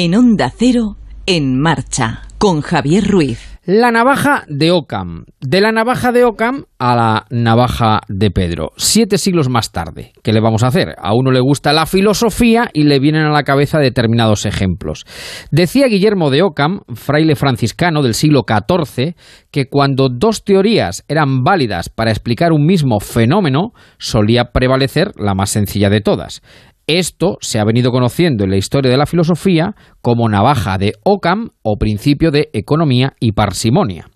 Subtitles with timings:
[0.00, 0.96] En Onda Cero,
[1.26, 3.58] en marcha, con Javier Ruiz.
[3.64, 5.24] La navaja de Ockham.
[5.40, 8.70] De la navaja de Ockham a la navaja de Pedro.
[8.76, 10.12] Siete siglos más tarde.
[10.22, 10.94] ¿Qué le vamos a hacer?
[11.02, 15.04] A uno le gusta la filosofía y le vienen a la cabeza determinados ejemplos.
[15.50, 19.16] Decía Guillermo de Ockham, fraile franciscano del siglo XIV,
[19.50, 25.50] que cuando dos teorías eran válidas para explicar un mismo fenómeno, solía prevalecer la más
[25.50, 26.40] sencilla de todas.
[26.88, 31.50] Esto se ha venido conociendo en la historia de la filosofía como navaja de Ockham
[31.62, 34.08] o principio de economía y parsimonia.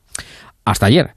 [0.65, 1.11] Hasta ayer,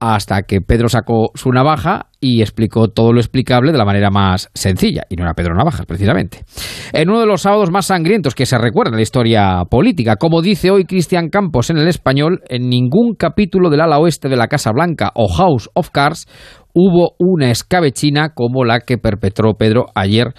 [0.00, 4.50] hasta que Pedro sacó su navaja y explicó todo lo explicable de la manera más
[4.52, 6.44] sencilla, y no era Pedro Navajas, precisamente.
[6.92, 10.42] En uno de los sábados más sangrientos que se recuerda en la historia política, como
[10.42, 14.48] dice hoy Cristian Campos en el español, en ningún capítulo del ala oeste de la
[14.48, 16.26] Casa Blanca o House of Cards
[16.74, 20.34] hubo una escabechina como la que perpetró Pedro ayer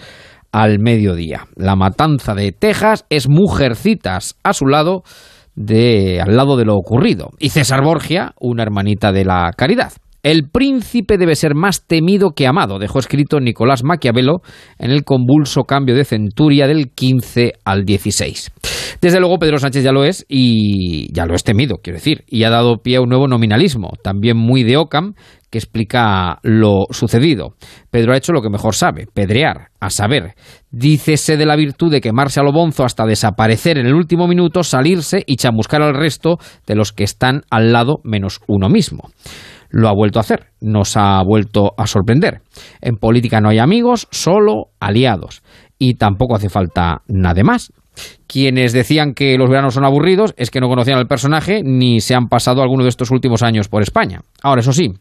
[0.52, 1.48] al mediodía.
[1.56, 5.04] La matanza de Texas es mujercitas a su lado
[5.56, 7.32] de al lado de lo ocurrido.
[7.40, 9.94] Y César Borgia, una hermanita de la caridad.
[10.24, 14.42] El príncipe debe ser más temido que amado, dejó escrito Nicolás Maquiavelo
[14.78, 18.52] en el convulso cambio de centuria del 15 al 16.
[19.00, 22.44] Desde luego Pedro Sánchez ya lo es y ya lo es temido, quiero decir, y
[22.44, 25.14] ha dado pie a un nuevo nominalismo, también muy de Ockham,
[25.50, 27.56] que explica lo sucedido.
[27.90, 30.36] Pedro ha hecho lo que mejor sabe, pedrear, a saber,
[30.72, 34.64] dícese de la virtud de quemarse a lo bonzo hasta desaparecer en el último minuto,
[34.64, 39.10] salirse y chamuscar al resto de los que están al lado menos uno mismo
[39.70, 42.40] lo ha vuelto a hacer, nos ha vuelto a sorprender.
[42.82, 45.42] En política no hay amigos, solo aliados.
[45.78, 47.74] Y tampoco hace falta nada más.
[48.28, 52.16] Quienes decían que los veranos son aburridos es que no conocían al personaje ni se
[52.16, 54.22] han pasado alguno de estos últimos años por España.
[54.44, 54.94] Ahora, eso sí,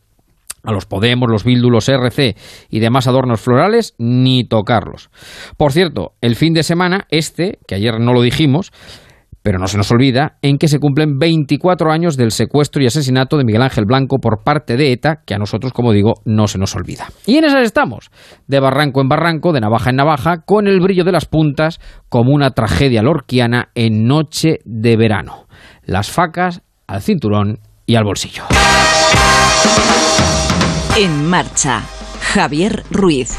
[0.66, 2.36] a los Podemos, los Bildu, los RC
[2.70, 5.10] y demás adornos florales, ni tocarlos.
[5.56, 8.72] Por cierto, el fin de semana, este, que ayer no lo dijimos,
[9.46, 13.38] pero no se nos olvida en que se cumplen 24 años del secuestro y asesinato
[13.38, 16.58] de Miguel Ángel Blanco por parte de ETA, que a nosotros, como digo, no se
[16.58, 17.06] nos olvida.
[17.26, 18.10] Y en esas estamos,
[18.48, 21.78] de barranco en barranco, de navaja en navaja, con el brillo de las puntas,
[22.08, 25.46] como una tragedia lorquiana en noche de verano.
[25.84, 28.42] Las facas al cinturón y al bolsillo.
[30.98, 31.82] En marcha,
[32.22, 33.36] Javier Ruiz.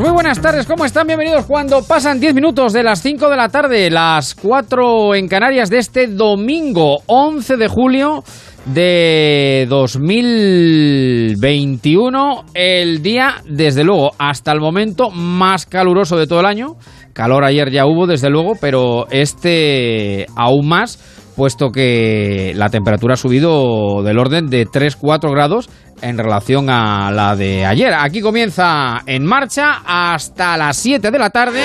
[0.00, 1.06] muy buenas tardes, ¿cómo están?
[1.06, 5.70] Bienvenidos cuando pasan 10 minutos de las 5 de la tarde, las 4 en Canarias
[5.70, 8.24] de este domingo 11 de julio
[8.66, 16.76] de 2021, el día, desde luego, hasta el momento más caluroso de todo el año.
[17.12, 20.98] Calor ayer ya hubo, desde luego, pero este aún más,
[21.36, 25.70] puesto que la temperatura ha subido del orden de 3-4 grados
[26.02, 27.94] en relación a la de ayer.
[27.94, 31.60] Aquí comienza en marcha hasta las 7 de la tarde.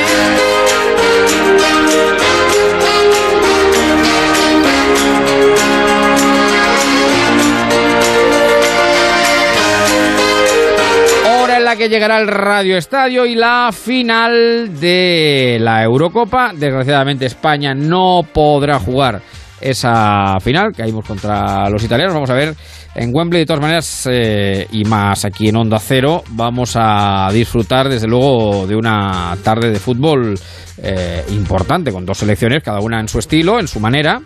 [11.75, 16.52] Que llegará el Radio Estadio y la final de la Eurocopa.
[16.56, 19.22] Desgraciadamente España no podrá jugar
[19.62, 22.13] esa final, caímos contra los italianos.
[22.13, 22.56] Vamos a ver
[22.96, 27.88] en Wembley, de todas maneras, eh, y más aquí en Onda Cero, vamos a disfrutar
[27.88, 30.40] desde luego de una tarde de fútbol
[30.81, 34.22] eh, importante, con dos selecciones, cada una en su estilo, en su manera,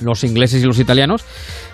[0.00, 1.24] los ingleses y los italianos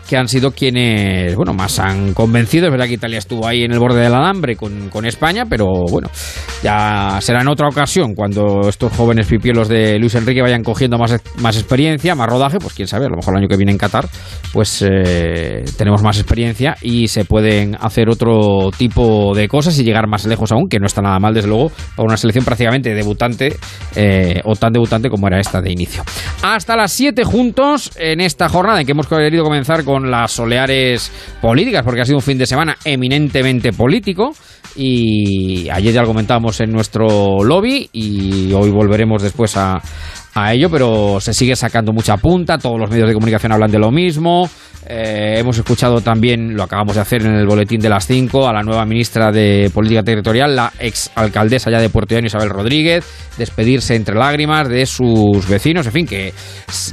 [0.09, 2.67] que han sido quienes, bueno, más han convencido.
[2.67, 5.67] Es verdad que Italia estuvo ahí en el borde del alambre con, con España, pero
[5.91, 6.09] bueno,
[6.63, 11.21] ya será en otra ocasión cuando estos jóvenes pipielos de Luis Enrique vayan cogiendo más,
[11.39, 13.79] más experiencia, más rodaje, pues quién sabe, a lo mejor el año que viene en
[13.79, 14.09] Qatar,
[14.53, 20.07] pues eh, tenemos más experiencia y se pueden hacer otro tipo de cosas y llegar
[20.07, 23.57] más lejos aún, que no está nada mal, desde luego, para una selección prácticamente debutante
[23.95, 26.03] eh, o tan debutante como era esta de inicio.
[26.43, 30.33] Hasta las 7 juntos en esta jornada en que hemos querido comenzar con con las
[30.33, 31.11] soleares
[31.41, 34.35] políticas, porque ha sido un fin de semana eminentemente político.
[34.79, 39.81] Y ayer ya lo comentábamos en nuestro lobby y hoy volveremos después a,
[40.37, 43.79] a ello, pero se sigue sacando mucha punta, todos los medios de comunicación hablan de
[43.79, 44.49] lo mismo,
[44.87, 48.53] eh, hemos escuchado también, lo acabamos de hacer en el boletín de las 5, a
[48.53, 53.05] la nueva ministra de Política Territorial, la ex alcaldesa ya de Puerto Llano, Isabel Rodríguez,
[53.37, 56.33] despedirse entre lágrimas de sus vecinos, en fin, que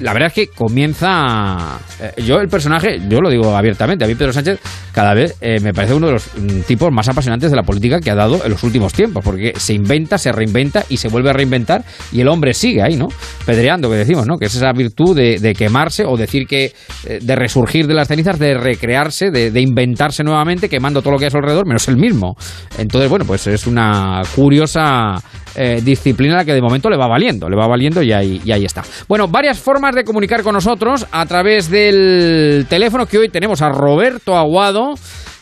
[0.02, 1.78] la verdad es que comienza...
[2.02, 4.60] Eh, yo el personaje, yo lo digo abiertamente, a mí Pedro Sánchez
[4.94, 8.00] cada vez eh, me parece uno de los mm, tipos más apasionantes de la política
[8.00, 11.30] que ha dado en los últimos tiempos, porque se inventa, se reinventa y se vuelve
[11.30, 13.10] a reinventar y el hombre sigue ahí, ¿no?
[13.46, 14.38] Pedreando, que decimos, ¿no?
[14.38, 16.74] Que es esa virtud de, quemarse o decir que
[17.06, 21.26] eh, de resurgir de las cenizas, de recrearse, de, inventarse nuevamente, quemando todo lo que
[21.26, 22.36] hay a su alrededor, menos el mismo.
[22.78, 25.16] Entonces, bueno, pues es una curiosa
[25.56, 28.84] eh, disciplina que de momento le va valiendo, le va valiendo y ahí está.
[29.08, 33.70] Bueno, varias formas de comunicar con nosotros a través del teléfono que hoy tenemos a
[33.70, 34.96] Roberto Aguado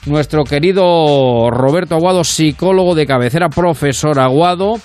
[0.06, 4.76] nuestro querido Roberto Aguado, psicólogo de cabecera, profesor Aguado.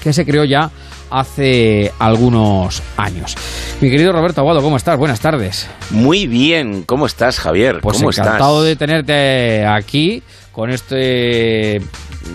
[0.02, 0.70] que se creó ya
[1.10, 3.36] hace algunos años.
[3.80, 4.98] Mi querido Roberto Aguado, ¿cómo estás?
[4.98, 5.68] Buenas tardes.
[5.90, 7.80] Muy bien, ¿cómo estás, Javier?
[7.82, 10.22] Pues ¿Cómo encantado de tenerte aquí
[10.52, 11.80] con este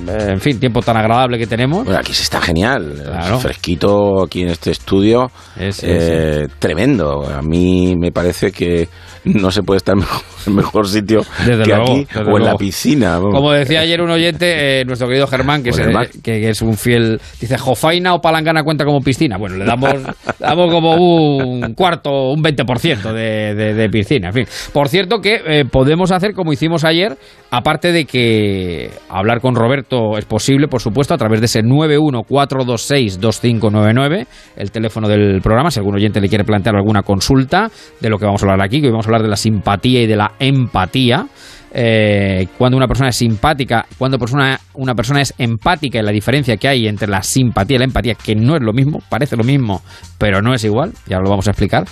[0.07, 1.85] en fin, tiempo tan agradable que tenemos.
[1.85, 3.03] Bueno, aquí se está genial.
[3.39, 5.31] Fresquito aquí en este estudio.
[5.57, 7.27] Eh, tremendo.
[7.27, 8.89] A mí me parece que
[9.25, 13.19] no se puede estar mejor, en mejor sitio que aquí o en la piscina.
[13.19, 15.81] Como decía ayer un oyente, eh, nuestro querido Germán, que es,
[16.23, 19.37] que, es, un fiel, dice, ¿Jofaina o Palangana cuenta como piscina?
[19.37, 19.93] Bueno, le damos,
[20.39, 24.29] damos como un cuarto, un 20% de, de, piscina.
[24.29, 27.17] En fin, por cierto que eh, podemos hacer como hicimos ayer,
[27.51, 34.25] aparte de que hablar con Roberto es posible, por supuesto, a través de ese 914262599,
[34.57, 38.25] el teléfono del programa, si algún oyente le quiere plantear alguna consulta de lo que
[38.25, 40.33] vamos a hablar aquí, que hoy vamos a hablar de la simpatía y de la
[40.39, 41.27] empatía.
[41.77, 46.55] Eh, cuando una persona es simpática, cuando persona, una persona es empática y la diferencia
[46.55, 49.43] que hay entre la simpatía y la empatía, que no es lo mismo, parece lo
[49.43, 49.81] mismo,
[50.17, 51.83] pero no es igual, ya lo vamos a explicar.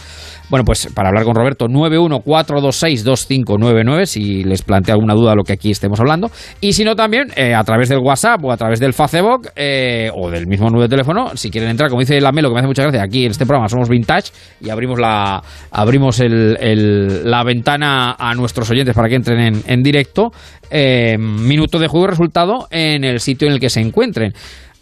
[0.50, 5.54] Bueno, pues para hablar con Roberto, 914262599, si les plantea alguna duda de lo que
[5.54, 6.30] aquí estemos hablando.
[6.62, 10.12] Y si no, también eh, a través del WhatsApp o a través del Facebook eh,
[10.14, 12.60] o del mismo número de teléfono, si quieren entrar, como dice la Melo, que me
[12.60, 14.32] hace mucha gracia, aquí en este programa somos vintage
[14.62, 15.42] y abrimos la,
[15.72, 20.32] abrimos la ventana a nuestros oyentes para que entren en, directo.
[20.70, 24.34] Eh, minuto de juego resultado en el sitio en el que se encuentren.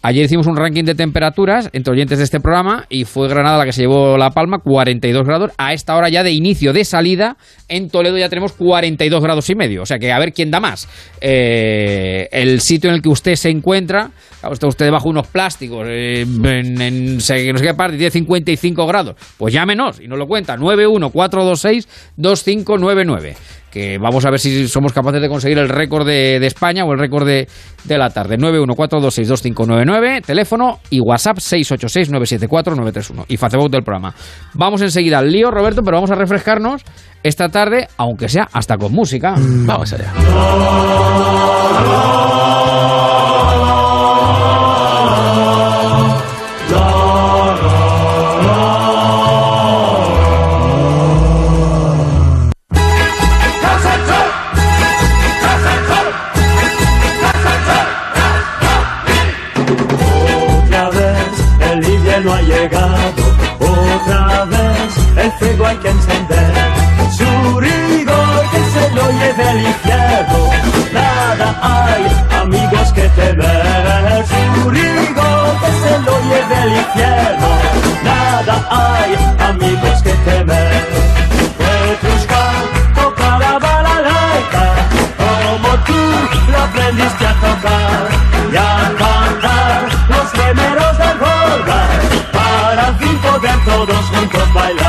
[0.04, 3.64] Ayer hicimos un ranking de temperaturas entre oyentes de este programa y fue Granada la
[3.64, 5.52] que se llevó la palma, 42 grados.
[5.58, 7.36] A esta hora ya de inicio de salida,
[7.68, 9.82] en Toledo ya tenemos 42 grados y medio.
[9.82, 10.88] O sea que a ver quién da más.
[11.20, 14.10] Eh, el sitio en el que usted se encuentra,
[14.50, 19.14] está usted debajo de unos plásticos, eh, en, no sé qué parte, tiene 55 grados.
[19.38, 23.36] Pues llámenos y nos lo cuenta, 914262599
[23.72, 26.98] que vamos a ver si somos capaces de conseguir el récord de, España o el
[26.98, 27.48] récord de,
[27.88, 28.36] la tarde.
[28.38, 34.14] 914262599, teléfono y WhatsApp 686974931 y Facebook del programa.
[34.54, 36.82] Vamos enseguida al lío, Roberto, pero vamos a refrescarnos
[37.22, 39.34] esta tarde, aunque sea hasta con música.
[39.38, 40.12] Vamos allá.
[69.10, 70.50] Lleve al infierno.
[70.92, 72.04] Nada hay,
[72.40, 74.26] amigos, que temer.
[74.26, 77.48] Su rigor que se lo lleve al infierno.
[78.04, 79.10] Nada hay,
[79.50, 80.86] amigos, que temer.
[81.58, 82.44] Petrushka
[82.94, 84.64] toca la balalaika,
[85.22, 86.02] como tú
[86.50, 88.08] lo aprendiste a tocar
[88.52, 91.80] y a cantar los gemelos del Volga
[92.32, 94.81] para al fin poder todos juntos bailar.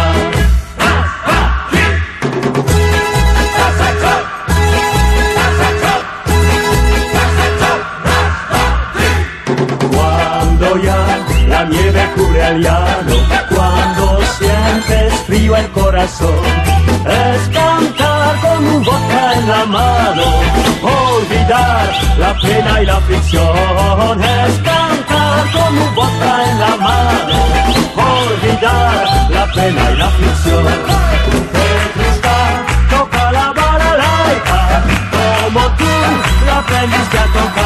[13.50, 16.34] Cuando sientes frío el corazón.
[17.06, 20.24] Es cantar con un vodka en la mano,
[20.82, 24.24] olvidar la pena y la aflicción.
[24.24, 27.36] Es cantar con un vodka en la mano,
[27.96, 30.66] olvidar la pena y la aflicción.
[30.68, 32.22] El
[32.90, 35.94] toca la balalaika, como tú
[36.46, 37.63] la aprendiste a tocar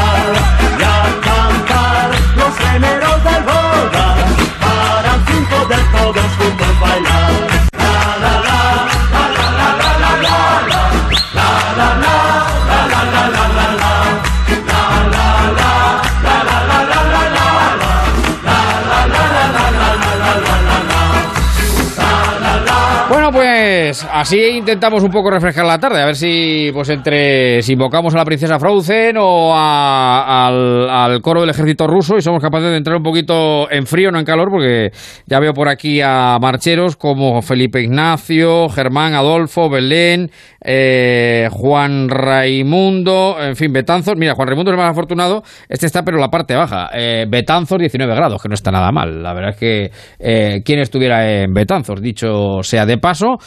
[24.20, 28.18] así intentamos un poco refrescar la tarde, a ver si pues entre si invocamos a
[28.18, 32.98] la princesa Frozen o al, al, coro del ejército ruso y somos capaces de entrar
[32.98, 34.90] un poquito en frío, no en calor, porque
[35.28, 40.32] ya veo por aquí a marcheros como Felipe Ignacio, Germán Adolfo, Belén,
[40.64, 44.16] eh, Juan Raimundo, en fin, Betanzos.
[44.18, 46.90] Mira, Juan Raimundo es más afortunado, este está pero la parte baja.
[46.94, 49.22] Eh, Betanzos 19 grados, que no está nada mal.
[49.22, 53.38] La verdad es que eh, quien estuviera en Betanzos, dicho sea de paso.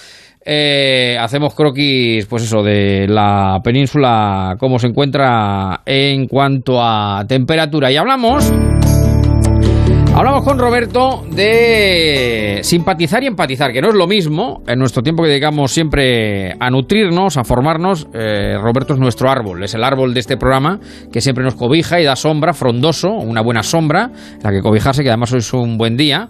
[0.42, 7.92] Eh, hacemos croquis, pues eso, de la península, cómo se encuentra en cuanto a temperatura.
[7.92, 8.50] Y hablamos.
[10.12, 14.62] Hablamos con Roberto de simpatizar y empatizar, que no es lo mismo.
[14.66, 19.62] En nuestro tiempo que dedicamos siempre a nutrirnos, a formarnos, eh, Roberto es nuestro árbol,
[19.62, 20.80] es el árbol de este programa
[21.12, 24.11] que siempre nos cobija y da sombra, frondoso, una buena sombra,
[24.42, 26.28] la que cobijarse, que además hoy es un buen día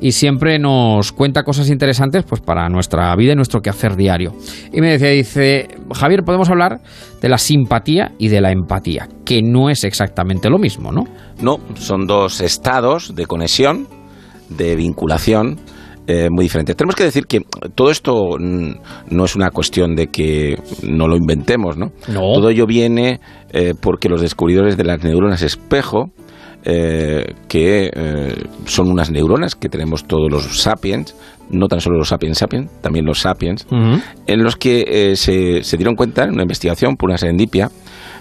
[0.00, 4.32] y siempre nos cuenta cosas interesantes pues para nuestra vida y nuestro quehacer diario.
[4.72, 6.80] Y me decía, dice, Javier, podemos hablar
[7.20, 11.04] de la simpatía y de la empatía, que no es exactamente lo mismo, ¿no?
[11.40, 13.86] No, son dos estados de conexión,
[14.48, 15.58] de vinculación,
[16.06, 16.74] eh, muy diferentes.
[16.76, 17.42] Tenemos que decir que
[17.74, 21.92] todo esto no es una cuestión de que no lo inventemos, ¿no?
[22.12, 23.20] Todo ello viene
[23.52, 26.10] eh, porque los descubridores de las neuronas espejo
[26.64, 28.34] eh, que eh,
[28.66, 31.16] son unas neuronas que tenemos todos los sapiens,
[31.50, 33.66] no tan solo los sapiens sapiens, también los sapiens,
[34.26, 37.70] en los que eh, se, se, dieron cuenta, en una investigación por una serendipia,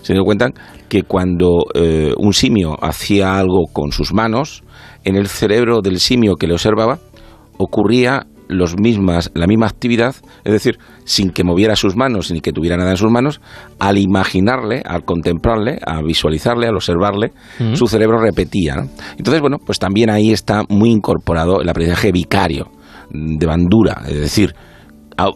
[0.01, 0.47] se dieron cuenta
[0.87, 1.65] que cuando
[2.17, 4.63] un simio hacía algo con sus manos,
[5.03, 6.99] en el cerebro del simio que le observaba
[7.57, 12.51] ocurría los mismas, la misma actividad, es decir, sin que moviera sus manos ni que
[12.51, 13.39] tuviera nada en sus manos,
[13.79, 17.31] al imaginarle, al contemplarle, a visualizarle, al observarle,
[17.73, 18.75] su cerebro repetía.
[19.17, 22.71] Entonces, bueno, pues también ahí está muy incorporado el aprendizaje vicario
[23.11, 24.55] de bandura, es decir,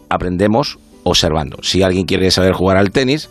[0.08, 1.58] aprendemos observando.
[1.62, 3.30] Si alguien quiere saber jugar al tenis,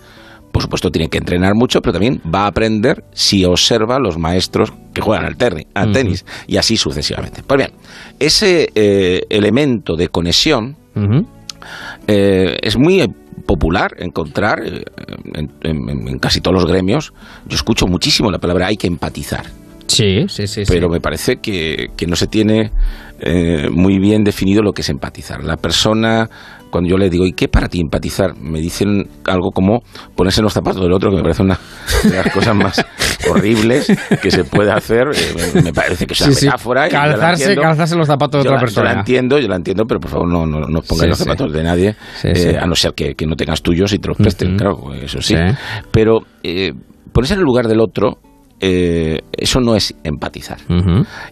[0.54, 4.72] por supuesto tiene que entrenar mucho, pero también va a aprender si observa los maestros
[4.94, 5.36] que juegan al,
[5.74, 7.42] al tenis y así sucesivamente.
[7.42, 7.72] Pues bien,
[8.20, 10.78] ese eh, elemento de conexión
[12.08, 13.04] eh, es muy
[13.48, 14.84] popular encontrar eh,
[15.64, 17.14] en, casi todos los gremios.
[17.48, 19.48] Yo escucho muchísimo la palabra hay que empatizar.
[19.88, 20.64] Sí, sí, sí.
[20.68, 22.72] Pero me parece que, que, no se tiene
[23.72, 25.44] muy bien definido lo que es empatizar.
[25.44, 26.30] La persona
[26.74, 28.36] cuando yo le digo, ¿y qué para ti empatizar?
[28.36, 29.84] Me dicen algo como
[30.16, 31.60] ponerse en los zapatos del otro, que me parece una
[32.04, 32.84] de las cosas más
[33.30, 35.04] horribles que se puede hacer.
[35.14, 36.90] Eh, me, parece que es una metáfora.
[36.90, 38.90] Calzarse, calzarse los zapatos de otra persona.
[38.90, 41.54] Yo la entiendo, yo la entiendo, pero por favor no, no, no pongáis los zapatos
[41.54, 44.96] de nadie, eh, a no ser que, no tengas tuyos y te los presten, claro,
[44.96, 45.36] eso sí.
[45.92, 46.74] Pero eh,
[47.12, 48.18] ponerse en el lugar del otro,
[48.60, 50.58] eso no es empatizar.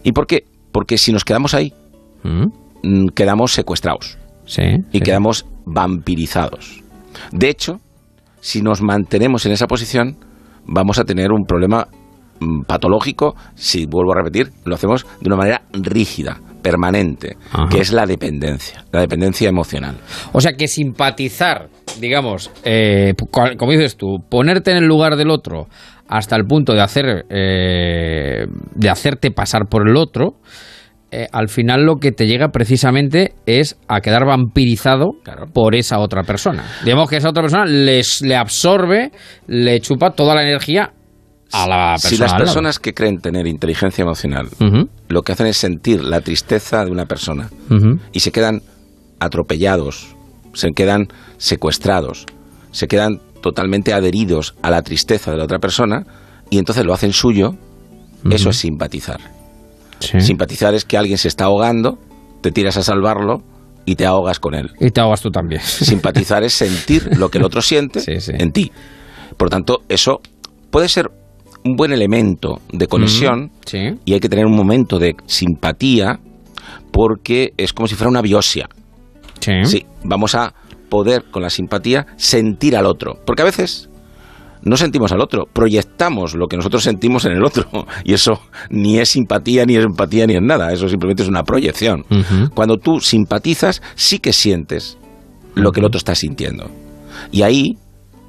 [0.04, 0.44] ¿Y por qué?
[0.70, 1.74] Porque si nos quedamos ahí,
[2.22, 4.18] mm, quedamos secuestrados.
[4.92, 6.82] Y quedamos vampirizados.
[7.30, 7.80] De hecho,
[8.40, 10.16] si nos mantenemos en esa posición,
[10.66, 11.88] vamos a tener un problema
[12.40, 17.36] mm, patológico, si vuelvo a repetir, lo hacemos de una manera rígida, permanente,
[17.70, 19.96] que es la dependencia, la dependencia emocional.
[20.32, 21.68] O sea que simpatizar,
[22.00, 25.66] digamos, eh, como dices tú, ponerte en el lugar del otro
[26.08, 30.36] hasta el punto de hacer, eh, de hacerte pasar por el otro,
[31.14, 35.10] eh, al final lo que te llega precisamente es a quedar vampirizado
[35.52, 36.64] por esa otra persona.
[36.86, 39.12] Digamos que esa otra persona les, le absorbe,
[39.46, 40.94] le chupa toda la energía
[41.52, 42.08] a la persona.
[42.08, 44.48] Si las personas que creen tener inteligencia emocional
[45.08, 47.50] lo que hacen es sentir la tristeza de una persona
[48.12, 48.62] y se quedan
[49.20, 50.16] atropellados,
[50.54, 52.24] se quedan secuestrados,
[52.70, 56.06] se quedan totalmente adheridos a la tristeza de la otra persona
[56.48, 57.50] y entonces lo hacen suyo,
[58.30, 59.41] eso es simpatizar.
[60.02, 61.98] Simpatizar es que alguien se está ahogando,
[62.40, 63.42] te tiras a salvarlo
[63.84, 64.70] y te ahogas con él.
[64.80, 65.60] Y te ahogas tú también.
[65.62, 68.70] Simpatizar es sentir lo que el otro siente en ti.
[69.36, 70.20] Por tanto, eso
[70.70, 71.10] puede ser
[71.64, 73.52] un buen elemento de conexión
[74.04, 76.18] y hay que tener un momento de simpatía
[76.90, 78.68] porque es como si fuera una biosia.
[79.64, 80.54] Sí, vamos a
[80.88, 83.18] poder con la simpatía sentir al otro.
[83.24, 83.88] Porque a veces
[84.64, 87.66] no sentimos al otro, proyectamos lo que nosotros sentimos en el otro.
[88.04, 88.40] Y eso
[88.70, 90.72] ni es simpatía, ni es empatía, ni es nada.
[90.72, 92.04] Eso simplemente es una proyección.
[92.54, 94.98] Cuando tú simpatizas, sí que sientes
[95.54, 96.70] lo que el otro está sintiendo.
[97.30, 97.76] Y ahí,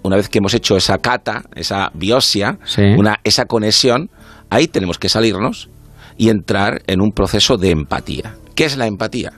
[0.04, 2.58] una vez que hemos hecho esa cata, esa biosia,
[2.98, 4.10] una, esa conexión,
[4.50, 5.70] ahí tenemos que salirnos
[6.18, 8.36] y entrar en un proceso de empatía.
[8.56, 9.34] ¿Qué es la empatía?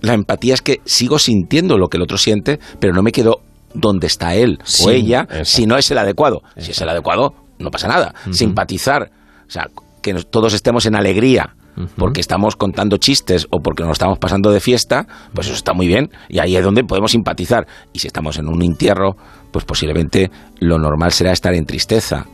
[0.00, 3.40] La empatía es que sigo sintiendo lo que el otro siente, pero no me quedo
[3.74, 6.42] dónde está él o ella si no es el adecuado.
[6.56, 8.14] Si es el adecuado, no pasa nada.
[8.30, 9.10] Simpatizar,
[9.46, 9.68] o sea,
[10.02, 11.54] que todos estemos en alegría
[11.96, 15.88] porque estamos contando chistes o porque nos estamos pasando de fiesta, pues eso está muy
[15.88, 17.66] bien y ahí es donde podemos simpatizar.
[17.92, 19.16] Y si estamos en un entierro,
[19.50, 22.26] pues posiblemente lo normal será estar en tristeza.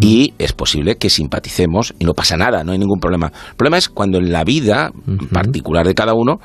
[0.00, 3.32] Y es posible que simpaticemos y no pasa nada, no hay ningún problema.
[3.50, 4.92] El problema es cuando en la vida
[5.32, 6.38] particular de cada uno,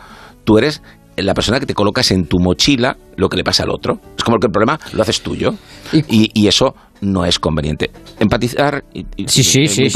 [0.43, 0.81] tú eres
[1.23, 3.99] la persona que te colocas en tu mochila lo que le pasa al otro.
[4.17, 5.53] Es como que el problema lo haces tuyo.
[5.91, 7.91] Y, eso no es conveniente.
[8.19, 8.83] Empatizar.
[9.27, 9.89] sí, sí, sí,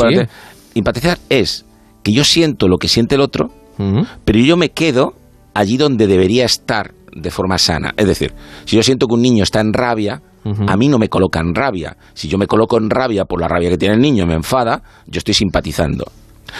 [0.76, 1.66] Empatizar es
[2.04, 3.52] que yo siento lo que siente el otro,
[4.26, 5.14] pero yo me quedo
[5.54, 7.94] allí donde debería estar de forma sana.
[7.98, 8.34] Es decir,
[8.66, 10.22] si yo siento que un niño está en rabia,
[10.68, 11.96] a mí no me coloca en rabia.
[12.14, 14.84] Si yo me coloco en rabia por la rabia que tiene el niño, me enfada,
[15.08, 16.06] yo estoy simpatizando.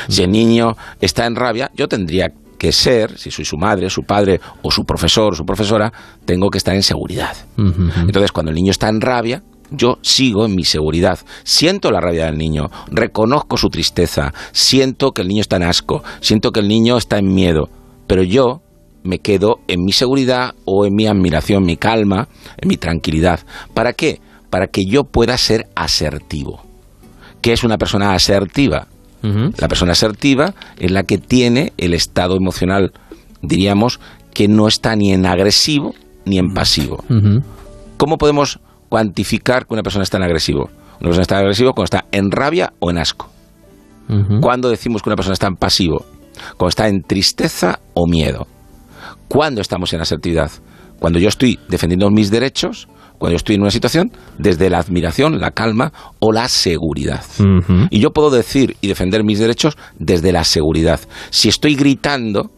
[0.08, 2.32] Si el niño está en rabia, yo tendría
[2.64, 5.92] que ser, si soy su madre, su padre o su profesor o su profesora,
[6.24, 7.36] tengo que estar en seguridad.
[7.58, 11.20] Entonces, cuando el niño está en rabia, yo sigo en mi seguridad.
[11.44, 16.04] Siento la rabia del niño, reconozco su tristeza, siento que el niño está en asco,
[16.22, 17.68] siento que el niño está en miedo,
[18.08, 18.62] pero yo
[19.04, 23.42] me quedo en mi seguridad o en mi admiración, mi calma, en mi tranquilidad.
[23.74, 24.22] ¿Para qué?
[24.50, 26.64] Para que yo pueda ser asertivo.
[27.42, 28.88] ¿Qué es una persona asertiva?
[29.58, 32.92] La persona asertiva es la que tiene el estado emocional,
[33.42, 34.02] diríamos,
[34.34, 35.94] que no está ni en agresivo
[36.26, 37.04] ni en pasivo.
[37.98, 40.70] ¿Cómo podemos cuantificar que una persona está en agresivo?
[41.00, 43.30] Una persona está en agresivo cuando está en rabia o en asco.
[44.42, 46.06] ¿Cuándo decimos que una persona está en pasivo?
[46.58, 48.48] Cuando está en tristeza o miedo.
[49.30, 50.52] ¿Cuándo estamos en asertividad?
[51.00, 55.40] Cuando yo estoy defendiendo mis derechos cuando yo estoy en una situación desde la admiración,
[55.40, 57.24] la calma o la seguridad.
[57.90, 61.00] Y yo puedo decir y defender mis derechos desde la seguridad.
[61.30, 62.52] Si estoy gritando,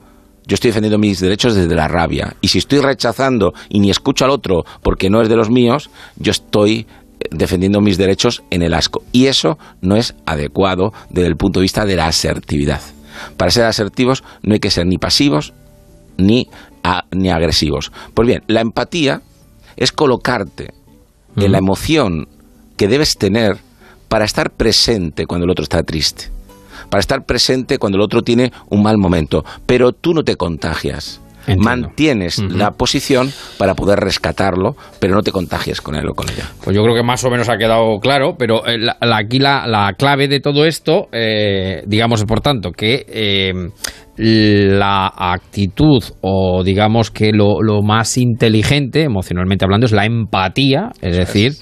[0.47, 2.35] yo estoy defendiendo mis derechos desde la rabia.
[2.41, 5.89] Y si estoy rechazando y ni escucho al otro porque no es de los míos,
[6.17, 6.87] yo estoy
[7.19, 9.03] eh, defendiendo mis derechos en el asco.
[9.11, 12.81] Y eso no es adecuado desde el punto de vista de la asertividad.
[13.37, 15.53] Para ser asertivos no hay que ser ni pasivos
[16.17, 16.47] ni,
[17.11, 17.91] ni agresivos.
[18.13, 19.21] Pues bien, la empatía
[19.77, 20.73] es colocarte
[21.35, 22.27] en la emoción
[22.77, 23.57] que debes tener
[24.07, 26.29] para estar presente cuando el otro está triste,
[26.89, 31.19] para estar presente cuando el otro tiene un mal momento, pero tú no te contagias.
[31.57, 36.49] Mantienes la posición para poder rescatarlo, pero no te contagies con él o con ella.
[36.63, 40.27] Pues yo creo que más o menos ha quedado claro, pero eh, aquí la, clave
[40.27, 43.53] de todo esto, eh, digamos, por tanto, que eh,
[44.17, 51.17] la actitud o digamos que lo, más inteligente, emocionalmente hablando, es la empatía, es.
[51.17, 51.53] decir,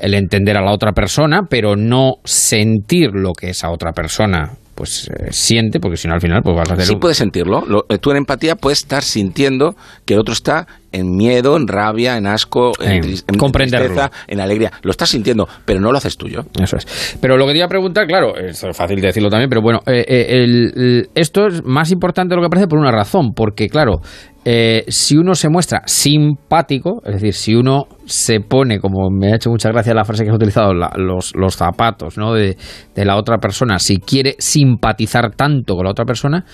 [0.00, 5.08] el entender a la otra persona, pero no sentir lo que esa otra persona pues
[5.08, 6.86] eh, siente, porque si no al final pues vas a hacer...
[6.86, 7.62] Sí puedes sentirlo.
[7.88, 12.16] Eh, tú en empatía puedes estar sintiendo que el otro está en miedo, en rabia,
[12.16, 14.70] en asco, en, en, tristeza, en alegría.
[14.82, 16.44] Lo estás sintiendo, pero no lo haces tuyo.
[16.60, 17.16] Eso es.
[17.20, 21.04] Pero lo que te iba a preguntar, claro, es fácil decirlo también, pero bueno, eh,
[21.14, 24.00] esto es más importante de lo que parece por una razón, porque claro,
[24.44, 29.36] eh, si uno se muestra simpático, es decir, si uno se pone, como me ha
[29.36, 32.34] hecho mucha gracia la frase que has utilizado, los, los, zapatos ¿no?
[32.34, 32.56] de,
[32.94, 36.44] de, la otra persona, si quiere simpatizar tanto con la otra persona,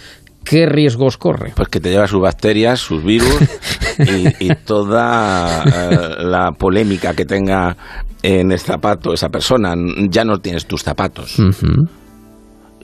[0.44, 1.53] ¿qué riesgos corre?
[1.55, 3.38] Pues que te lleva sus bacterias, sus virus
[4.40, 7.77] y, toda eh, la polémica que tenga
[8.22, 9.74] en el zapato esa persona.
[10.09, 11.37] Ya no tienes tus zapatos.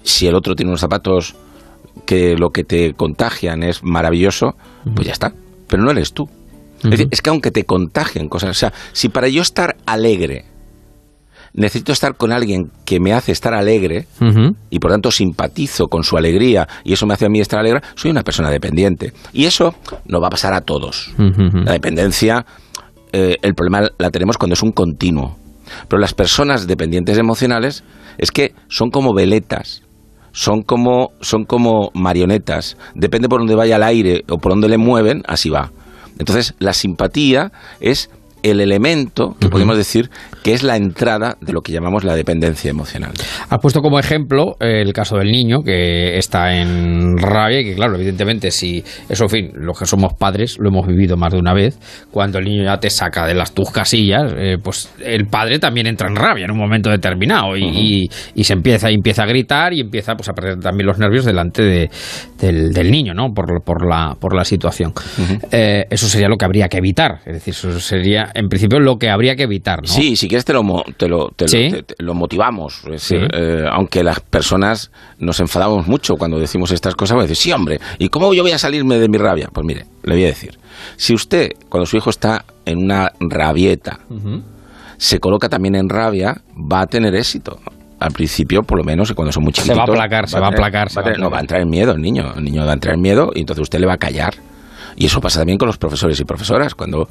[0.03, 1.35] Si el otro tiene unos zapatos
[2.07, 4.55] que lo que te contagian es maravilloso,
[4.95, 5.33] pues ya está.
[5.69, 6.29] Pero no eres tú.
[6.83, 10.45] Es decir, es que aunque te contagien cosas, o sea, si para yo estar alegre
[11.55, 14.07] necesito estar con alguien que me hace estar alegre
[14.71, 17.81] y por tanto simpatizo con su alegría y eso me hace a mí estar alegre,
[17.95, 19.13] soy una persona dependiente.
[19.33, 19.75] Y eso
[20.07, 21.15] no va a pasar a todos.
[21.17, 22.45] La dependencia,
[23.13, 25.37] eh, el problema la tenemos cuando es un continuo.
[25.89, 27.85] Pero las personas dependientes emocionales
[28.19, 29.84] es que son como veletas
[30.35, 32.77] son como, son como marionetas.
[32.95, 35.71] Depende por dónde vaya el aire o por dónde le mueven, así va.
[36.19, 38.11] Entonces, la simpatía es
[38.45, 40.11] el elemento que podemos decir
[40.43, 43.13] que es la entrada de lo que llamamos la dependencia emocional.
[43.49, 47.97] Ha puesto como ejemplo el caso del niño que está en rabia y que, claro,
[47.97, 51.55] evidentemente, si eso, en fin, los que somos padres lo hemos vivido más de una
[51.55, 51.79] vez,
[52.11, 55.87] cuando el niño ya te saca de las tus casillas, eh, pues el padre también
[55.87, 58.11] entra en rabia en un momento determinado y,
[58.43, 61.91] se empieza, empieza a gritar y empieza pues, a perder también los nervios delante de,
[62.39, 63.33] del, niño, ¿no?
[63.33, 64.93] Por, por, la, por la situación.
[65.51, 68.97] Eh, eso sería lo que habría que evitar, es decir, eso sería en principio lo
[68.97, 69.89] que habría que evitar, ¿no?
[69.89, 70.63] Sí, si quieres te lo,
[70.97, 71.31] te lo,
[71.99, 72.83] lo, motivamos.
[73.11, 78.09] Eh, aunque las personas nos enfadamos mucho cuando decimos estas cosas, decir, sí, hombre, ¿y
[78.09, 79.49] cómo yo voy a salirme de mi rabia?
[79.53, 80.59] Pues mire, le voy a decir,
[80.97, 84.01] si usted, cuando su hijo está en una rabieta,
[84.97, 87.59] se coloca también en rabia, va a tener éxito.
[88.01, 89.75] al principio, por lo menos, cuando son muy chiquitos...
[89.75, 90.89] Se va a aplacar, se va a aplacar.
[91.19, 92.35] No, va a entrar en miedo el niño.
[92.37, 94.35] El niño va a entrar en miedo y entonces usted le va a callar.
[94.97, 97.09] Y eso pasa también con los profesores y profesoras, cuando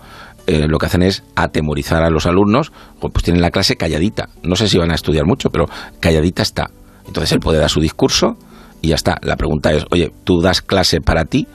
[0.47, 4.29] eh, lo que hacen es atemorizar a los alumnos, pues tienen la clase calladita.
[4.43, 5.65] No sé si van a estudiar mucho, pero
[5.99, 6.69] calladita está.
[7.07, 8.37] Entonces él puede dar su discurso
[8.81, 9.17] y ya está.
[9.21, 11.47] La pregunta es, oye, ¿tú das clase para ti?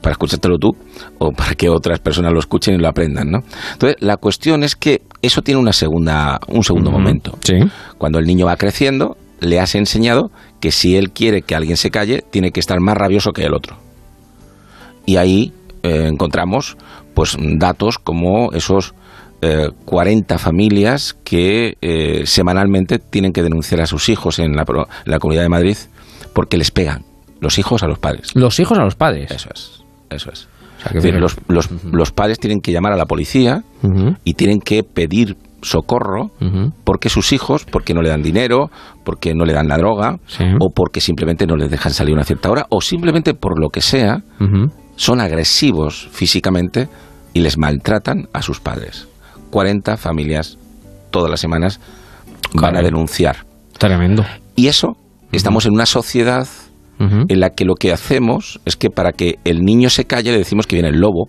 [0.00, 0.76] para escuchártelo tú
[1.18, 3.38] o para que otras personas lo escuchen y lo aprendan, ¿no?
[3.72, 7.36] Entonces, la cuestión es que eso tiene una segunda, un segundo momento.
[7.40, 7.54] Sí.
[7.96, 11.90] Cuando el niño va creciendo, le has enseñado que si él quiere que alguien se
[11.90, 13.76] calle, tiene que estar más rabioso que el otro.
[15.06, 15.52] Y ahí
[15.82, 16.76] eh, encontramos
[17.18, 18.94] pues datos como esos
[19.40, 24.64] 40 eh, familias que eh, semanalmente tienen que denunciar a sus hijos en la,
[25.04, 25.76] la Comunidad de Madrid
[26.32, 27.02] porque les pegan
[27.40, 28.36] los hijos a los padres.
[28.36, 29.32] Los hijos a los padres.
[29.32, 30.48] Eso es, eso es.
[30.94, 33.64] los, los, los, padres tienen que llamar a la policía
[34.22, 36.30] y tienen que pedir socorro
[36.84, 38.70] porque sus hijos, porque no le dan dinero,
[39.04, 40.18] porque no le dan la droga,
[40.60, 43.70] o porque simplemente no les dejan salir a una cierta hora, o simplemente por lo
[43.70, 44.22] que sea,
[44.94, 46.88] son agresivos físicamente
[47.38, 49.06] y les maltratan a sus padres.
[49.50, 50.58] 40 familias
[51.10, 51.80] todas las semanas
[52.52, 53.46] van a denunciar.
[53.78, 54.24] Tremendo.
[54.56, 54.96] Y eso,
[55.30, 56.48] estamos en una sociedad
[56.98, 60.38] en la que lo que hacemos es que para que el niño se calle le
[60.38, 61.28] decimos que viene el lobo,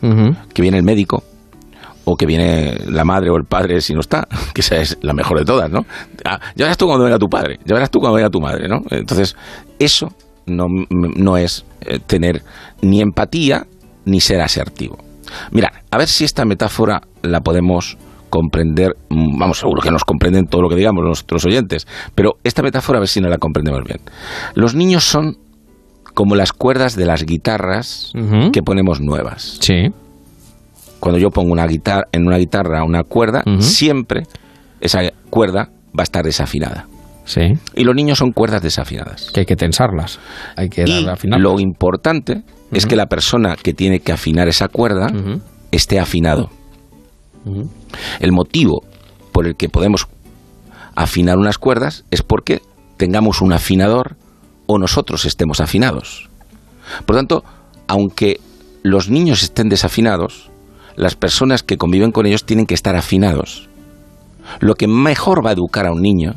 [0.00, 1.22] que viene el médico,
[2.06, 5.12] o que viene la madre o el padre si no está, que esa es la
[5.12, 5.84] mejor de todas, ¿no?
[6.24, 8.66] Ah, ya verás tú cuando venga tu padre, ya verás tú cuando venga tu madre,
[8.66, 8.80] ¿no?
[8.88, 9.36] Entonces,
[9.78, 10.08] eso
[10.46, 12.42] no, no es eh, tener
[12.80, 13.66] ni empatía
[14.06, 15.09] ni ser asertivo.
[15.50, 17.96] Mira, a ver si esta metáfora la podemos
[18.30, 22.62] comprender, mm, vamos, seguro que nos comprenden todo lo que digamos nuestros oyentes, pero esta
[22.62, 24.00] metáfora a ver si no la comprendemos bien.
[24.54, 25.36] Los niños son
[26.14, 28.12] como las cuerdas de las guitarras
[28.52, 29.58] que ponemos nuevas.
[29.60, 29.88] Sí.
[30.98, 34.24] Cuando yo pongo una guitarra, en una guitarra una cuerda, siempre
[34.80, 36.86] esa cuerda va a estar desafinada.
[37.24, 37.52] Sí.
[37.74, 39.30] Y los niños son cuerdas desafinadas.
[39.32, 40.18] Que hay que tensarlas.
[40.56, 41.06] Hay que y
[41.38, 45.12] Lo importante es que la persona que tiene que afinar esa cuerda
[45.70, 46.50] esté afinado.
[48.20, 48.84] El motivo
[49.32, 50.06] por el que podemos
[50.94, 52.62] afinar unas cuerdas es porque
[52.96, 54.16] tengamos un afinador
[54.66, 56.28] o nosotros estemos afinados.
[57.06, 57.44] Por tanto,
[57.86, 58.40] aunque
[58.82, 60.50] los niños estén desafinados,
[60.96, 63.68] las personas que conviven con ellos tienen que estar afinados.
[64.60, 66.34] Lo que mejor va a educar a un niño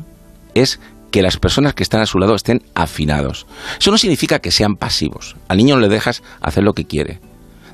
[0.54, 0.80] es
[1.14, 3.46] que las personas que están a su lado estén afinados.
[3.78, 5.36] Eso no significa que sean pasivos.
[5.46, 7.20] Al niño le dejas hacer lo que quiere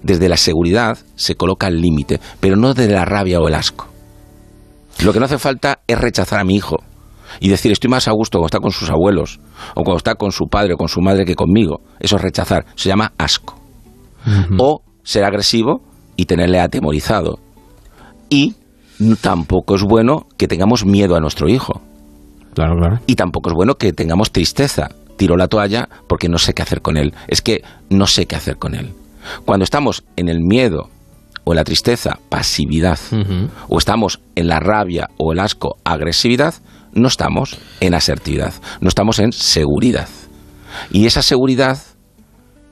[0.02, 3.88] desde la seguridad se coloca el límite, pero no desde la rabia o el asco.
[5.02, 6.82] Lo que no hace falta es rechazar a mi hijo
[7.38, 9.40] y decir estoy más a gusto cuando está con sus abuelos
[9.74, 11.80] o cuando está con su padre o con su madre que conmigo.
[11.98, 13.58] Eso es rechazar, se llama asco.
[14.58, 15.82] O ser agresivo
[16.16, 17.38] y tenerle atemorizado.
[18.28, 18.54] Y
[19.22, 21.80] tampoco es bueno que tengamos miedo a nuestro hijo.
[22.54, 23.00] Claro, claro.
[23.06, 24.88] Y tampoco es bueno que tengamos tristeza.
[25.16, 27.14] Tiro la toalla porque no sé qué hacer con él.
[27.28, 28.94] Es que no sé qué hacer con él.
[29.44, 30.88] Cuando estamos en el miedo
[31.44, 32.98] o en la tristeza, pasividad,
[33.68, 36.54] o estamos en la rabia o el asco, agresividad,
[36.92, 40.08] no estamos en asertividad, no estamos en seguridad.
[40.90, 41.78] Y esa seguridad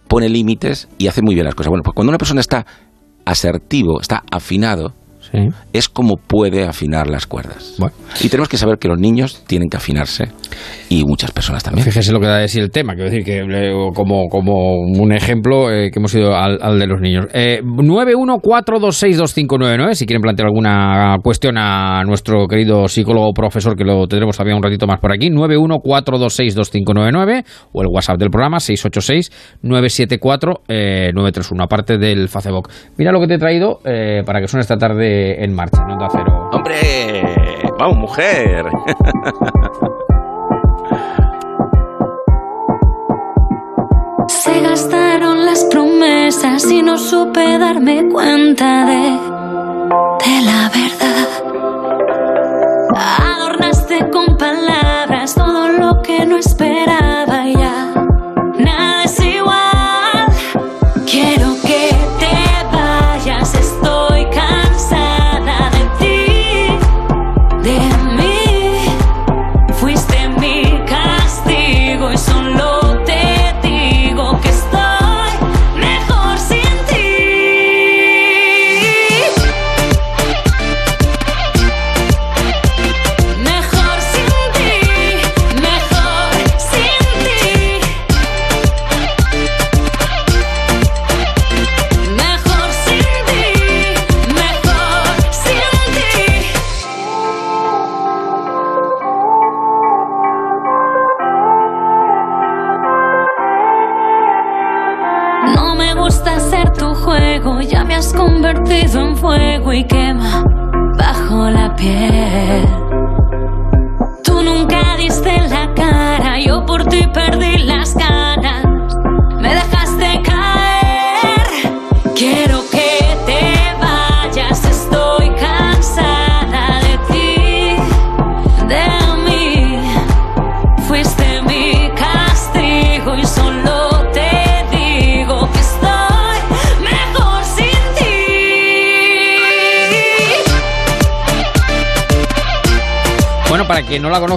[0.07, 1.71] pone límites y hace muy bien las cosas.
[1.71, 2.67] Bueno, pues cuando una persona está
[3.25, 4.95] asertivo, está afinado,
[5.73, 7.77] es como puede afinar las cuerdas.
[8.21, 10.29] Y tenemos que saber que los niños tienen que afinarse
[10.89, 11.85] y muchas personas también.
[11.85, 13.43] Fíjese lo que da de decir el tema, quiero decir que
[13.95, 17.27] como, como un ejemplo eh, que hemos ido al, de los niños.
[17.33, 24.37] Eh, 914262599, si quieren plantear alguna cuestión a nuestro querido psicólogo profesor, que lo tendremos
[24.37, 31.11] todavía un ratito más por aquí, 914262599 o el WhatsApp del programa 686-974-931, eh,
[31.61, 32.69] aparte del Facebook.
[32.97, 35.95] Mira lo que te he traído eh, para que suene esta tarde en marcha, no
[35.95, 36.51] Onda Cero.
[36.53, 37.23] ¡Hombre!
[37.79, 38.67] ¡Vamos, mujer!
[44.29, 49.19] Se gastaron las promesas y no supe darme cuenta de,
[50.25, 51.29] de la verdad.
[52.97, 57.93] Adornaste con palabras todo lo que no esperaba ya.
[58.59, 58.98] Nada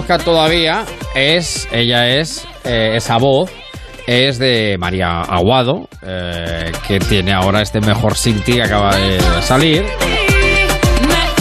[0.06, 0.84] todavía,
[1.14, 3.50] es ella es eh, esa voz
[4.06, 9.84] es de María Aguado, eh, que tiene ahora este mejor Sinti que acaba de salir.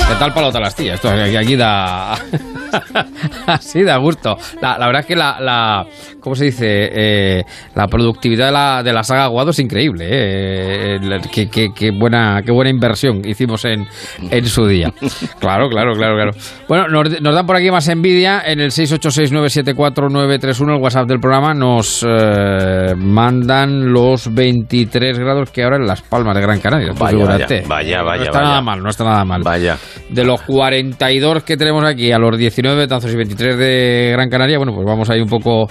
[0.08, 0.93] ¿Qué tal palota la astilla?
[0.93, 2.13] Esto aquí, aquí da.
[3.47, 4.38] Así da gusto.
[4.62, 5.86] La, la verdad es que la, la.
[6.21, 6.89] ¿Cómo se dice?
[6.93, 7.43] Eh,
[7.75, 10.05] la productividad de la, de la saga Aguado es increíble.
[10.10, 10.95] Eh.
[11.01, 13.88] El- Qué, qué- qué buena, qué buena inversión hicimos en,
[14.29, 14.93] en su día.
[15.39, 16.31] Claro, claro, claro, claro.
[16.67, 18.43] Bueno, nos, nos dan por aquí más envidia.
[18.45, 25.77] En el 686974931, el WhatsApp del programa, nos eh, mandan los 23 grados que ahora
[25.77, 26.93] en Las Palmas de Gran Canaria.
[26.93, 27.63] Tú Vaya, figúrate.
[27.67, 28.49] vaya, No vaya, está vaya.
[28.49, 29.41] nada mal, no está nada mal.
[29.43, 29.77] Vaya.
[30.10, 34.57] De los 42 que tenemos aquí a los 19 tantos y 23 de Gran Canaria,
[34.57, 35.67] bueno, pues vamos ahí un poco.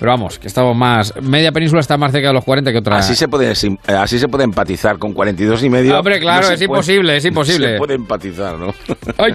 [0.00, 1.12] Pero vamos, que estamos más.
[1.22, 2.96] Media península está más cerca de los 40 que otra.
[2.96, 5.98] Así se puede eh, así se puede empatizar con 42 y medio.
[5.98, 7.72] Hombre, claro, No es imposible, es imposible.
[7.72, 8.72] Se puede empatizar, ¿no?
[9.18, 9.34] Ay,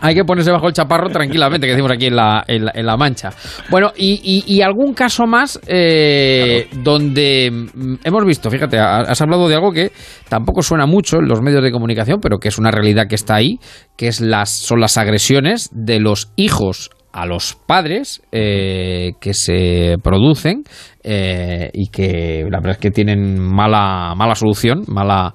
[0.00, 2.86] hay que ponerse bajo el chaparro tranquilamente, que decimos aquí en la, en la, en
[2.86, 3.30] la Mancha.
[3.68, 9.20] Bueno, y, y- y algún caso más eh, donde mm, hemos visto, fíjate, ha- has
[9.20, 9.90] hablado de algo que
[10.28, 13.34] tampoco suena mucho en los medios de comunicación, pero que es una realidad que está
[13.34, 13.58] ahí,
[13.96, 19.96] que es las, son las agresiones de los hijos a los padres eh, que se
[20.02, 20.64] producen
[21.02, 25.32] eh, y que la verdad es que tienen mala mala solución, mala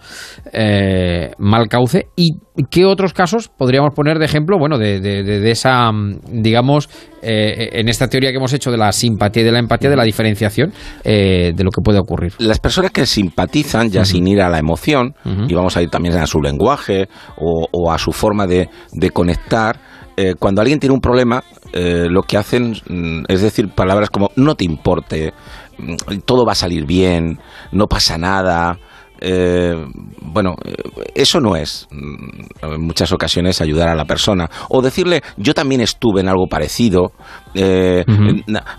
[0.53, 2.07] eh, mal cauce.
[2.15, 2.31] ¿Y
[2.69, 4.57] qué otros casos podríamos poner de ejemplo?
[4.59, 5.89] Bueno, de, de- de- de esa,
[6.31, 6.89] digamos,
[7.23, 9.95] eh, en esta teoría que hemos hecho de la simpatía y de la empatía, de
[9.95, 12.33] la diferenciación eh, de lo que puede ocurrir.
[12.39, 15.15] Las personas que simpatizan, ya sin ir a la emoción,
[15.47, 19.09] y vamos a ir también a su lenguaje o, o a su forma de, de
[19.09, 19.79] conectar,
[20.17, 21.43] eh, cuando alguien tiene un problema,
[21.73, 25.33] eh, lo que hacen mm, es decir palabras como no te importe,
[25.77, 27.39] mm, todo va a salir bien,
[27.71, 28.77] no pasa nada.
[29.23, 29.75] eh,
[30.21, 30.73] bueno, eh,
[31.13, 34.49] eso no es mm, en muchas ocasiones ayudar a la persona.
[34.69, 37.11] O decirle, yo también estuve en algo parecido,
[37.53, 38.03] eh,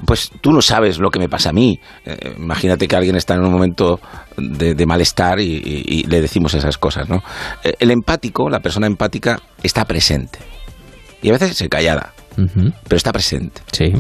[0.05, 1.79] pues tú no sabes lo que me pasa a mí.
[2.05, 4.01] Eh, imagínate que alguien está en un momento
[4.37, 7.23] de, de malestar y, y- y le decimos esas cosas, ¿no?
[7.63, 10.41] El empático, la persona empática, está presente.
[11.23, 13.63] Y a veces se callada, Ujú, pero está presente.
[13.73, 13.93] Sí.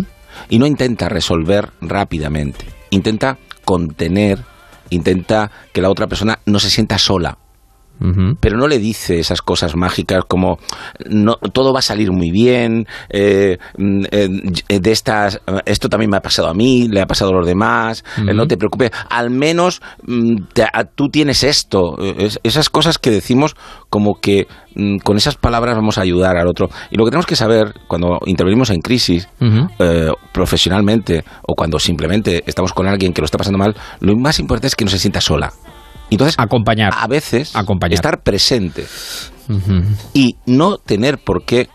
[0.49, 2.67] Y no intenta resolver rápidamente.
[2.91, 4.41] Intenta contener,
[4.91, 7.39] intenta que la otra persona no se sienta sola.
[8.41, 10.59] Pero no le dice esas cosas mágicas como
[11.09, 14.29] no, todo va a salir muy bien, eh, mm, eh,
[14.81, 18.05] de estas, esto también me ha pasado a mí, le ha pasado a los demás,
[18.29, 21.97] eh, no te preocupes, al menos mm, te- a- tú tienes esto.
[22.19, 23.55] Es- esas cosas que decimos
[23.89, 26.69] como que mm, con esas palabras vamos a ayudar al otro.
[26.91, 29.29] Y lo que tenemos que saber cuando intervenimos en crisis,
[29.79, 34.39] eh, profesionalmente o cuando simplemente estamos con alguien que lo está pasando mal, lo más
[34.39, 35.53] importante es que no se sienta sola.
[36.13, 36.93] Entonces, Acompañar.
[36.97, 37.95] a veces, Acompañar.
[37.95, 38.85] estar presente
[40.15, 41.69] y no tener por qué,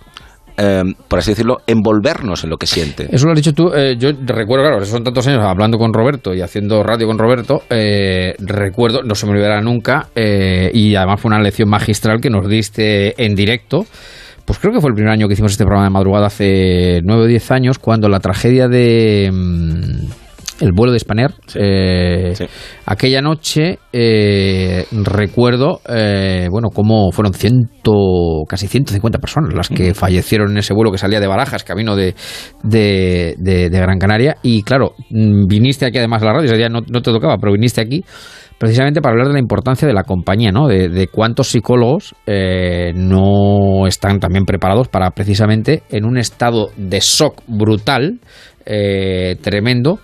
[0.58, 3.08] eh, por así decirlo, envolvernos en lo que siente.
[3.12, 3.72] Eso lo has dicho tú.
[3.76, 7.62] eh, yo recuerdo, claro, son tantos años hablando con Roberto y haciendo radio con Roberto.
[7.70, 12.30] eh, recuerdo, no se me olvidará nunca, eh, y además fue una lección magistral que
[12.30, 13.86] nos diste en directo.
[14.46, 17.24] Pues creo que fue el primer año que hicimos este programa de madrugada hace 9
[17.24, 19.30] o 10 años, cuando la tragedia de.
[19.32, 20.27] mm,
[20.62, 21.34] el vuelo de Spanair.
[21.56, 22.46] eh, Sí.
[22.86, 30.52] Aquella noche eh, recuerdo, eh, bueno, cómo fueron ciento, casi 150 personas las que fallecieron
[30.52, 32.16] en ese vuelo que salía de Barajas, camino de,
[32.64, 34.38] de, de- de Gran Canaria.
[34.44, 37.38] Y claro, mm, viniste aquí además a la radio, ese día no, no te tocaba,
[37.38, 38.04] pero viniste aquí
[38.60, 40.68] precisamente para hablar de la importancia de la compañía, ¿no?
[40.68, 47.00] De, de cuántos psicólogos eh, no están también preparados para precisamente en un estado de
[47.00, 48.20] shock brutal,
[48.66, 50.00] eh, tremendo,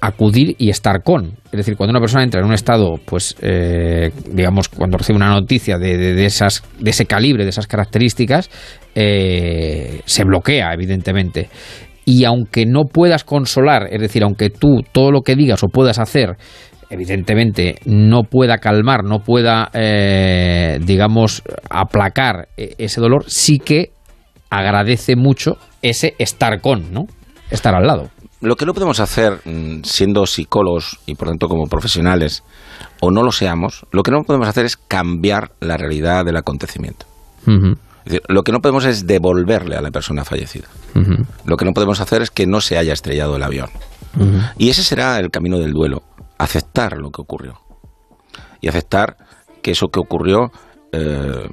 [0.00, 1.32] acudir y estar con.
[1.46, 5.30] Es decir, cuando una persona entra en un estado, pues, eh, digamos, cuando recibe una
[5.30, 8.50] noticia de, de- esas, de ese calibre, de esas características,
[8.94, 11.48] eh, se bloquea, evidentemente.
[12.04, 15.98] Y aunque no puedas consolar, es decir, aunque tú todo lo que digas o puedas
[15.98, 16.36] hacer,
[16.90, 23.90] evidentemente no pueda calmar, no pueda, eh, digamos, aplacar ese dolor, sí que
[24.50, 27.04] agradece mucho ese estar con, ¿no?
[27.50, 28.08] Estar al lado.
[28.40, 32.44] Lo que no podemos hacer mm, siendo psicólogos y por tanto como profesionales,
[33.00, 37.06] o no lo seamos, lo que no podemos hacer es cambiar la realidad del acontecimiento.
[38.28, 40.68] lo que no podemos es devolverle a la persona fallecida.
[41.44, 43.70] Lo que no podemos hacer es que no se haya estrellado el avión.
[44.56, 46.02] Y ese será el camino del duelo,
[46.38, 47.60] aceptar lo que ocurrió.
[48.60, 49.16] Y aceptar
[49.62, 50.50] que eso que ocurrió
[50.92, 51.48] eh,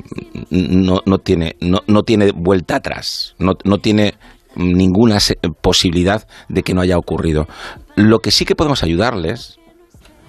[0.50, 4.16] no, no, tiene, no, no, tiene vuelta atrás, no, no tiene
[4.56, 5.18] ninguna
[5.62, 7.48] posibilidad de que no haya ocurrido.
[7.96, 9.58] Lo que sí que podemos ayudarles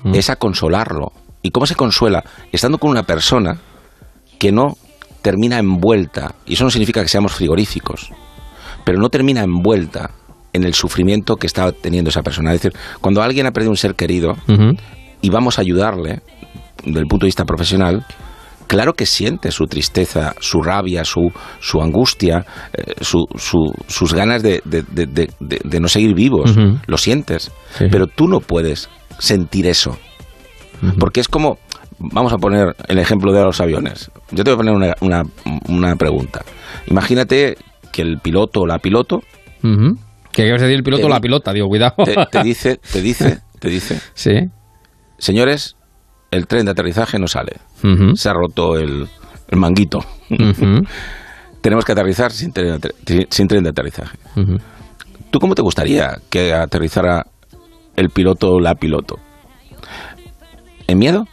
[0.04, 0.14] mm.
[0.14, 1.12] es a consolarlo.
[1.42, 2.24] ¿Y cómo se consuela?
[2.52, 3.58] Estando con una persona
[4.38, 4.76] que no
[5.22, 8.10] termina envuelta, y eso no significa que seamos frigoríficos,
[8.84, 10.10] pero no termina envuelta
[10.52, 12.52] en el sufrimiento que está teniendo esa persona.
[12.52, 14.36] Es decir, cuando alguien ha perdido un ser querido
[15.20, 16.20] y vamos a ayudarle,
[16.84, 18.06] desde el punto de vista profesional,
[18.66, 24.60] claro que siente su tristeza, su rabia, su, su angustia, eh, sus ganas de,
[25.80, 26.54] no seguir vivos.
[26.86, 27.50] Lo sientes.
[27.78, 29.96] Pero tú no puedes sentir eso.
[30.98, 31.58] Porque es como,
[31.98, 34.10] vamos a poner el ejemplo de los aviones.
[34.30, 35.22] Yo te voy a poner una,
[35.68, 36.44] una, pregunta.
[36.86, 37.56] Imagínate
[37.92, 39.22] que el piloto o la piloto...
[40.32, 41.52] ¿Qué quieres decir el piloto o la pilota?
[41.52, 41.94] Digo, cuidado.
[42.30, 44.00] Te, dice, te dice, te dice...
[44.14, 44.32] Sí.
[45.18, 45.75] Señores,
[46.30, 47.56] el tren de aterrizaje no sale.
[48.14, 49.08] Se ha roto el,
[49.52, 50.00] manguito.
[51.60, 54.18] Tenemos que aterrizar sin tren, de aterrizaje.
[55.30, 57.26] ¿Tú cómo te gustaría que aterrizara
[57.96, 59.18] el piloto o la piloto?
[60.86, 61.26] ¿En miedo?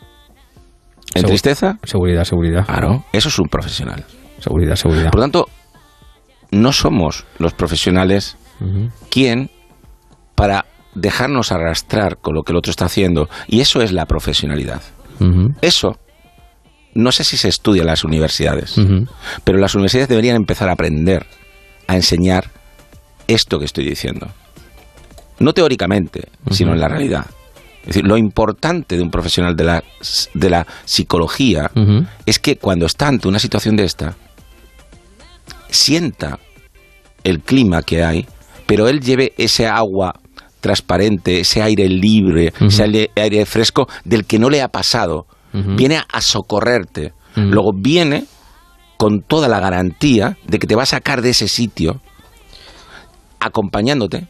[1.13, 1.77] ¿En tristeza?
[1.83, 2.65] Seguridad, seguridad.
[2.65, 4.03] Claro, eso es un profesional.
[4.39, 5.11] Seguridad, seguridad.
[5.11, 5.49] Por lo tanto,
[6.51, 8.37] no somos los profesionales
[9.09, 9.51] quien
[10.35, 13.29] para dejarnos arrastrar con lo que el otro está haciendo.
[13.47, 14.81] Y eso es la profesionalidad.
[15.61, 15.97] Eso
[16.95, 18.75] no sé si se estudia en las universidades,
[19.43, 21.25] pero las universidades deberían empezar a aprender
[21.87, 22.51] a enseñar
[23.27, 24.27] esto que estoy diciendo.
[25.39, 27.25] No teóricamente, sino en la realidad.
[27.81, 29.83] Es decir, lo importante de un profesional de la,
[30.33, 31.71] de la psicología
[32.25, 34.15] es que cuando está ante una situación de esta,
[35.69, 36.39] sienta
[37.23, 38.27] el clima que hay,
[38.67, 40.13] pero él lleve ese agua
[40.63, 45.27] transparente, ese aire libre, ese aire, fresco del que no le ha pasado.
[45.51, 47.13] Viene a socorrerte.
[47.35, 48.25] Luego viene
[48.97, 52.01] con toda la garantía de que te va a sacar de ese sitio,
[53.39, 54.27] acompañándote,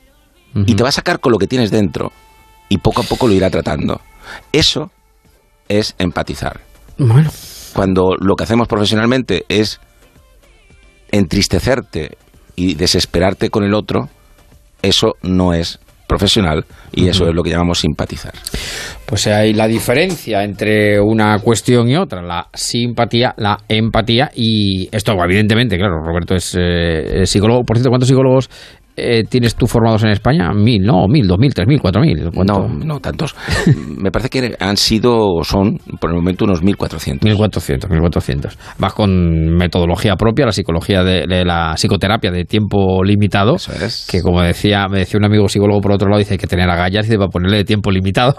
[0.55, 2.11] y te va a sacar con lo que tienes dentro.
[2.67, 4.01] Y poco a poco lo irá tratando.
[4.51, 4.91] Eso
[5.69, 6.61] es empatizar.
[6.97, 7.29] Bueno.
[7.73, 9.79] Cuando lo que hacemos profesionalmente es
[11.11, 12.17] entristecerte
[12.55, 14.09] y desesperarte con el otro,
[14.81, 18.33] eso no es profesional y eso es lo que llamamos simpatizar.
[19.05, 25.13] Pues hay la diferencia entre una cuestión y otra, la simpatía, la empatía y esto
[25.23, 27.63] evidentemente, claro, Roberto es eh, psicólogo.
[27.63, 28.49] Por cierto, ¿cuántos psicólogos
[28.95, 30.51] eh, tienes tú formados en España?
[30.53, 32.29] Mil, no, mil, dos mil, tres mil, cuatro mil.
[32.45, 33.35] No, no tantos.
[33.97, 37.27] Me parece que han sido son por el momento unos mil cuatrocientos.
[37.27, 38.57] Mil cuatrocientos, mil cuatrocientos.
[38.77, 43.55] Vas con metodología propia, la psicología de, la psicoterapia de tiempo limitado.
[43.55, 44.07] Eso es.
[44.09, 46.69] Que como decía, me decía un amigo psicólogo por otro lado, dice hay que tener
[46.69, 48.35] agallas y va a ponerle de tiempo limitado.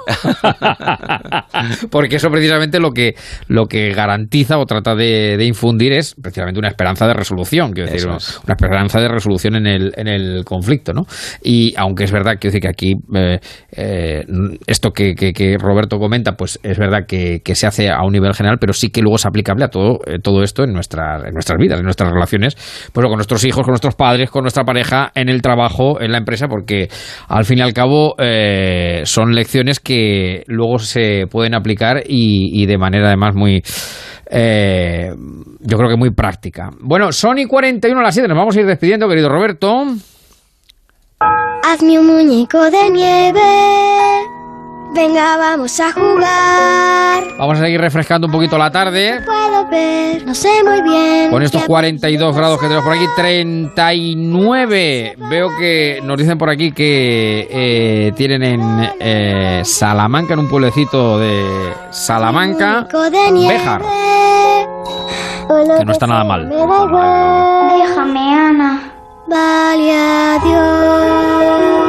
[1.90, 3.14] Porque eso precisamente lo que,
[3.48, 7.72] lo que garantiza o trata de, infundir es precisamente una esperanza de resolución.
[7.72, 11.02] Quiero decir, una, esperanza de resolución en el, en el conflicto, ¿no?
[11.42, 13.38] Y aunque es verdad que, que aquí eh,
[13.72, 14.24] eh,
[14.66, 18.72] esto que, Roberto comenta, pues es verdad que, se hace a un nivel general, pero
[18.72, 21.78] sí que luego es aplicable a todo, eh, todo esto en, nuestra, en nuestras vidas,
[21.78, 22.56] en nuestras relaciones,
[22.92, 26.18] pues con nuestros hijos, con nuestros padres, con nuestra pareja, en el trabajo, en la
[26.18, 26.88] empresa, porque
[27.28, 28.16] al fin y al cabo
[29.04, 33.62] son lecciones que luego se pueden aplicar y, de manera además muy...
[34.30, 36.70] yo creo que muy práctica.
[36.80, 39.84] Bueno, Sony 41 a las 7, nos vamos a ir despidiendo, querido Roberto.
[41.66, 43.40] Hazme un muñeco de nieve.
[44.94, 47.24] Venga, vamos a jugar.
[47.38, 49.22] Vamos a seguir refrescando un poquito la tarde.
[49.24, 51.30] Puedo ver, no sé muy bien.
[51.30, 55.16] Con estos 42 grados que tenemos por aquí, 39.
[55.30, 61.18] Veo que nos dicen por aquí que eh, tienen en eh, Salamanca, en un pueblecito
[61.18, 62.86] de Salamanca,
[63.48, 63.80] Béjar.
[65.78, 66.46] Que no está nada mal.
[66.50, 68.93] Déjame, Ana.
[69.26, 69.90] Vale,
[70.36, 71.83] adiós.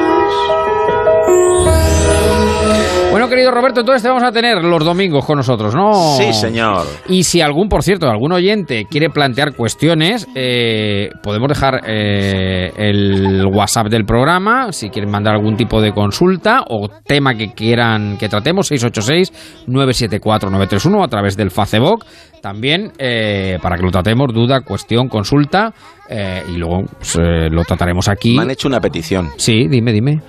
[3.16, 6.18] Bueno, querido Roberto, entonces te vamos a tener los domingos con nosotros, ¿no?
[6.18, 6.86] Sí, señor.
[7.08, 13.46] Y si algún, por cierto, algún oyente quiere plantear cuestiones, eh, podemos dejar eh, el
[13.46, 18.28] WhatsApp del programa, si quieren mandar algún tipo de consulta o tema que quieran que
[18.28, 22.04] tratemos, 686-974-931 a través del Facebook.
[22.42, 25.74] También eh, para que lo tratemos, duda, cuestión, consulta,
[26.10, 27.18] y luego pues,
[27.50, 28.36] lo trataremos aquí.
[28.36, 29.30] Me han hecho una petición.
[29.38, 30.20] Sí, dime, dime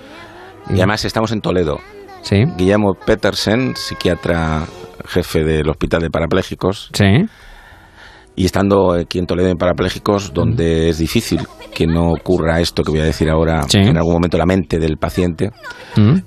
[0.71, 1.81] Y además estamos en Toledo.
[2.27, 2.43] Sí.
[2.57, 4.67] Guillermo Petersen, psiquiatra
[5.07, 6.91] jefe del Hospital de Parapléjicos.
[6.93, 7.05] Sí.
[8.35, 12.91] Y estando aquí en Toledo en Parapléjicos, donde es difícil que no ocurra esto que
[12.91, 15.51] voy a decir ahora en algún momento la mente del paciente,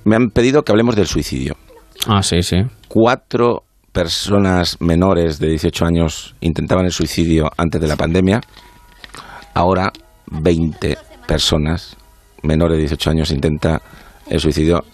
[0.05, 1.57] me han pedido que hablemos del suicidio.
[2.07, 2.63] Ah, sí, sí.
[2.87, 8.39] Cuatro personas menores de 18 años intentaban el suicidio antes de la pandemia.
[9.53, 9.91] Ahora
[10.31, 10.97] 20
[11.27, 11.97] personas
[12.41, 13.81] menores de 18 años intentan
[14.29, 14.85] el suicidio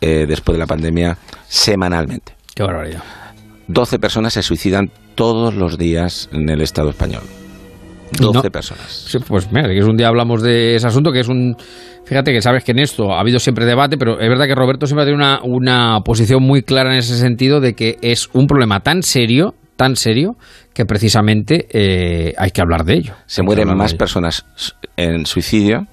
[0.00, 1.16] eh, después de la pandemia
[1.48, 2.34] semanalmente.
[2.54, 3.02] Qué barbaridad.
[3.68, 7.22] 12 personas se suicidan todos los días en el Estado español.
[8.18, 9.04] 12 personas.
[9.08, 11.56] Sí, pues mira, que es un día hablamos de ese asunto, que es un...
[12.04, 14.86] Fíjate que sabes que en esto ha habido siempre debate, pero es verdad que Roberto
[14.86, 18.46] siempre ha tenido una, una posición muy clara en ese sentido de que es un
[18.46, 20.36] problema tan serio, tan serio,
[20.74, 23.14] que precisamente eh, hay que hablar de ello.
[23.26, 24.44] Se mueren más personas
[24.96, 25.86] en suicidio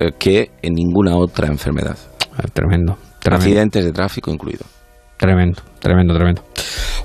[0.00, 1.96] eh, que en ninguna otra enfermedad.
[2.36, 3.44] Ah, tremendo, tremendo.
[3.44, 4.64] Accidentes de tráfico incluido.
[5.16, 6.42] Tremendo, tremendo, tremendo.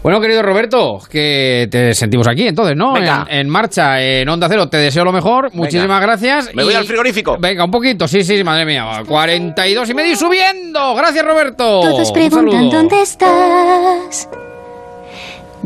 [0.03, 2.93] Bueno, querido Roberto, que te sentimos aquí entonces, ¿no?
[3.27, 4.67] En, marcha, en Onda Cero.
[4.67, 5.49] Te deseo lo mejor.
[5.53, 6.53] Muchísimas gracias.
[6.53, 7.37] Me voy al frigorífico.
[7.39, 8.07] Venga, un poquito.
[8.07, 9.01] Sí, sí, madre mía.
[9.07, 10.93] 42 y medio y subiendo.
[10.93, 11.79] Gracias, Roberto.
[11.81, 14.29] Todos preguntan dónde estás.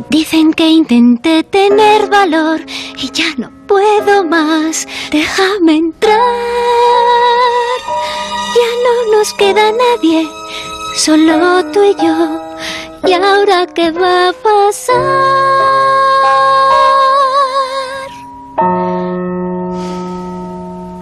[0.09, 2.61] Dicen que intenté tener valor
[3.01, 4.87] y ya no puedo más.
[5.11, 6.17] Déjame entrar.
[8.55, 10.27] Ya no nos queda nadie
[10.97, 12.41] solo tú y yo.
[13.07, 14.97] ¿Y ahora qué va a pasar?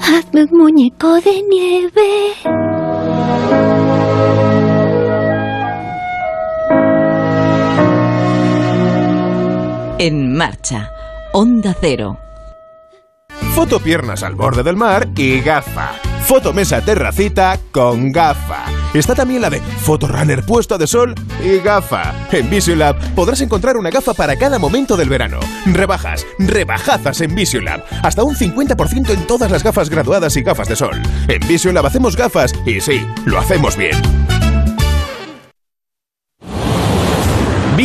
[0.02, 2.34] Hazme un muñeco de nieve.
[9.98, 10.91] En marcha,
[11.32, 12.20] Onda Cero.
[13.54, 15.93] Foto piernas al borde del mar y gafa.
[16.26, 18.66] Foto mesa terracita con gafa.
[18.93, 22.14] Está también la de Fotorunner puesto de sol y gafa.
[22.34, 25.39] En Visiolab podrás encontrar una gafa para cada momento del verano.
[25.66, 27.82] Rebajas, rebajazas en Visiolab.
[28.04, 31.02] Hasta un 50% en todas las gafas graduadas y gafas de sol.
[31.30, 33.96] En Visiolab hacemos gafas y sí, lo hacemos bien.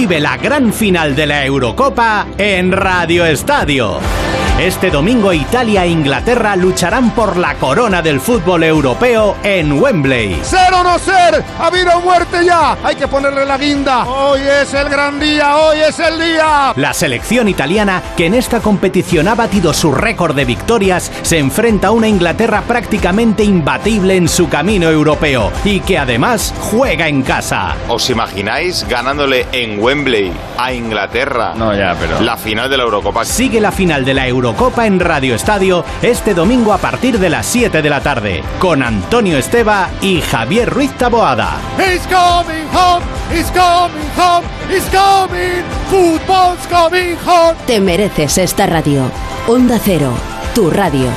[0.00, 4.19] Vive la gran final de la Eurocopa en Radio Estadio.
[4.58, 10.38] Este domingo Italia e Inglaterra lucharán por la corona del fútbol europeo en Wembley.
[10.42, 11.42] ¡Ser o no ser!
[11.58, 12.76] ¡Ha habido muerte ya!
[12.84, 14.04] ¡Hay que ponerle la guinda!
[14.04, 15.56] ¡Hoy es el gran día!
[15.56, 16.74] ¡Hoy es el día!
[16.76, 21.88] La selección italiana, que en esta competición ha batido su récord de victorias, se enfrenta
[21.88, 27.76] a una Inglaterra prácticamente imbatible en su camino europeo y que además juega en casa.
[27.88, 31.54] ¿Os imagináis ganándole en Wembley a Inglaterra?
[31.56, 32.20] No, ya, pero.
[32.20, 33.24] La final de la Eurocopa.
[33.24, 37.28] Sigue la final de la Eurocopa Copa en Radio Estadio este domingo a partir de
[37.28, 41.58] las 7 de la tarde, con Antonio Esteba y Javier Ruiz Taboada.
[41.76, 47.54] He's coming home, he's coming home, he's coming, football's coming home.
[47.66, 49.10] Te mereces esta radio.
[49.46, 50.12] Onda Cero,
[50.54, 51.10] tu radio.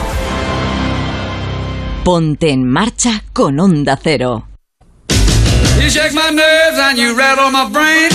[2.03, 4.47] Ponte en marcha con Onda Cero.
[5.81, 8.09] You shake my nerves and you rattle my brain.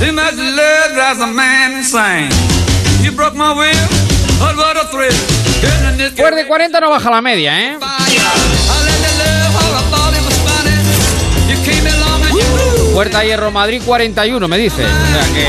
[0.00, 2.30] Too much love drives a man insane.
[3.02, 4.01] You broke my will.
[6.16, 7.76] Pues de 40 no baja la media, ¿eh?
[12.94, 14.84] Puerta Hierro Madrid 41, me dice.
[14.84, 15.46] O sea que...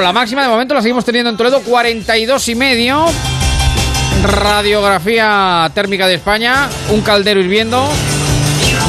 [0.00, 3.06] La máxima de momento la seguimos teniendo en Toledo 42 y medio.
[4.22, 7.88] Radiografía térmica de España, un caldero hirviendo.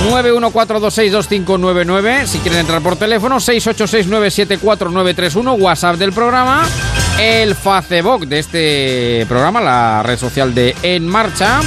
[0.10, 6.68] 914262599 si quieren entrar por teléfono 686974931 WhatsApp del programa
[7.22, 11.62] el Facebook de este programa, la red social de En Marcha.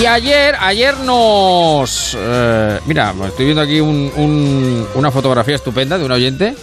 [0.00, 2.16] Y ayer, ayer nos...
[2.18, 6.54] Eh, mira, estoy viendo aquí una fotografía estupenda de un oyente.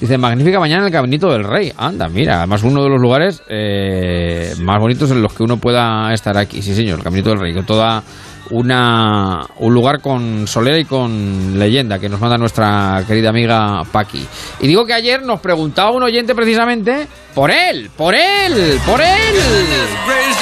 [0.00, 1.72] Dice, magnífica mañana en el Caminito del Rey.
[1.76, 6.10] Anda, mira, además uno de los lugares eh, más bonitos en los que uno pueda
[6.14, 6.62] estar aquí.
[6.62, 8.02] Sí, señor, el Caminito del Rey, con toda
[8.50, 14.26] una, un lugar con solera y con leyenda que nos manda nuestra querida amiga Paqui.
[14.60, 20.33] Y digo que ayer nos preguntaba un oyente precisamente por él, por él, por él.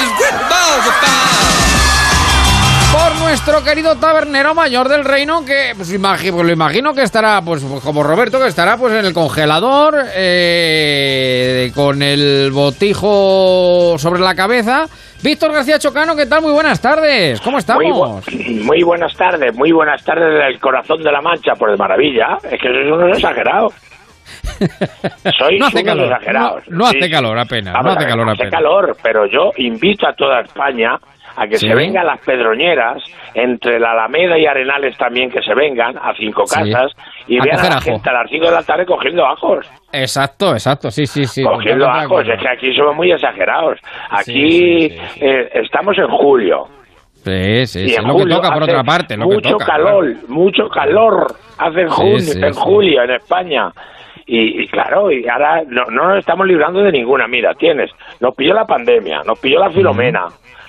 [3.33, 7.63] Nuestro querido tabernero mayor del reino que pues, imagino, pues, lo imagino que estará pues,
[7.83, 14.85] como Roberto que estará pues en el congelador eh, con el botijo sobre la cabeza
[15.23, 16.43] Víctor García Chocano, ¿qué tal?
[16.43, 17.41] Muy buenas tardes.
[17.41, 18.23] ¿Cómo estamos?
[18.61, 22.37] Muy, buenas tardes, muy buenas tardes del corazón de la Mancha, por de maravilla.
[22.43, 23.69] Es que eso es un exagerado.
[25.39, 26.63] Sois no hace calor, exagerados.
[26.67, 28.41] No, hace calor apenas, no hace calor apenas.
[28.41, 30.99] Hace calor, pero yo invito a toda España
[31.35, 33.03] a que se vengan las pedroñeras,
[33.33, 36.91] entre la Alameda y Arenales también que se vengan, a cinco casas,
[37.27, 39.69] y vean a la gente a las cinco de la tarde cogiendo ajos.
[39.91, 41.43] Exacto, exacto, sí, sí, sí.
[41.43, 43.79] Cogiendo ajos, es que aquí somos muy exagerados.
[44.09, 44.85] Aquí
[45.19, 46.67] eh, estamos en julio.
[47.23, 48.01] Sí, sí, sí.
[48.05, 49.17] lo que toca por otra parte.
[49.17, 51.27] mucho calor, mucho calor
[51.57, 53.71] hace en, junio, en julio en España.
[54.25, 57.27] Y, claro, y ahora no, no, nos estamos librando de ninguna.
[57.27, 60.27] Mira, tienes, nos pilló la pandemia, nos pilló la filomena,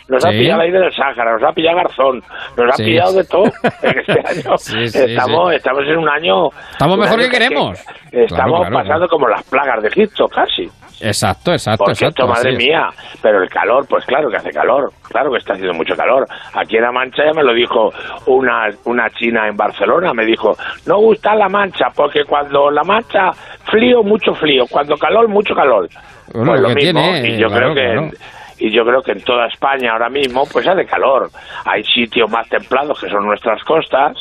[0.08, 2.22] nos ha pillado la isla del Sáhara, nos ha pillado Garzón,
[2.56, 3.44] nos ha pillado de todo
[3.82, 4.54] en este año.
[4.56, 6.48] estamos, estamos en un año...
[6.72, 7.84] Estamos mejor que queremos.
[8.12, 10.68] estamos pasando como las plagas de Egipto, casi.
[11.00, 11.84] Exacto, exacto.
[11.84, 12.88] Porque exacto, madre mía,
[13.20, 16.24] pero el calor, pues claro que hace calor, claro que está haciendo mucho calor.
[16.54, 17.90] Aquí en La Mancha ya me lo dijo
[18.26, 20.52] una, una china en Barcelona, me dijo,
[20.86, 23.30] no gusta La Mancha, porque cuando La Mancha,
[23.70, 25.88] frío, mucho frío, cuando calor, mucho calor.
[26.32, 28.10] Bueno, pues lo, mismo, tiene, y yo creo que
[28.58, 31.30] y yo creo que en toda España ahora mismo pues hace calor.
[31.64, 34.16] Hay sitios más templados que son nuestras costas,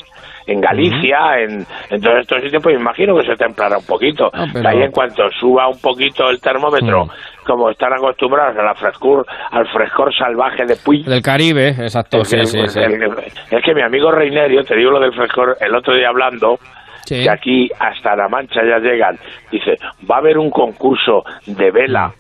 [0.46, 4.30] en Galicia, en, en, todos estos sitios, pues me imagino que se templará un poquito.
[4.34, 7.08] Ahí en cuanto suba un poquito el termómetro,
[7.46, 11.04] como están acostumbrados a la frescor, al frescor salvaje de Puy.
[11.04, 15.96] Del Caribe, exacto, es, que mi amigo Reinerio, te digo lo del frescor, el otro
[15.96, 16.60] día hablando,
[17.08, 19.18] que aquí hasta La Mancha ya llegan,
[19.52, 19.78] dice,
[20.10, 22.14] va a haber un concurso de vela,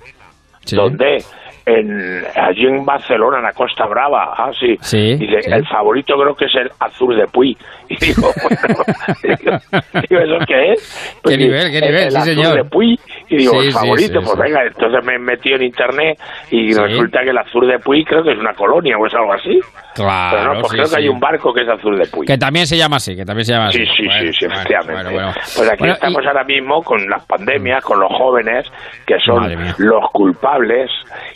[0.71, 1.17] donde
[1.65, 4.33] en, allí en Barcelona, en la Costa Brava.
[4.35, 4.77] Ah, sí.
[5.17, 7.57] Dice, el favorito creo que es el azul de Puy.
[7.93, 8.83] Y digo, bueno,
[10.09, 11.19] digo, ¿eso qué es?
[11.21, 12.07] Pues ¿Qué nivel, qué nivel?
[12.07, 12.99] El, azul de Puy.
[13.29, 16.19] Y digo, el favorito, pues venga, entonces me he metido en internet
[16.51, 19.33] y resulta que el azul de Puy creo que es una colonia o es algo
[19.33, 19.59] así.
[19.95, 22.25] Claro, Pero no, pues creo que hay un barco que es azul de Puy.
[22.25, 23.85] Que también se llama así, que también se llama así.
[23.85, 25.11] Sí, sí, sí, sí, efectivamente.
[25.55, 28.65] pues aquí estamos ahora mismo con las pandemias, con los jóvenes,
[29.05, 30.89] que son los culpables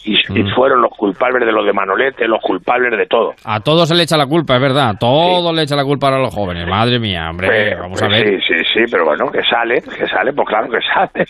[0.06, 0.56] y, mm.
[0.56, 3.34] fueron los culpables de lo de Manolete, los culpables de todo.
[3.46, 4.90] A todos se le echa la culpa, es verdad.
[4.90, 6.47] A todos le echa la culpa a los jóvenes.
[6.68, 8.28] Madre mía, hombre, vamos a ver.
[8.28, 11.26] Sí, sí, sí, pero bueno, que sale, que sale, pues claro que sale.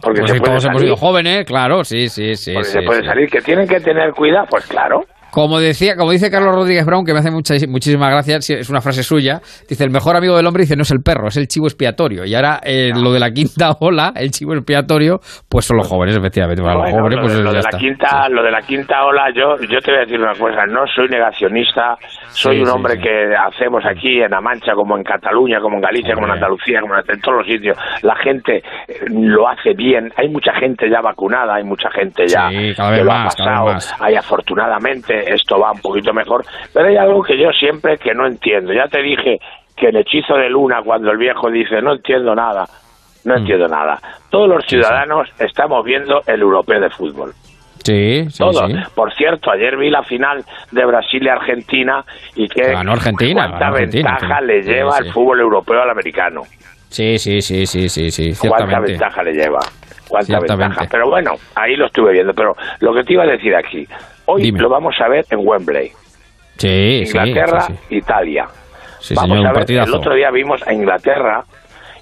[0.00, 2.54] Porque pues se todos hemos sido jóvenes, claro, sí, sí, sí.
[2.54, 5.04] Porque se puede salir, que tienen que tener cuidado, pues claro.
[5.30, 8.80] Como decía, como dice Carlos Rodríguez Brown, que me hace mucha, muchísimas gracias, es una
[8.80, 11.46] frase suya, dice, el mejor amigo del hombre dice, no es el perro, es el
[11.46, 12.24] chivo expiatorio.
[12.24, 16.16] Y ahora eh, lo de la quinta ola, el chivo expiatorio, pues son los jóvenes,
[16.16, 16.62] efectivamente.
[16.62, 19.90] los jóvenes, pues lo, de la quinta, lo de la quinta ola, yo, yo te
[19.90, 21.96] voy a decir una cosa, no soy negacionista,
[22.28, 26.14] soy un hombre que hacemos aquí en La Mancha, como en Cataluña, como en Galicia,
[26.14, 27.76] como en Andalucía, como en todos los sitios.
[28.02, 32.48] La gente eh, lo hace bien, hay mucha gente ya vacunada, hay mucha gente ya
[32.48, 37.38] que lo ha pasado, hay afortunadamente esto va un poquito mejor, pero hay algo que
[37.38, 38.72] yo siempre que no entiendo.
[38.72, 39.38] Ya te dije
[39.76, 42.64] que el hechizo de luna, cuando el viejo dice no entiendo nada,
[43.24, 43.38] no mm.
[43.38, 43.98] entiendo nada.
[44.30, 47.32] Todos los ciudadanos estamos viendo el europeo de fútbol.
[47.84, 48.70] Sí, sí, Todos.
[48.94, 52.04] Por cierto, ayer vi la final de Brasil y Argentina
[52.34, 56.42] y que ganó Argentina, cuánta ventaja le lleva el fútbol europeo al americano.
[56.90, 58.32] Sí, sí, sí, sí, sí, sí.
[58.46, 59.60] Cuánta ventaja le lleva.
[60.08, 60.86] Cuánta ventaja.
[60.90, 62.34] Pero bueno, ahí lo estuve viendo.
[62.34, 63.86] Pero lo que te iba a decir aquí,
[64.30, 65.90] Hoy lo vamos a ver en Wembley.
[66.58, 68.46] Sí, Inglaterra, Italia.
[69.14, 71.44] vamos a ver, el otro día vimos a Inglaterra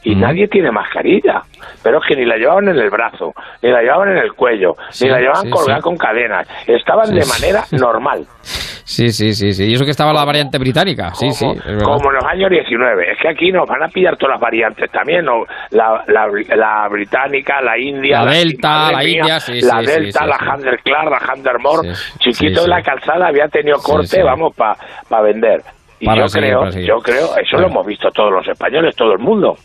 [0.07, 1.43] y nadie tiene mascarilla.
[1.83, 4.77] Pero es que ni la llevaban en el brazo, ni la llevaban en el cuello,
[5.01, 6.49] ni la llevaban colgada con cadenas.
[6.67, 8.25] Estaban de manera normal.
[8.41, 9.65] Sí, sí, sí, sí.
[9.65, 11.13] Y eso que estaba la variante británica.
[11.13, 11.45] Sí, sí.
[11.83, 13.13] como en los años 19.
[13.13, 15.25] Es que aquí nos van a pillar todas las variantes también.
[15.25, 15.45] ¿no?
[15.71, 18.23] La, la, británica, la india.
[18.23, 21.93] La, delta, la india, sí, La delta, la Hunter Clark, la Hunter Moore.
[22.21, 25.63] Chiquito de la calzada había tenido corte, vamos, para vender.
[25.99, 29.57] Y yo creo, yo creo, eso lo hemos visto todos los españoles, todo el mundo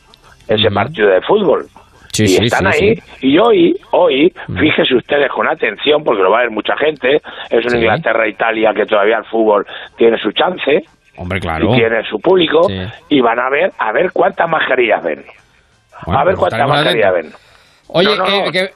[0.53, 1.65] ese partido de fútbol.
[2.17, 3.01] y están ahí.
[3.21, 7.65] Y hoy, hoy, fíjese ustedes con atención, porque lo va a ver mucha gente, es
[7.65, 9.65] una Inglaterra-Italia que todavía el fútbol
[9.97, 10.83] tiene su chance.
[11.17, 11.73] Hombre, claro.
[11.73, 12.67] Y tiene su público,
[13.09, 15.23] y van a ver, a ver cuántas mascarillas ven.
[16.07, 17.31] a ver pues cuántas mascarillas ven.
[17.87, 18.09] Oye,
[18.53, 18.71] eh,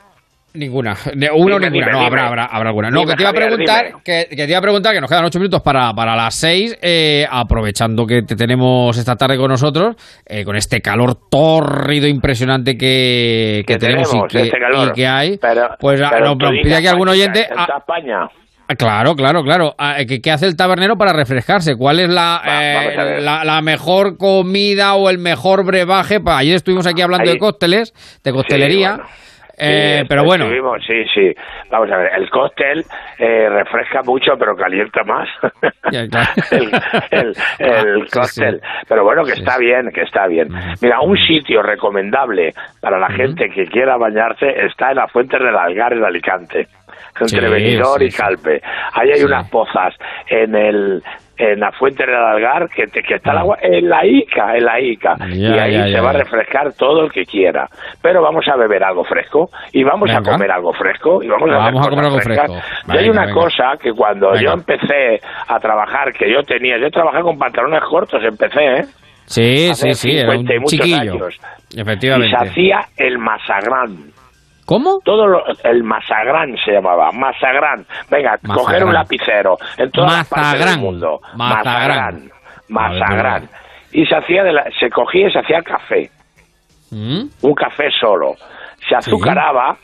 [0.56, 0.95] Ninguna.
[1.34, 1.91] Una o ninguna.
[1.91, 2.89] no, habrá, habrá, habrá, alguna.
[2.89, 5.26] No, que te iba a preguntar, que, que, te iba a preguntar, que nos quedan
[5.26, 9.95] ocho minutos para, para las seis, eh, aprovechando que te tenemos esta tarde con nosotros,
[10.26, 15.39] eh, con este calor tórrido impresionante que, que, tenemos, y, que, este y, que, hay,
[15.80, 17.47] pues nos pide aquí algún oyente.
[17.78, 18.30] España.
[18.78, 19.76] Claro, claro, claro.
[19.78, 21.76] Ah, eh, ¿Qué, hace el tabernero para refrescarse?
[21.76, 22.41] ¿Cuál es la,
[23.22, 26.20] la, mejor comida o el mejor brebaje?
[26.26, 27.93] Ayer estuvimos aquí hablando de cócteles,
[28.24, 29.01] de coctelería.
[29.58, 30.45] Eh, pero bueno.
[30.86, 31.34] Sí, sí.
[31.70, 32.84] Vamos a ver, el cóctel
[33.18, 35.30] eh, refresca mucho, pero calienta más.
[37.12, 38.62] el, el, cóctel.
[38.88, 40.49] Pero bueno, que está bien, que está bien.
[40.82, 45.56] Mira, un sitio recomendable para la gente que quiera bañarse está en la Fuente del
[45.56, 46.68] Algar en Alicante
[47.20, 48.62] entre Benidorm y Calpe.
[48.93, 49.93] Ahí hay unas pozas
[50.28, 51.03] en el
[51.38, 54.80] en la fuente del Algar que, que está el agua en la Ica, en la
[54.80, 55.16] Ica.
[55.30, 57.68] y ahí se va a refrescar todo el que quiera.
[58.02, 61.72] Pero vamos a beber algo fresco y vamos a comer algo fresco y vamos, a,
[61.72, 62.54] comer algo fresco.
[62.94, 67.22] y hay una cosa que cuando yo empecé a trabajar, que yo tenía, yo trabajé
[67.22, 68.86] con pantalones cortos, empecé, ¿eh?
[69.26, 71.14] Sí, sí, sí, era un chiquillo.
[71.14, 71.40] Años.
[71.76, 72.28] Efectivamente.
[72.28, 74.14] Y se hacía el masagrán.
[74.66, 74.99] ¿Cómo?
[75.03, 77.86] Todo lo, el masagrán se llamaba, masagrán.
[78.09, 81.22] Venga, coger un lapicero en todas partes del mundo.
[81.36, 82.32] Masagrán.
[82.70, 83.47] Masagrán.
[83.91, 86.09] Y se hacía de la, se cogía y se hacía café.
[86.89, 87.26] ¿Mm?
[87.41, 88.34] Un café solo.
[88.89, 89.78] Se azucaraba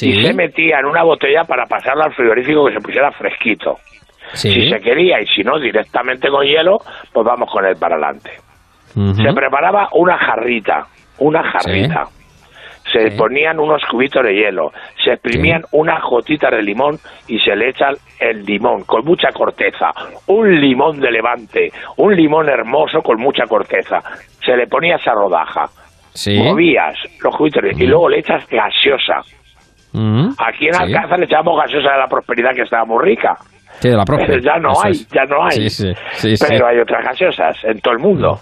[0.00, 3.78] y se metía en una botella para pasarlo al frigorífico que se pusiera fresquito.
[4.34, 6.80] Si se quería y si no directamente con hielo,
[7.12, 8.30] pues vamos con él para adelante.
[8.92, 10.86] Se preparaba una jarrita,
[11.18, 12.04] una jarrita
[12.92, 14.70] se ponían unos cubitos de hielo,
[15.02, 17.88] se exprimían una gotita de limón y se le echa
[18.20, 19.90] el limón con mucha corteza,
[20.26, 23.98] un limón de levante, un limón hermoso con mucha corteza,
[24.44, 25.66] se le ponía esa rodaja,
[26.36, 29.20] movías los cubitos y luego le echas gaseosa.
[30.38, 33.34] Aquí en Alcázar le echamos gaseosa de la prosperidad que estaba muy rica.
[33.82, 35.68] de la Pero ya no hay, ya no hay.
[36.48, 38.38] Pero hay otras gaseosas en todo el mundo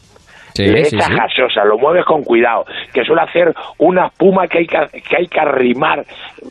[0.58, 5.00] le echas gaseosa, lo mueves con cuidado, que suele hacer una espuma que hay que,
[5.00, 6.04] que, hay que arrimar,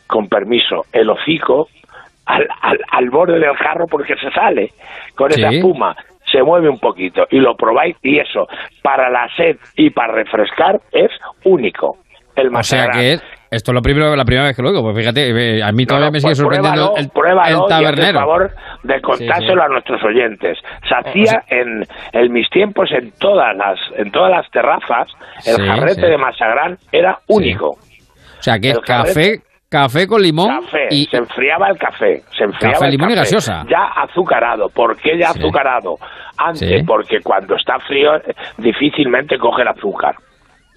[0.06, 1.68] con permiso, el hocico
[2.26, 2.46] al,
[2.90, 4.70] al, borde del jarro porque se sale.
[5.14, 5.96] Con esa espuma
[6.30, 8.46] se mueve un poquito y lo probáis y eso
[8.82, 11.10] para la sed y para refrescar es
[11.44, 11.96] único.
[12.34, 13.16] El o sea que
[13.50, 15.86] esto es lo primero, la primera vez que lo digo, pues fíjate, eh, a mí
[15.86, 18.20] todavía me sigue pues sorprendiendo el, el tabernero.
[18.20, 18.50] por favor
[18.82, 20.58] de contárselo a nuestros oyentes.
[20.88, 25.08] Se hacía en, en, mis tiempos en todas las en todas las terrazas,
[25.46, 27.70] el jarrete de Masagrán era único.
[27.70, 32.74] O sea que el café Café con limón y se enfriaba el café, se enfriaba
[32.74, 33.64] café, el limón y gaseosa.
[33.68, 35.96] Ya azucarado, ¿por qué ya azucarado?
[36.38, 38.12] Antes porque cuando está frío
[38.58, 40.14] difícilmente coge el azúcar.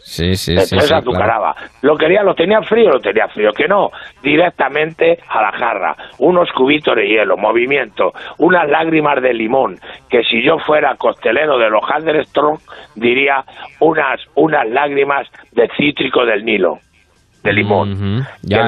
[0.02, 1.56] Sí, sí, Entonces azucaraba.
[1.82, 3.52] Lo quería, lo tenía frío, lo tenía frío.
[3.52, 3.91] Que no,
[4.24, 5.95] directamente a la jarra.
[6.20, 9.78] Unos cubitos de hielo, movimiento, unas lágrimas de limón.
[10.10, 11.84] Que si yo fuera costelero de los
[12.30, 12.60] Strong,
[12.95, 13.43] diría
[13.80, 16.80] unas, unas lágrimas de cítrico del Nilo
[17.43, 18.26] de limón.
[18.41, 18.66] ya,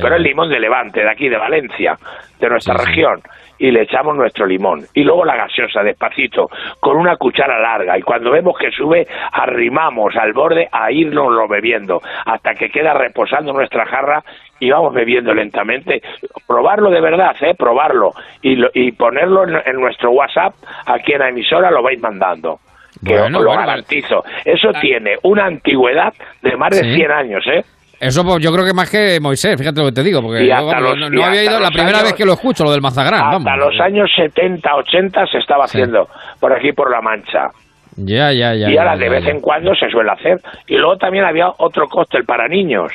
[0.00, 1.96] Pero el limón de Levante, de aquí, de Valencia,
[2.40, 3.20] de nuestra región
[3.58, 4.84] y le echamos nuestro limón.
[4.94, 6.48] Y luego la gaseosa, despacito,
[6.80, 7.98] con una cuchara larga.
[7.98, 12.94] Y cuando vemos que sube, arrimamos al borde a irnos lo bebiendo, hasta que queda
[12.94, 14.22] reposando nuestra jarra
[14.60, 16.02] y vamos bebiendo lentamente.
[16.46, 17.54] Probarlo de verdad, ¿eh?
[17.56, 18.12] Probarlo.
[18.42, 20.54] Y, y ponerlo en, nuestro WhatsApp,
[20.86, 22.58] aquí en la emisora, lo vais mandando.
[23.04, 24.24] Que lo garantizo.
[24.44, 27.62] Eso tiene una antigüedad de más de 100 años, ¿eh?
[27.98, 31.24] Eso pues, yo creo que más que Moisés, fíjate lo que te digo, porque no,
[31.24, 33.36] había ido la primera vez que lo escucho, lo del Mazagrán.
[33.36, 36.06] Hasta los años 70, 80 se estaba haciendo
[36.38, 37.48] por aquí, por La Mancha.
[37.96, 38.68] Ya, ya, ya.
[38.68, 40.38] Y ahora de vez en cuando se suele hacer.
[40.66, 42.92] Y luego también había otro cóctel para niños.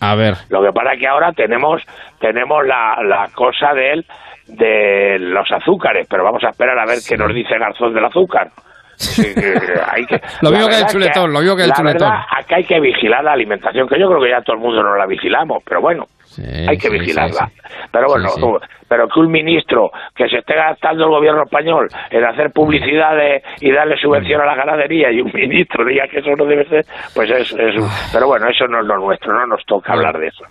[0.00, 0.34] A ver.
[0.50, 1.82] Lo que pasa es que ahora tenemos,
[2.20, 4.04] tenemos la, la cosa de,
[4.46, 8.50] de los azúcares, pero vamos a esperar a ver qué nos dice Garzón del azúcar.
[9.86, 12.10] Hay que, lo mismo que el chuletón, lo mismo que el la chuletón.
[12.10, 14.82] Verdad, acá hay que vigilar la alimentación, que yo creo que ya todo el mundo
[14.82, 16.04] no la vigilamos, pero bueno,
[16.68, 17.48] hay que vigilarla.
[17.92, 18.28] pero bueno,
[18.88, 23.14] pero que un ministro que se esté gastando el gobierno español en hacer publicidad
[23.60, 26.84] y darle subvención a la ganadería y un ministro diga que eso no debe ser,
[27.14, 30.28] pues es, es pero bueno, eso no es lo nuestro, no nos toca hablar de
[30.28, 30.44] eso.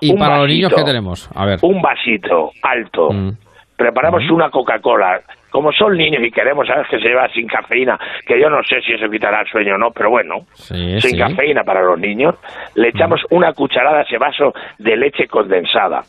[0.00, 1.30] ¿Y para los niños qué tenemos?
[1.34, 1.58] A ver.
[1.62, 3.10] Un vasito alto.
[3.12, 3.30] Mm.
[3.76, 5.20] Preparamos una Coca-Cola
[5.56, 8.82] como son niños y queremos saber que se lleva sin cafeína, que yo no sé
[8.82, 12.34] si eso quitará el sueño o no, pero bueno, sin cafeína para los niños,
[12.74, 16.02] le echamos una cucharada a ese vaso de leche condensada.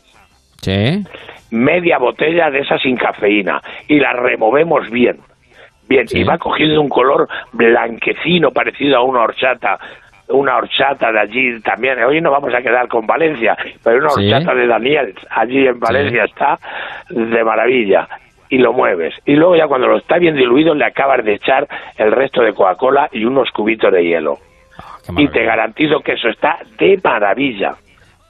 [0.59, 1.01] Sí.
[1.51, 5.15] Media botella de esa sin cafeína y la removemos bien.
[5.87, 9.79] Bien, y va cogiendo un color blanquecino parecido a una horchata
[10.27, 12.03] una horchata de allí también.
[12.03, 16.25] Hoy no vamos a quedar con Valencia, pero una horchata de Daniel allí en Valencia
[16.25, 16.59] está
[17.09, 18.09] de maravilla
[18.49, 19.13] y lo mueves.
[19.25, 21.67] Y luego ya cuando lo está bien diluido le acabas de echar
[21.97, 24.37] el resto de Coca-Cola y unos cubitos de hielo.
[24.77, 27.75] Ah, y te garantizo que eso está de maravilla.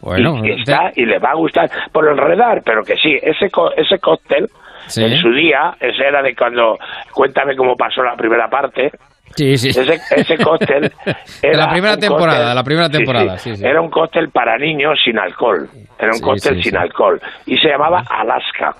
[0.01, 3.99] Bueno, y, está, y le va a gustar por enredar, pero que sí, ese, ese
[3.99, 4.47] cóctel
[4.95, 6.77] en su día, ese era de cuando,
[7.11, 8.91] cuéntame cómo pasó la primera parte,
[9.35, 9.69] Sí, sí.
[9.69, 10.91] Ese, ese cóctel
[11.43, 15.69] era la primera temporada, la primera temporada, sí, Era un cóctel para niños sin alcohol.
[15.99, 18.73] Era un cóctel sin alcohol y se llamaba Alaska.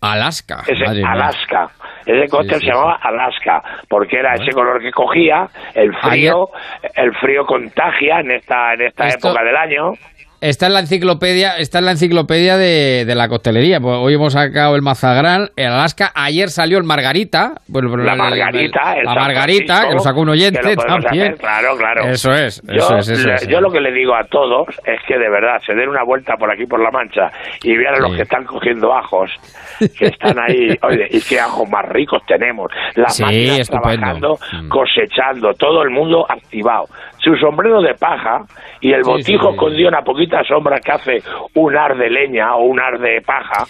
[0.00, 0.62] Alaska.
[0.66, 1.70] Ese Alaska.
[2.06, 6.48] Ese cóctel se llamaba Alaska, porque era ese color que cogía, el frío,
[6.94, 9.92] el frío contagia en esta, en esta época del año.
[10.40, 13.80] Está en la enciclopedia, está en la enciclopedia de, de la costelería.
[13.80, 16.12] Pues hoy hemos sacado el Mazagrán, el Alaska.
[16.14, 17.54] Ayer salió el Margarita.
[17.66, 21.34] Bueno, la Margarita, la Margarita, que lo sacó un oyente también.
[21.38, 22.04] claro, claro.
[22.04, 22.62] Eso es.
[23.48, 26.36] yo, lo que le digo a todos es que de verdad se den una vuelta
[26.36, 27.32] por aquí por la Mancha
[27.64, 29.32] y vean a los que están cogiendo ajos,
[29.80, 30.68] que están ahí.
[30.82, 32.70] Oye, y qué ajos más ricos tenemos.
[32.94, 34.68] Las sí, máquinas trabajando, mm.
[34.68, 36.86] cosechando, todo el mundo activado
[37.28, 38.44] su sombrero de paja
[38.80, 41.18] y el botijo escondido una poquita sombra que hace
[41.54, 43.64] un ar de leña o un ar de paja.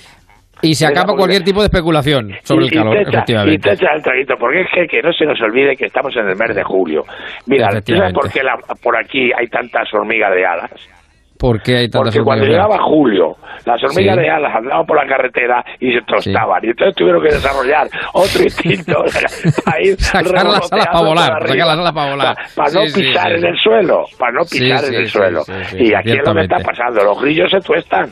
[0.61, 3.55] Y se acaba cualquier tipo de especulación sobre el calor, efectivamente.
[3.55, 6.15] Y te echa el traguito, porque es que, que, no se nos olvide que estamos
[6.17, 7.03] en el mes de julio.
[7.47, 8.41] Mira, ¿sabes por qué
[8.83, 10.98] por aquí hay tantas hormigas de alas?
[11.39, 15.93] Porque hay Porque cuando llegaba julio, las hormigas de alas andaban por la carretera y
[15.93, 16.65] se tostaban.
[16.65, 19.05] Y entonces tuvieron que desarrollar otro instinto
[19.65, 22.37] para ir sacar las alas para volar, sacar las alas para volar.
[22.57, 25.43] Para, no pisar en el suelo, para no pisar en el suelo.
[25.79, 28.11] y aquí es lo que está pasando, los grillos se tuestan.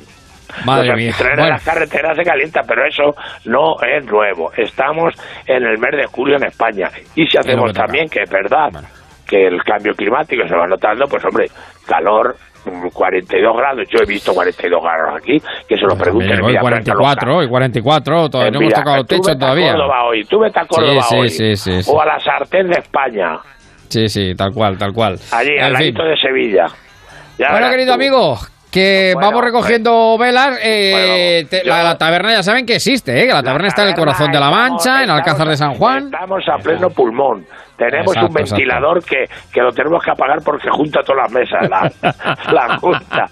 [0.64, 1.12] Madre mía.
[1.18, 1.48] Bueno.
[1.48, 3.14] las carreteras se calienta, pero eso
[3.46, 4.52] no es nuevo.
[4.56, 5.12] Estamos
[5.46, 6.88] en el mes de julio en España.
[7.14, 8.70] Y si hacemos también, que es verdad,
[9.26, 11.46] que el cambio climático se va notando, pues hombre,
[11.86, 12.36] calor
[12.92, 16.42] 42 grados, yo he visto 42 grados aquí, que se lo pregunten.
[16.42, 19.72] Hoy 44, hoy 44, todavía no hemos tocado el techo todavía.
[19.72, 21.54] Córdoba hoy, tú vete a Córdoba hoy,
[21.86, 23.38] o a la sartén de España.
[23.88, 25.18] Sí, sí, tal cual, tal cual.
[25.32, 26.66] Allí, al ladito de Sevilla.
[27.38, 28.36] bueno, querido amigo,
[28.70, 30.58] que vamos recogiendo velas.
[30.62, 33.26] Eh, la, taberna ya saben que existe, ¿eh?
[33.26, 36.06] que la taberna está en el corazón de la Mancha, en Alcázar de San Juan.
[36.12, 37.46] Estamos a pleno pulmón.
[37.76, 41.90] Tenemos un ventilador que, que lo tenemos que apagar porque junta todas las mesas, la,
[42.52, 43.26] la junta.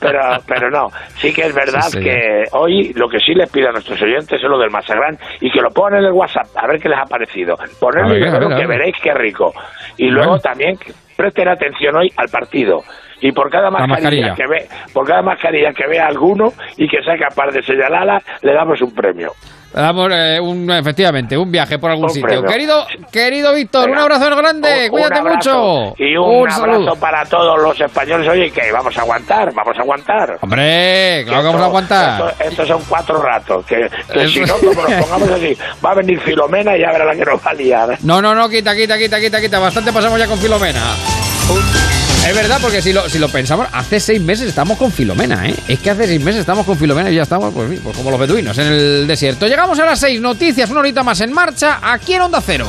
[0.00, 3.72] Pero, pero no, sí que es verdad que hoy lo que sí les pido a
[3.72, 6.80] nuestros oyentes es lo del Masagrán y que lo pongan en el WhatsApp, a ver
[6.80, 7.56] qué les ha parecido.
[7.78, 9.52] Ponerlo que veréis qué rico.
[9.96, 10.76] Y luego también
[11.16, 12.82] presten atención hoy al partido.
[13.20, 16.48] Y por cada mascarilla, que ve por cada mascarilla que vea alguno
[16.78, 19.32] y que sea capaz de señalarla le damos un premio
[19.72, 22.42] damos eh, un, efectivamente un viaje por algún sitio.
[22.42, 25.94] Querido, querido Víctor, un abrazo grande, cuídate mucho.
[25.98, 28.28] Y un, abrazo para todos los españoles.
[28.28, 30.38] Oye, que vamos a aguantar, vamos a aguantar.
[30.40, 32.34] Hombre, claro que vamos a aguantar.
[32.40, 33.88] Estos son cuatro ratos, que,
[34.28, 37.24] si no, como nos pongamos así, va a venir Filomena y ya verá la que
[37.24, 37.98] nos va a liar.
[38.02, 39.58] No, no, no, quita, quita, quita, quita, quita.
[39.58, 40.80] Bastante pasamos ya con Filomena.
[42.26, 45.54] Es verdad, porque si lo, si lo pensamos, hace seis meses estamos con Filomena, ¿eh?
[45.66, 48.20] Es que hace seis meses estamos con Filomena y ya estamos, pues, pues como los
[48.20, 49.48] beduinos en el desierto.
[49.48, 52.66] Llegamos a las seis noticias, una horita más en marcha, aquí en Onda Cero.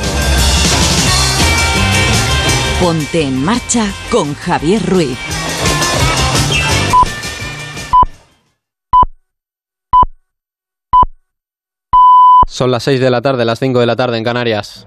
[2.80, 5.18] Ponte en marcha con Javier Ruiz.
[12.48, 14.86] Son las seis de la tarde, las cinco de la tarde en Canarias.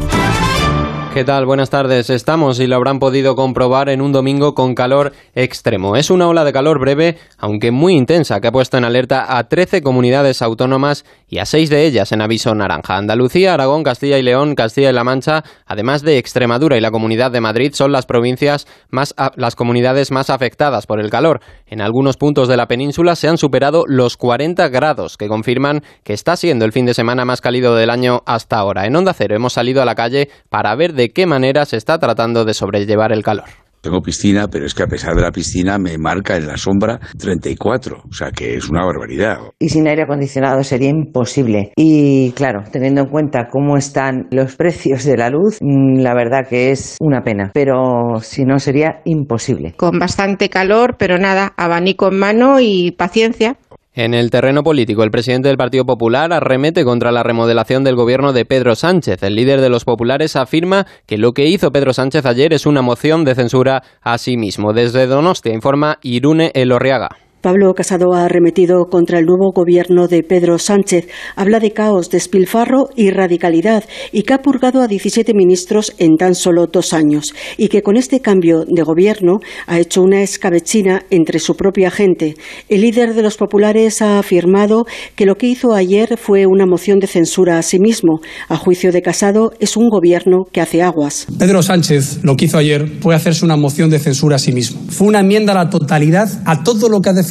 [1.13, 1.45] ¿Qué tal?
[1.45, 2.09] Buenas tardes.
[2.09, 5.97] Estamos, y lo habrán podido comprobar, en un domingo con calor extremo.
[5.97, 9.49] Es una ola de calor breve, aunque muy intensa, que ha puesto en alerta a
[9.49, 12.95] 13 comunidades autónomas y a 6 de ellas en aviso naranja.
[12.95, 17.29] Andalucía, Aragón, Castilla y León, Castilla y La Mancha, además de Extremadura y la Comunidad
[17.29, 21.41] de Madrid, son las provincias más, las comunidades más afectadas por el calor.
[21.67, 26.13] En algunos puntos de la península se han superado los 40 grados, que confirman que
[26.13, 28.85] está siendo el fin de semana más cálido del año hasta ahora.
[28.85, 31.97] En Onda Cero hemos salido a la calle para ver de qué manera se está
[31.97, 33.45] tratando de sobrellevar el calor.
[33.81, 36.99] Tengo piscina, pero es que a pesar de la piscina me marca en la sombra
[37.17, 39.39] 34, o sea que es una barbaridad.
[39.57, 41.73] Y sin aire acondicionado sería imposible.
[41.75, 46.47] Y claro, teniendo en cuenta cómo están los precios de la luz, mm, la verdad
[46.47, 49.73] que es una pena, pero si no sería imposible.
[49.75, 53.57] Con bastante calor, pero nada, abanico en mano y paciencia.
[53.93, 58.31] En el terreno político, el presidente del Partido Popular arremete contra la remodelación del gobierno
[58.31, 59.21] de Pedro Sánchez.
[59.21, 62.81] El líder de los populares afirma que lo que hizo Pedro Sánchez ayer es una
[62.81, 64.71] moción de censura a sí mismo.
[64.71, 67.09] Desde Donostia informa Irune Elorriaga.
[67.41, 71.07] Pablo Casado ha arremetido contra el nuevo gobierno de Pedro Sánchez.
[71.35, 76.35] Habla de caos, despilfarro y radicalidad y que ha purgado a 17 ministros en tan
[76.35, 81.39] solo dos años y que con este cambio de gobierno ha hecho una escabechina entre
[81.39, 82.35] su propia gente.
[82.69, 84.85] El líder de los populares ha afirmado
[85.15, 88.19] que lo que hizo ayer fue una moción de censura a sí mismo.
[88.49, 91.25] A juicio de Casado es un gobierno que hace aguas.
[91.39, 94.79] Pedro Sánchez lo que hizo ayer fue hacerse una moción de censura a sí mismo.
[94.89, 97.30] Fue una enmienda a la totalidad a todo lo que ha defendido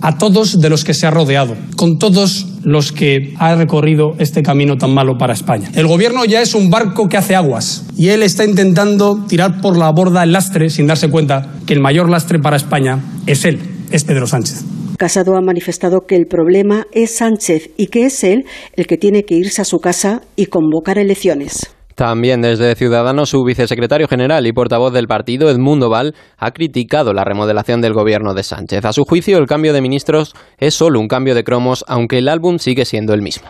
[0.00, 4.42] a todos de los que se ha rodeado, con todos los que ha recorrido este
[4.42, 5.70] camino tan malo para España.
[5.74, 9.76] El gobierno ya es un barco que hace aguas y él está intentando tirar por
[9.76, 13.60] la borda el lastre sin darse cuenta que el mayor lastre para España es él,
[13.90, 14.64] es Pedro Sánchez.
[14.98, 19.24] Casado ha manifestado que el problema es Sánchez y que es él el que tiene
[19.24, 21.75] que irse a su casa y convocar elecciones.
[21.96, 27.24] También desde Ciudadanos, su vicesecretario general y portavoz del partido, Edmundo Val, ha criticado la
[27.24, 28.84] remodelación del gobierno de Sánchez.
[28.84, 32.28] A su juicio, el cambio de ministros es solo un cambio de cromos, aunque el
[32.28, 33.48] álbum sigue siendo el mismo.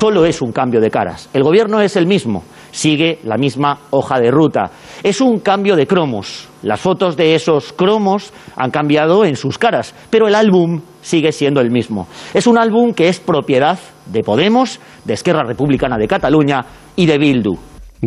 [0.00, 1.28] Solo es un cambio de caras.
[1.34, 4.70] El gobierno es el mismo, sigue la misma hoja de ruta.
[5.02, 6.48] Es un cambio de cromos.
[6.62, 11.60] Las fotos de esos cromos han cambiado en sus caras, pero el álbum sigue siendo
[11.60, 12.08] el mismo.
[12.32, 16.64] Es un álbum que es propiedad de Podemos, de Esquerra Republicana de Cataluña
[16.96, 17.58] y de Bildu.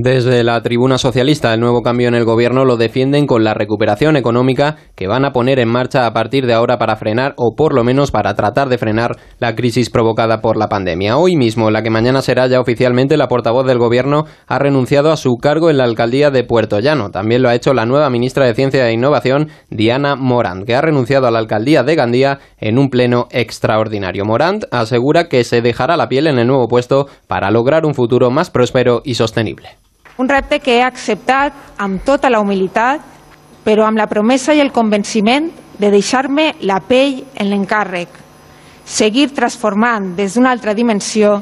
[0.01, 4.15] Desde la tribuna socialista, el nuevo cambio en el gobierno lo defienden con la recuperación
[4.15, 7.73] económica que van a poner en marcha a partir de ahora para frenar o por
[7.73, 11.17] lo menos para tratar de frenar la crisis provocada por la pandemia.
[11.17, 15.17] Hoy mismo, la que mañana será ya oficialmente la portavoz del gobierno, ha renunciado a
[15.17, 17.11] su cargo en la alcaldía de Puerto Llano.
[17.11, 20.81] También lo ha hecho la nueva ministra de Ciencia e Innovación, Diana Morant, que ha
[20.81, 24.23] renunciado a la alcaldía de Gandía en un pleno extraordinario.
[24.23, 28.31] Morant asegura que se dejará la piel en el nuevo puesto para lograr un futuro
[28.31, 29.71] más próspero y sostenible.
[30.19, 32.99] Un repte que he acceptat amb tota la humilitat,
[33.63, 35.45] però amb la promesa i el convenciment
[35.79, 38.09] de deixar-me la pell en l'encàrrec,
[38.83, 41.37] seguir transformant des d'una altra dimensió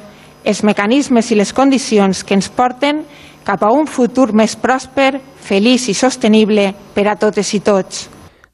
[0.46, 3.02] els mecanismes i les condicions que ens porten
[3.48, 8.06] cap a un futur més pròsper, feliç i sostenible per a totes i tots.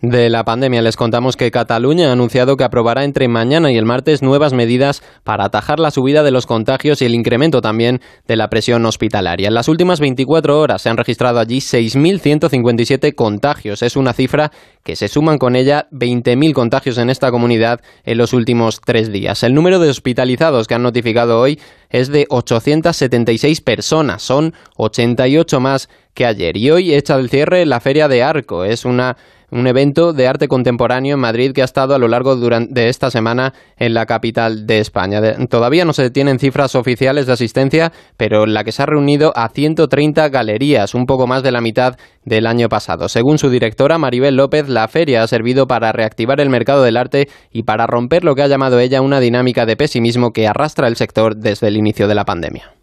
[0.03, 0.81] De la pandemia.
[0.81, 5.01] Les contamos que Cataluña ha anunciado que aprobará entre mañana y el martes nuevas medidas
[5.23, 9.47] para atajar la subida de los contagios y el incremento también de la presión hospitalaria.
[9.47, 13.81] En las últimas 24 horas se han registrado allí 6.157 contagios.
[13.81, 14.51] Es una cifra
[14.83, 19.41] que se suman con ella 20.000 contagios en esta comunidad en los últimos tres días.
[19.43, 24.21] El número de hospitalizados que han notificado hoy es de 876 personas.
[24.21, 26.57] Son 88 más que ayer.
[26.57, 28.65] Y hoy echa el cierre la Feria de Arco.
[28.65, 29.15] Es una
[29.53, 33.11] un evento de arte contemporáneo en Madrid que ha estado a lo largo de esta
[33.11, 35.21] semana en la capital de España.
[35.47, 39.49] todavía no se tienen cifras oficiales de asistencia, pero la que se ha reunido a
[39.49, 43.09] 130 galerías, un poco más de la mitad del año pasado.
[43.09, 47.29] Según su directora Maribel López, la feria ha servido para reactivar el mercado del arte
[47.51, 50.95] y para romper lo que ha llamado ella una dinámica de pesimismo que arrastra el
[50.95, 52.82] sector desde el inicio de la pandemia.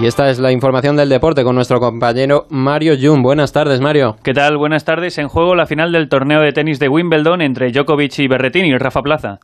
[0.00, 3.20] Y esta es la información del deporte con nuestro compañero Mario Jun.
[3.20, 4.14] Buenas tardes, Mario.
[4.22, 4.56] ¿Qué tal?
[4.56, 5.18] Buenas tardes.
[5.18, 8.78] En juego la final del torneo de tenis de Wimbledon entre Djokovic y Berretini y
[8.78, 9.40] Rafa Plaza.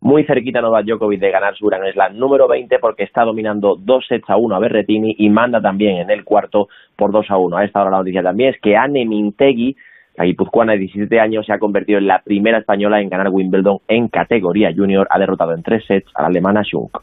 [0.00, 4.04] Muy cerquita Novak Djokovic de ganar su Gran Slam número 20 porque está dominando dos
[4.08, 6.66] sets a uno a Berretini y manda también en el cuarto
[6.96, 7.56] por 2 a 1.
[7.56, 9.76] A esta hora la noticia también es que Anne Mintegui,
[10.16, 13.78] la guipuzcoana de 17 años, se ha convertido en la primera española en ganar Wimbledon
[13.86, 15.06] en categoría junior.
[15.08, 16.98] Ha derrotado en tres sets a la alemana Schunk.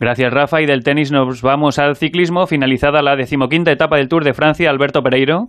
[0.00, 0.62] Gracias, Rafa.
[0.62, 2.46] Y del tenis nos vamos al ciclismo.
[2.46, 5.48] Finalizada la decimoquinta etapa del Tour de Francia, Alberto Pereiro.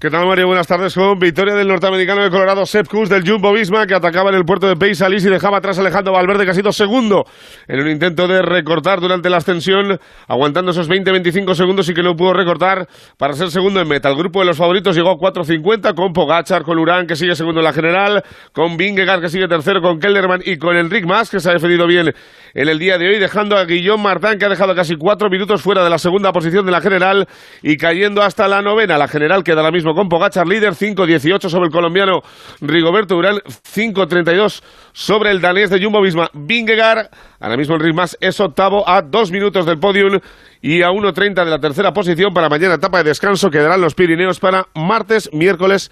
[0.00, 0.46] ¿Qué tal, Mario?
[0.46, 0.94] Buenas tardes.
[0.94, 4.44] Con victoria del norteamericano de Colorado, Sepp Kuss, del Jumbo Visma, que atacaba en el
[4.44, 7.24] puerto de Peisalis y dejaba atrás a Alejandro Valverde, que ha sido segundo
[7.66, 12.14] en un intento de recortar durante la ascensión, aguantando esos 20-25 segundos y que no
[12.14, 12.86] pudo recortar
[13.16, 14.08] para ser segundo en meta.
[14.08, 17.58] El grupo de los favoritos llegó a 4.50 con Pogachar, con Urán, que sigue segundo
[17.58, 18.22] en la general,
[18.52, 21.88] con Vingegaard, que sigue tercero, con Kellerman y con Enric Mas, que se ha defendido
[21.88, 22.14] bien
[22.54, 25.60] en el día de hoy, dejando a Guillaume Martin, que ha dejado casi cuatro minutos
[25.60, 27.26] fuera de la segunda posición de la general
[27.64, 28.96] y cayendo hasta la novena.
[28.96, 32.20] La general queda ahora mismo con Pogachar líder, 5-18 sobre el colombiano
[32.60, 34.62] Rigoberto Urán, 5-32
[34.92, 37.08] sobre el danés de Jumbo Visma Vingegaard.
[37.40, 40.18] Ahora mismo el Ritmas es octavo a dos minutos del podium
[40.60, 43.50] y a 1.30 de la tercera posición para mañana etapa de descanso.
[43.50, 45.90] Quedarán los Pirineos para martes, miércoles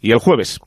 [0.00, 0.60] y el jueves.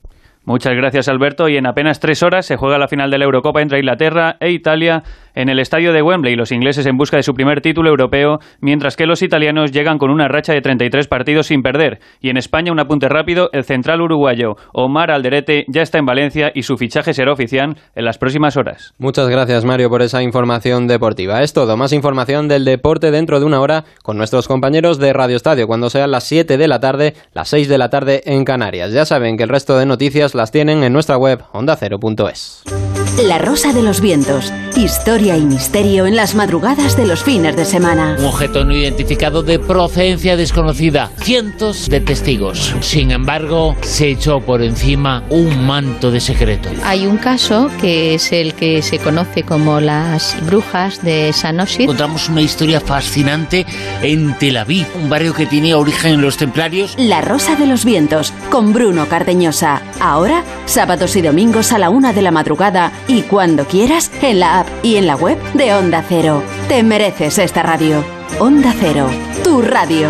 [0.44, 1.48] Muchas gracias, Alberto.
[1.48, 4.50] Y en apenas tres horas se juega la final de la Eurocopa entre Inglaterra e
[4.50, 5.02] Italia
[5.34, 6.36] en el estadio de Wembley.
[6.36, 10.10] Los ingleses en busca de su primer título europeo, mientras que los italianos llegan con
[10.10, 12.00] una racha de 33 partidos sin perder.
[12.20, 16.52] Y en España, un apunte rápido: el central uruguayo Omar Alderete ya está en Valencia
[16.54, 18.94] y su fichaje será oficial en las próximas horas.
[18.98, 21.42] Muchas gracias, Mario, por esa información deportiva.
[21.42, 21.76] Es todo.
[21.76, 25.90] Más información del deporte dentro de una hora con nuestros compañeros de Radio Estadio, cuando
[25.90, 28.92] sean las 7 de la tarde, las 6 de la tarde en Canarias.
[28.92, 32.89] Ya saben que el resto de noticias las tienen en nuestra web ondacero.es.
[33.18, 34.52] La Rosa de los Vientos.
[34.76, 38.16] Historia y misterio en las madrugadas de los fines de semana.
[38.18, 41.10] Un objeto no identificado de procedencia desconocida.
[41.20, 42.74] Cientos de testigos.
[42.80, 46.70] Sin embargo, se echó por encima un manto de secreto.
[46.84, 51.82] Hay un caso que es el que se conoce como las brujas de Sanosit.
[51.82, 53.66] Encontramos una historia fascinante
[54.02, 56.94] en Tel Aviv, un barrio que tiene origen en los templarios.
[56.96, 59.82] La Rosa de los Vientos, con Bruno Cardeñosa.
[60.00, 64.60] Ahora, sábados y domingos a la una de la madrugada y cuando quieras en la
[64.60, 66.42] app y en la web de Onda Cero.
[66.68, 68.04] Te mereces esta radio.
[68.38, 69.08] Onda Cero,
[69.44, 70.08] tu radio.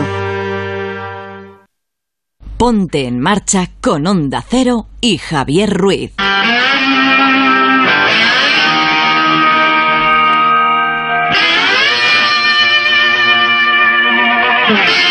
[2.57, 6.13] Ponte en marcha con Onda Cero y Javier Ruiz.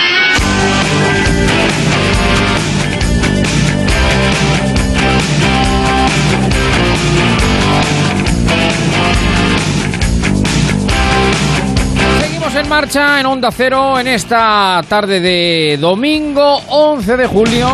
[12.69, 17.67] marcha en Onda Cero en esta tarde de domingo 11 de julio.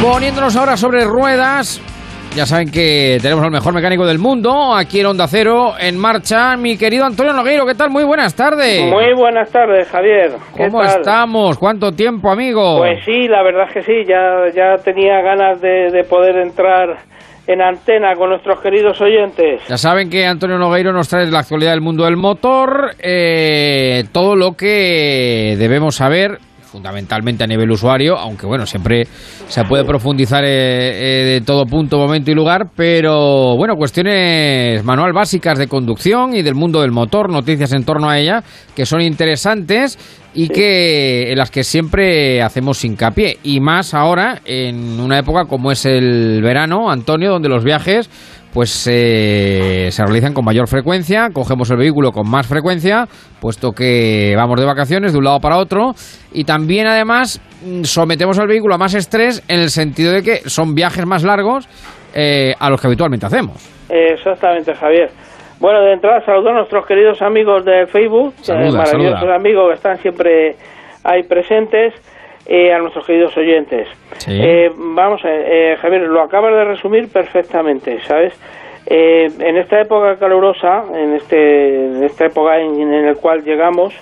[0.00, 1.82] Poniéndonos ahora sobre ruedas.
[2.36, 6.56] Ya saben que tenemos al mejor mecánico del mundo aquí en Onda Cero en marcha.
[6.56, 7.90] Mi querido Antonio Nogueiro, ¿qué tal?
[7.90, 8.80] Muy buenas tardes.
[8.88, 10.30] Muy buenas tardes, Javier.
[10.56, 11.00] ¿Qué ¿Cómo tal?
[11.00, 11.58] estamos?
[11.58, 12.78] ¿Cuánto tiempo, amigo?
[12.78, 16.98] Pues sí, la verdad es que sí, ya, ya tenía ganas de, de poder entrar
[17.46, 19.62] en antena con nuestros queridos oyentes.
[19.68, 24.36] Ya saben que Antonio Nogueiro nos trae la actualidad del mundo del motor, eh, todo
[24.36, 26.38] lo que debemos saber,
[26.72, 29.06] fundamentalmente a nivel usuario, aunque bueno, siempre
[29.46, 35.12] se puede profundizar eh, eh, de todo punto, momento y lugar, pero bueno, cuestiones manual
[35.12, 38.42] básicas de conducción y del mundo del motor, noticias en torno a ella,
[38.74, 39.98] que son interesantes
[40.34, 43.36] y que en las que siempre hacemos hincapié.
[43.42, 48.08] Y más ahora en una época como es el verano, Antonio, donde los viajes
[48.52, 53.06] pues eh, se realizan con mayor frecuencia, cogemos el vehículo con más frecuencia,
[53.40, 55.92] puesto que vamos de vacaciones de un lado para otro,
[56.32, 60.36] y también además mm, sometemos al vehículo a más estrés en el sentido de que
[60.48, 61.66] son viajes más largos
[62.14, 63.56] eh, a los que habitualmente hacemos.
[63.88, 65.10] Exactamente, Javier.
[65.58, 69.36] Bueno, de entrada saludo a nuestros queridos amigos de Facebook, eh, Saluda, maravillosos saluda.
[69.36, 70.56] amigos que están siempre
[71.04, 71.94] ahí presentes,
[72.46, 73.88] eh, a nuestros queridos oyentes.
[74.18, 74.38] Sí.
[74.40, 78.34] Eh, vamos a eh, Javier, lo acabas de resumir perfectamente, ¿sabes?
[78.84, 83.94] Eh, en esta época calurosa, en, este, en esta época en, en el cual llegamos,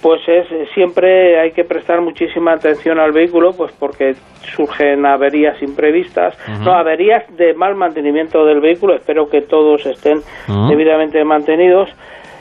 [0.00, 4.14] pues es siempre hay que prestar muchísima atención al vehículo, pues porque
[4.54, 8.94] surgen averías imprevistas, no averías de mal mantenimiento del vehículo.
[8.94, 10.20] Espero que todos estén
[10.68, 11.90] debidamente mantenidos.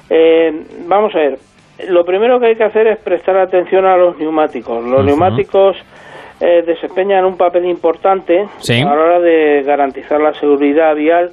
[0.10, 0.54] Eh,
[0.88, 1.38] vamos a ver.
[1.90, 4.84] Lo primero que hay que hacer es prestar atención a los neumáticos.
[4.86, 5.76] Los neumáticos
[6.40, 8.82] eh, desempeñan un papel importante Sí.
[8.82, 11.32] a la hora de garantizar la seguridad vial,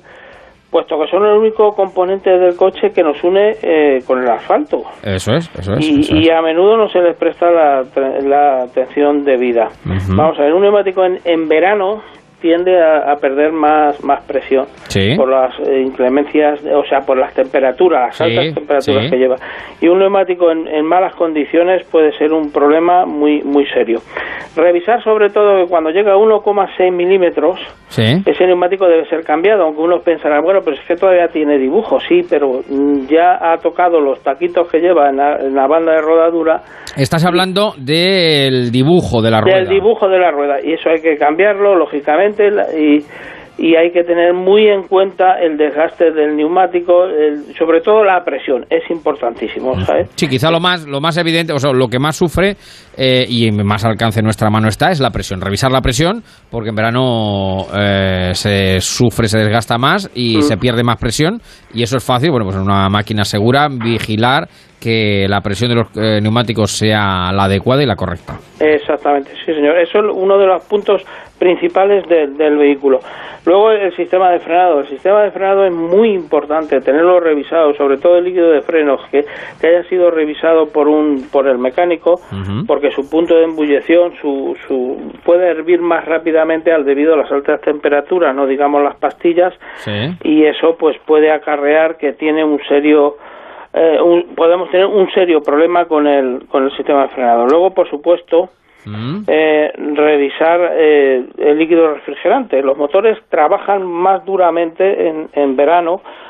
[0.71, 4.85] puesto que son el único componente del coche que nos une eh, con el asfalto
[5.03, 5.81] Eso es, eso es.
[5.89, 6.25] y, eso es.
[6.25, 7.85] y a menudo no se les presta la,
[8.23, 9.69] la atención debida.
[9.85, 12.03] Vamos a ver, un neumático en, en verano
[12.41, 15.15] tiende a, a perder más, más presión Sí.
[15.17, 19.11] por las eh, inclemencias, o sea, por las temperaturas, las Sí, altas temperaturas sí.
[19.11, 19.37] que lleva.
[19.81, 24.01] Y un neumático en, en malas condiciones puede ser un problema muy, muy serio.
[24.57, 27.61] Revisar sobre todo que cuando llega a 1,6 milímetros,
[27.97, 31.99] ese neumático debe ser cambiado, aunque uno pensará, bueno, pero es que todavía tiene dibujo,
[32.01, 35.93] sí, pero mm, ya ha tocado los taquitos que lleva en la, en la banda
[35.93, 36.61] de rodadura
[36.97, 39.59] Estás hablando del dibujo de la rueda.
[39.59, 42.30] del dibujo de la rueda y eso hay que cambiarlo lógicamente
[42.79, 43.05] y,
[43.59, 48.25] y hay que tener muy en cuenta el desgaste del neumático, el- sobre todo la
[48.25, 50.09] presión, es importantísimo, ¿sabes?
[50.17, 52.57] Sí, quizá lo más, lo más evidente, o sea, lo que más sufre
[52.97, 55.41] eh, y más alcance en nuestra mano está es la presión.
[55.43, 60.43] Revisar la presión, porque en verano eh, se sufre, se desgasta más y Mm.
[60.43, 61.41] se pierde más presión.
[61.75, 64.49] Y eso es fácil, bueno, pues en una máquina segura, vigilar
[64.81, 68.39] que la presión de los eh, neumáticos sea la adecuada y la correcta.
[68.59, 69.77] Exactamente, sí señor.
[69.79, 71.03] Eso es uno de los puntos
[71.41, 73.01] principales del- del vehículo.
[73.47, 74.81] Luego el sistema de frenado.
[74.81, 79.01] El sistema de frenado es muy importante tenerlo revisado, sobre todo el líquido de frenos,
[79.11, 79.25] que,
[79.61, 82.21] que haya sido revisado por un por el mecánico,
[82.67, 87.33] porque su punto de embullición su, su, puede hervir más rápidamente al debido a las
[87.33, 89.91] altas temperaturas, no digamos las pastillas, Sí.
[90.23, 93.17] y eso pues puede acarrear que tiene un serio
[93.73, 97.47] eh, un- podemos tener un serio problema con el con el sistema de frenado.
[97.47, 98.51] Luego, por supuesto,
[99.27, 102.63] eh, revisar eh, el líquido refrigerante.
[102.63, 106.30] Los motores trabajan más duramente en, en verano mm,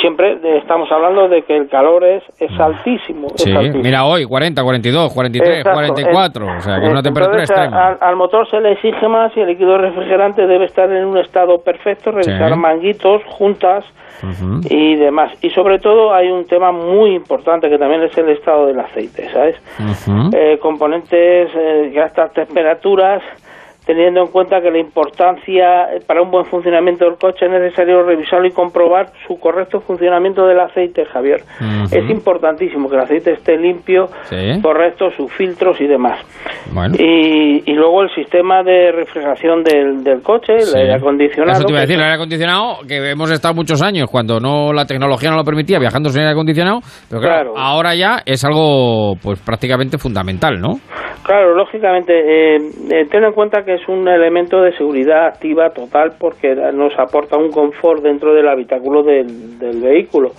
[0.00, 3.28] siempre estamos hablando de que el calor es, es altísimo.
[3.34, 3.82] es Sí, altísimo.
[3.82, 5.72] mira hoy, 40, 42, 43, Exacto.
[5.78, 6.46] 44.
[6.46, 7.88] O sea, que es una temperatura entonces, extrema.
[7.88, 11.18] Al, al motor se le exige más y el líquido refrigerante debe estar en un
[11.18, 12.58] estado perfecto, revisar Sí.
[12.58, 13.84] manguitos, juntas
[14.68, 15.32] y demás.
[15.42, 19.28] Y sobre todo hay un tema muy importante que también es el estado del aceite,
[19.30, 19.56] ¿sabes?
[20.34, 23.22] Eh, componentes eh, que a estas temperaturas,
[23.94, 28.46] teniendo en cuenta que la importancia para un buen funcionamiento del coche es necesario revisarlo
[28.46, 31.40] y comprobar su correcto funcionamiento del aceite, Javier.
[31.92, 34.60] Es importantísimo que el aceite esté limpio, Sí.
[34.62, 36.20] correcto, sus filtros y demás.
[36.72, 36.94] Bueno.
[36.98, 40.72] Y, y luego el sistema de refrigeración del, del coche, Sí.
[40.76, 41.52] el aire acondicionado.
[41.58, 44.72] Eso te iba a decir, el aire acondicionado, que hemos estado muchos años cuando no
[44.72, 47.58] la tecnología no lo permitía, viajando sin aire acondicionado, pero claro, Claro.
[47.58, 50.74] ahora ya es algo pues prácticamente fundamental, ¿no?
[51.30, 52.60] Claro, lógicamente, eh,
[52.90, 57.36] eh, ten en cuenta que es un elemento de seguridad activa total porque nos aporta
[57.36, 60.32] un confort dentro del habitáculo del, del vehículo.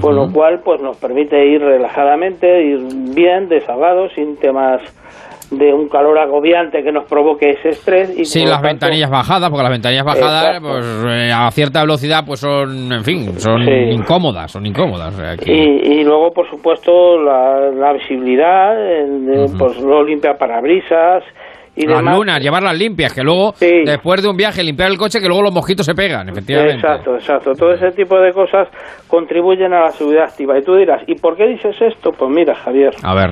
[0.00, 2.80] Con lo cual, pues nos permite ir relajadamente, ir
[3.14, 4.80] bien, desahogados, sin temas
[5.52, 8.18] de un calor agobiante que nos provoque ese estrés.
[8.18, 12.24] Y Sí, las tanto- ventanillas bajadas, porque las ventanillas bajadas, pues eh, a cierta velocidad,
[12.26, 13.70] pues son, en fin, son Sí.
[13.92, 15.14] incómodas, son incómodas.
[15.14, 20.34] o sea que- Y, y luego, por supuesto, la, la visibilidad, de, pues lo limpia
[20.38, 21.22] parabrisas
[21.76, 22.16] y las demás.
[22.16, 25.52] lunas, llevarlas limpias, que luego, después de un viaje, limpiar el coche, que luego los
[25.54, 26.76] mosquitos se pegan, efectivamente.
[26.76, 27.52] Exacto, exacto.
[27.54, 28.68] Todo ese tipo de cosas
[29.08, 30.58] contribuyen a la seguridad activa.
[30.58, 32.12] Y tú dirás, ¿y por qué dices esto?
[32.12, 33.30] Pues mira, Javier, A ver,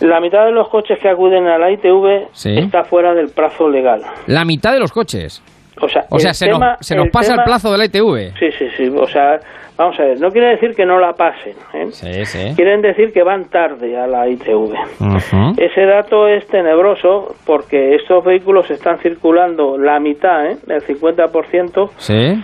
[0.00, 2.58] la mitad de los coches que acuden a la ITV Sí.
[2.58, 4.02] está fuera del plazo legal.
[4.26, 5.42] la mitad de los coches.
[5.80, 7.78] O sea, O sea, se, tema- nos, se nos el pasa tema- el plazo de
[7.78, 8.32] la ITV.
[8.38, 8.88] Sí, sí, sí.
[8.96, 9.38] O sea,
[9.78, 11.54] vamos a ver, no quiere decir que no la pasen.
[11.74, 11.86] ¿eh?
[11.90, 12.52] Sí, sí.
[12.54, 14.74] Quieren decir que van tarde a la ITV.
[15.56, 20.56] Ese dato es tenebroso porque estos vehículos están circulando la mitad, ¿eh?
[20.68, 22.34] el 50%, Sí.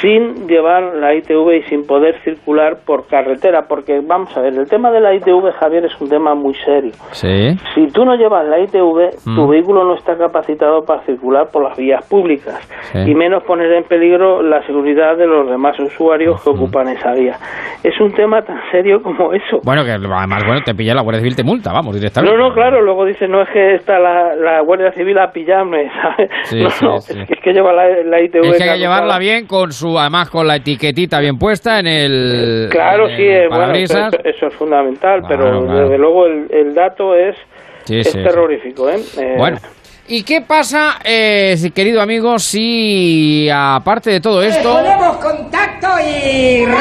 [0.00, 3.62] sin llevar la ITV y sin poder circular por carretera.
[3.68, 6.92] Porque, vamos a ver, el tema de la ITV, Javier, es un tema muy serio.
[7.12, 7.56] Sí.
[7.74, 9.50] Si tú no llevas la ITV, tu Mm.
[9.50, 12.98] vehículo no está capacitado para circular por las vías públicas Sí.
[13.10, 17.36] y menos poner en peligro la seguridad de los demás usuarios que ocupan esa vía.
[17.82, 19.60] Es un tema tan serio como eso.
[19.64, 22.36] Bueno, que además, bueno, te pilla la Guardia Civil, te multa, vamos, directamente.
[22.36, 25.90] No, no, claro, luego dicen, no es que está la, la Guardia Civil a pillarme,
[26.02, 26.30] ¿sabes?
[26.44, 26.96] Sí, no, sí, no.
[26.96, 28.44] Es, que, es que lleva la, la ITV.
[28.44, 31.86] Es que hay que llevarla bien con su, además con la etiquetita bien puesta en
[31.86, 32.68] el.
[32.70, 35.82] Claro, en sí, el eh, bueno, eso, eso es fundamental, pero claro.
[35.82, 37.36] desde luego el, el dato es,
[37.84, 38.22] Sí, es sí.
[38.22, 38.96] terrorífico, ¿eh?
[39.18, 39.58] Eh, Bueno.
[40.06, 44.74] ¿Y qué pasa, eh, querido amigo, si aparte de todo esto...
[44.74, 46.74] Ponemos contacto y ran,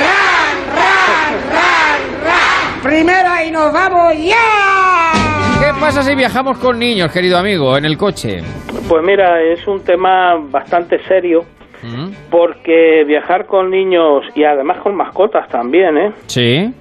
[0.75, 2.81] ran, ran, ran.
[2.81, 5.13] Primero y nos vamos ya.
[5.61, 8.41] ¿Qué pasa si viajamos con niños, querido amigo, en el coche?
[8.89, 11.45] Pues mira, es un tema bastante serio
[11.83, 12.11] Mm.
[12.31, 16.11] porque viajar con niños y además con mascotas también, ¿eh?
[16.27, 16.73] Sí,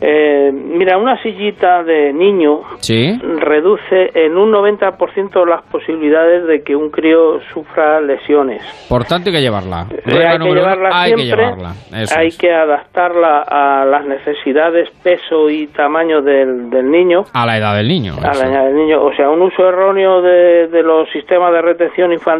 [0.00, 3.18] Eh, mira, una sillita de niño sí.
[3.20, 8.62] reduce en un 90% las posibilidades de que un crío sufra lesiones.
[8.88, 9.86] Por tanto, hay que llevarla.
[9.90, 11.72] Eh, Regla hay que uno, llevarla que siempre, llevarla.
[12.00, 12.38] Eso hay es.
[12.38, 17.24] que adaptarla a las necesidades, peso y tamaño del, del niño.
[17.32, 18.14] A la edad del niño.
[18.22, 21.62] A la edad del niño, o sea, un uso erróneo de, de los sistemas de
[21.62, 22.38] retención infantil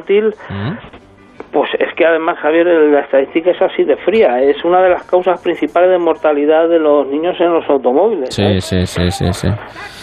[0.49, 0.73] Mm.
[1.53, 4.41] Pues es que además, Javier, la estadística es así de fría.
[4.43, 8.35] Es una de las causas principales de mortalidad de los niños en los automóviles.
[8.35, 9.49] Sí, sí, sí, sí, sí.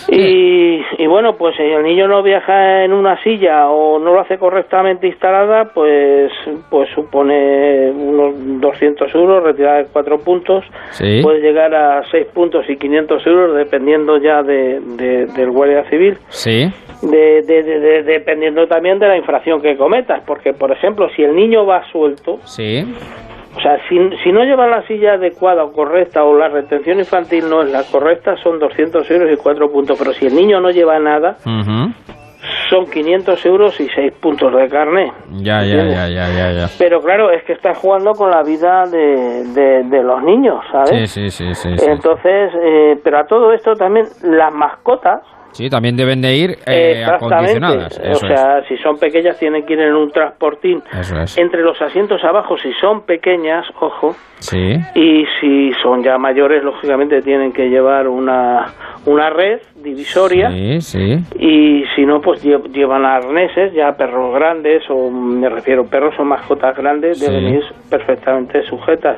[0.07, 4.19] Y, y bueno, pues si el niño no viaja en una silla o no lo
[4.21, 6.31] hace correctamente instalada, pues
[6.69, 10.63] pues supone unos 200 euros, retirada de cuatro puntos.
[10.91, 11.21] Sí.
[11.23, 16.17] Puede llegar a 6 puntos y 500 euros, dependiendo ya de, de- del guardia civil.
[16.29, 16.67] Sí.
[17.01, 21.23] De, de- de- de- dependiendo también de la infracción que cometas, porque por ejemplo, si
[21.23, 22.85] el niño va suelto, Sí.
[23.55, 27.49] o sea, si, si no lleva la silla adecuada o correcta o la retención infantil
[27.49, 30.71] no es la correcta, son 200 euros y 4 puntos, pero si el niño no
[30.71, 31.37] lleva nada,
[32.69, 35.11] son 500 euros y 6 puntos de carne.
[35.41, 36.67] Ya, ya, ya, ya, ya, ya.
[36.77, 41.11] Pero claro, es que estás jugando con la vida de, de- de los niños, ¿sabes?
[41.11, 41.77] Sí, sí, sí, sí.
[41.77, 45.21] Sí, Entonces, eh, pero a todo esto también las mascotas,
[45.55, 47.97] Sí, también deben de ir eh, acondicionadas.
[47.99, 50.83] O sea, si son pequeñas tienen que ir en un transportín.
[50.91, 50.99] es.
[51.11, 51.37] Eso es.
[51.37, 54.75] Entre los asientos abajo, si son pequeñas, ojo, Sí.
[54.95, 58.65] y si son ya mayores, lógicamente tienen que llevar una,
[59.05, 60.49] una red divisoria.
[60.51, 61.17] Sí, sí.
[61.39, 66.25] Y si no, pues lle- llevan arneses, ya perros grandes, o me refiero perros o
[66.25, 67.25] mascotas grandes, Sí.
[67.31, 69.17] deben ir perfectamente sujetas.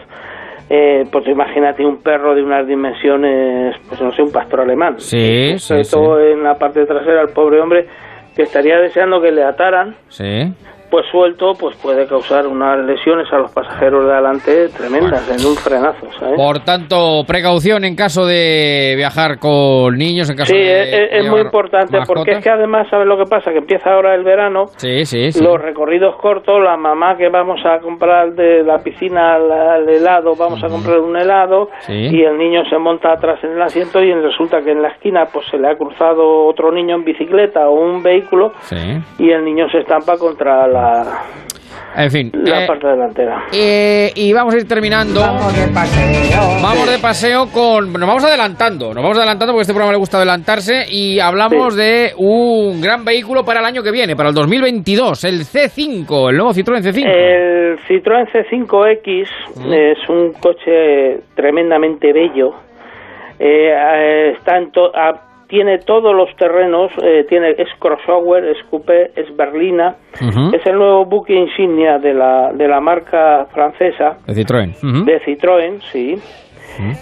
[0.70, 4.96] Eh, pues imagínate un perro de unas dimensiones, pues no sé, un pastor alemán.
[5.00, 5.96] Sí, Sobre sí, sí.
[5.96, 7.88] todo en la parte trasera, el pobre hombre
[8.36, 10.54] que estaría deseando que le ataran, Sí.
[10.90, 15.56] Pues suelto, pues puede causar unas lesiones a los pasajeros de adelante tremendas en un
[15.56, 16.36] frenazo, ¿sabes?
[16.36, 21.30] Por tanto, precaución en caso de viajar con niños, en caso sí, de es, es
[21.30, 23.52] muy importante porque es que además, ¿sabes lo que pasa?
[23.52, 25.44] Que empieza ahora el verano, Sí, sí, sí.
[25.44, 30.36] los recorridos cortos, la mamá que vamos a comprar de la piscina al, al helado,
[30.38, 34.14] vamos a comprar un helado y el niño se monta atrás en el asiento y
[34.14, 37.74] resulta que en la esquina pues se le ha cruzado otro niño en bicicleta o
[37.74, 38.52] un vehículo
[39.20, 40.77] y el niño se estampa contra la,
[42.00, 42.32] En fin.
[42.34, 43.46] la eh, parte delantera.
[43.52, 45.20] eh, y vamos a ir terminando.
[45.20, 46.42] Vamos de paseo.
[46.62, 47.92] Vamos de paseo con.
[47.92, 48.94] Nos vamos adelantando.
[48.94, 50.86] Nos vamos adelantando porque a este programa le gusta adelantarse.
[50.92, 55.24] Y hablamos de un gran vehículo para el año que viene, para el 2022.
[55.24, 57.04] El C5, el nuevo Citroën C5.
[57.08, 59.28] El Citroën C5X
[59.74, 62.52] es un coche tremendamente bello.
[63.40, 68.58] Eh, eh, está en to- ah, tiene todos los terrenos, eh, tiene es crossover, es
[68.70, 69.96] coupé, es berlina,
[70.54, 74.74] es el nuevo buque insignia de la, de la marca francesa El Citroën.
[75.06, 76.16] De Citroën, sí.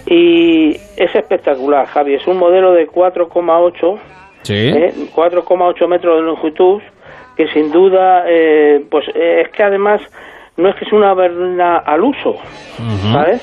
[0.06, 2.14] Y es espectacular, Javi.
[2.14, 3.98] Es un modelo de 4,8
[4.42, 4.54] Sí.
[4.54, 4.94] ¿eh?
[5.12, 6.80] 4,8 metros de longitud,
[7.36, 10.00] que sin duda, eh, pues eh, es que además
[10.56, 12.36] no es que es una berlina al uso,
[13.12, 13.42] ¿sabes?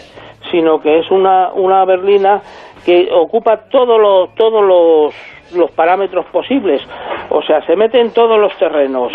[0.50, 2.42] Sino que es una, una berlina
[2.86, 6.82] que ocupa todos los, todos los, los parámetros posibles,
[7.30, 9.12] o sea, se mete en todos los terrenos.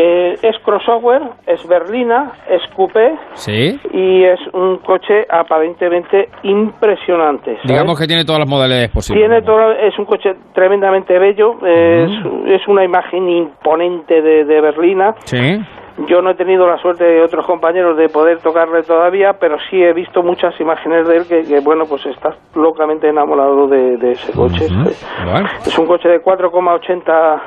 [0.00, 3.80] Eh, es crossover, es berlina, es coupé Sí.
[3.92, 7.54] y es un coche aparentemente impresionante.
[7.56, 7.66] ¿sabes?
[7.66, 9.24] Digamos que tiene todas las modalidades posibles.
[9.26, 12.10] Tiene todo, es un coche tremendamente bello, es,
[12.46, 15.14] es una imagen imponente de, de Berlina.
[15.24, 15.58] Sí.
[16.06, 19.82] Yo no he tenido la suerte de otros compañeros de poder tocarle todavía, pero sí
[19.82, 24.12] he visto muchas imágenes de él que, que, bueno, pues estás locamente enamorado de, de
[24.12, 24.66] ese coche.
[25.66, 27.40] Es un coche de 4,80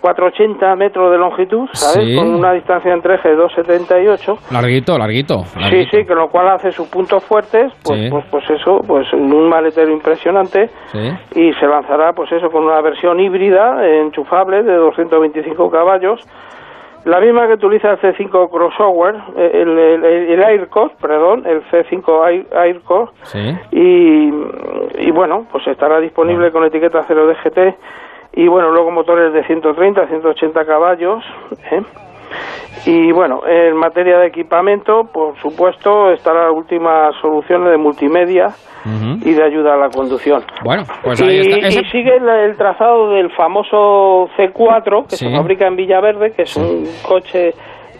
[0.00, 2.06] 480 metros de longitud, ¿sabes?
[2.08, 2.14] Sí.
[2.16, 4.38] Con una distancia entre eje de 2,78.
[4.52, 5.38] Larguito, larguito.
[5.44, 5.96] Sí, larguito.
[5.96, 8.08] sí, con lo cual hace sus puntos fuertes, pues, Sí.
[8.10, 11.10] pues, pues eso, pues un maletero impresionante Sí.
[11.40, 16.20] y se lanzará, pues eso, con una versión híbrida, enchufable, de 225 caballos,
[17.04, 22.02] la misma que utiliza el C5 Crossover, eh, el, el, el Aircore, perdón, el C5
[22.28, 23.56] Air- Aircore, Sí.
[23.72, 24.32] y,
[25.06, 27.74] y bueno, pues estará disponible con etiqueta 0DGT
[28.36, 31.22] y bueno, luego motores de 130, 180 caballos,
[31.70, 31.82] ¿eh?
[32.86, 38.48] Y bueno, en materia de equipamiento, por supuesto, estarán las últimas soluciones de multimedia
[39.24, 40.42] y de ayuda a la conducción.
[40.62, 45.24] Bueno, pues y, y sigue el, el trazado del famoso C4 que Sí.
[45.26, 47.52] se fabrica en Villaverde, que es un coche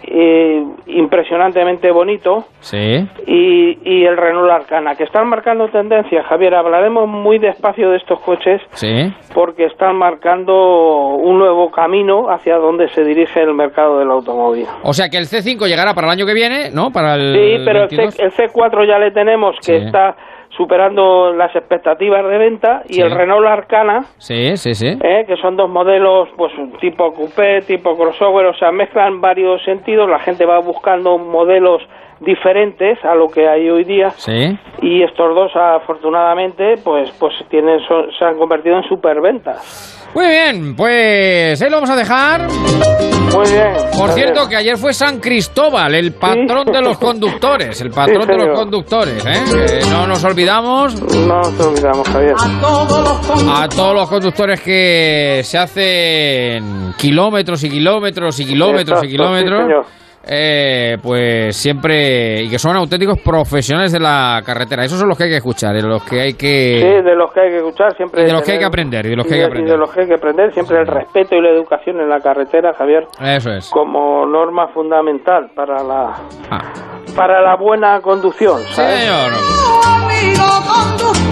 [0.07, 3.07] eh, impresionantemente bonito, Sí.
[3.27, 6.55] y, y el Renault Arcana, que están marcando tendencia, Javier.
[6.55, 9.13] Hablaremos muy despacio de estos coches Sí.
[9.33, 14.65] porque están marcando un nuevo camino hacia donde se dirige el mercado del automóvil.
[14.83, 16.91] O sea que el C5 llegará para el año que viene, ¿no?
[16.91, 17.33] Para el.
[17.33, 18.13] Sí, pero el, 22.
[18.15, 19.85] C, el C4 ya le tenemos que Sí.
[19.85, 20.15] está
[20.57, 23.01] superando las expectativas de venta y Sí.
[23.01, 24.87] el Renault Arcana Sí, sí, sí.
[25.01, 25.25] ¿eh?
[25.27, 30.19] que son dos modelos pues tipo coupé, tipo crossover, o sea, mezclan varios sentidos, la
[30.19, 31.81] gente va buscando modelos
[32.21, 34.57] diferentes a lo que hay hoy día Sí.
[34.81, 40.04] y estos dos afortunadamente pues pues tienen son- se han convertido en superventas.
[40.15, 42.47] Muy bien, pues ahí lo vamos a dejar.
[42.49, 43.73] Muy bien.
[43.97, 47.81] Por cierto, que ayer fue San Cristóbal, el patrón de los conductores.
[47.81, 49.41] El patrón Sí, de los conductores, ¿eh?
[49.81, 50.95] Que no nos olvidamos.
[51.01, 52.33] No nos olvidamos, Javier.
[52.37, 59.59] A todos los conductores que se hacen kilómetros y kilómetros y kilómetros Exacto, y kilómetros.
[59.59, 59.85] sí, señor.
[60.27, 65.25] Eh, pues siempre y que son auténticos profesionales de la carretera esos son los que
[65.25, 67.95] hay que escuchar de los que hay que Sí, de los que hay que escuchar
[67.95, 68.23] siempre.
[68.23, 69.47] Y de los que hay que aprender, y de los que y hay que de-
[69.47, 69.67] aprender.
[69.69, 72.19] Y de los que hay que aprender, siempre el respeto y la educación en la
[72.19, 76.15] carretera, Javier, eso es como norma fundamental para la
[76.49, 76.73] Ah.
[77.15, 78.61] para la buena conducción.
[78.71, 78.99] ¿sabes?
[78.99, 79.31] señor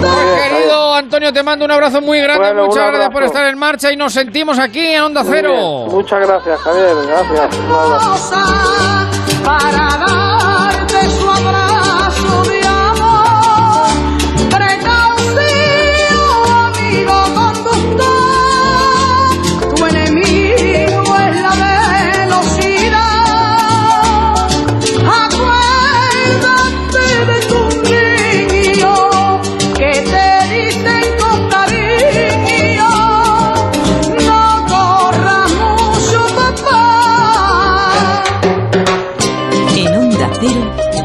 [0.00, 3.58] Pues, querido Antonio te mando un abrazo muy grande Bueno, muchas gracias por estar en
[3.58, 5.86] marcha y nos sentimos aquí en Onda Cero.
[5.90, 6.94] Muchas gracias, Javier.
[7.06, 8.83] Gracias.
[9.44, 11.63] Para darte su abrazo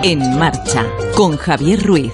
[0.03, 0.85] en marcha,
[1.15, 2.13] con Javier Ruiz.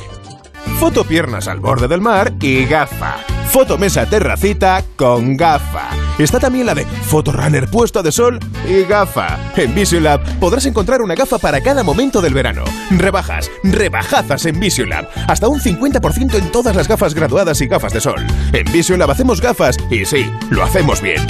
[0.80, 3.18] Fotopiernas al borde del mar y gafa.
[3.50, 5.90] Fotomesa terracita con gafa.
[6.18, 9.38] está también la de Fotorunner puesto de sol y gafa.
[9.56, 12.64] En Visiolab podrás encontrar una gafa para cada momento del verano.
[12.92, 15.08] Rebajas, rebajazas en Visiolab.
[15.28, 18.26] Hasta un 50% en todas las gafas graduadas y gafas de sol.
[18.52, 21.22] En Visiolab hacemos gafas y sí, lo hacemos bien.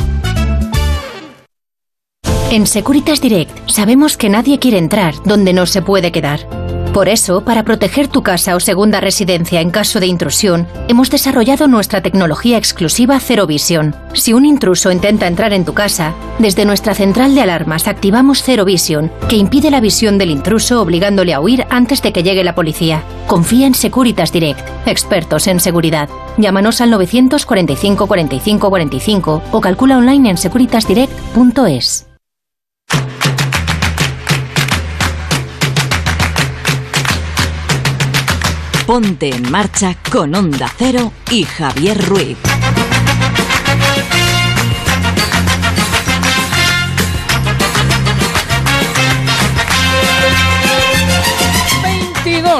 [2.51, 6.47] En Securitas Direct sabemos que nadie quiere entrar donde no se puede quedar.
[6.93, 11.67] Por eso, para proteger tu casa o segunda residencia en caso de intrusión, hemos desarrollado
[11.67, 13.93] nuestra tecnología exclusiva Zero Vision.
[14.13, 18.63] Si un intruso intenta entrar en tu casa, desde nuestra central de alarmas activamos Zero
[18.63, 22.55] Vision, que impide la visión del intruso obligándole a huir antes de que llegue la
[22.55, 23.03] policía.
[23.27, 26.07] Confía en Securitas Direct, expertos en seguridad.
[26.37, 32.14] Llámanos al 945 45 45 o calcula online en securitasdirect.es.
[38.85, 42.37] Ponte en marcha con Onda Cero y Javier Ruiz.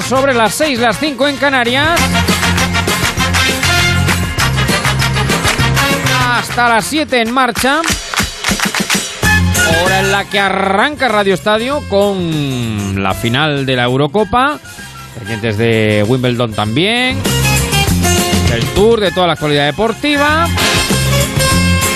[0.02, 2.00] sobre las 6, las 5 en Canarias.
[6.34, 7.82] Hasta las 7 en marcha.
[9.84, 14.60] Hora en la que arranca Radio Estadio con la final de la Eurocopa.
[15.18, 17.18] Pendientes de Wimbledon también.
[18.50, 20.48] Del Tour, de toda la actualidad deportiva.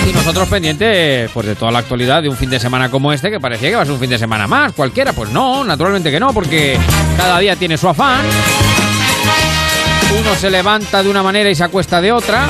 [0.08, 3.30] Y nosotros pendientes pues, de toda la actualidad de un fin de semana como este,
[3.30, 5.12] que parecía que iba a ser un fin de semana más, cualquiera.
[5.12, 6.78] Pues no, naturalmente que no, porque
[7.16, 8.24] cada día tiene su afán.
[10.18, 12.46] Uno se levanta de una manera y se acuesta de otra.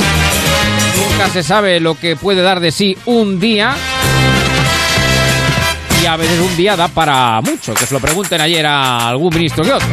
[0.96, 3.74] Nunca se sabe lo que puede dar de sí un día.
[6.02, 7.74] Y a veces un día da para mucho.
[7.74, 9.88] Que se lo pregunten ayer a algún ministro que otro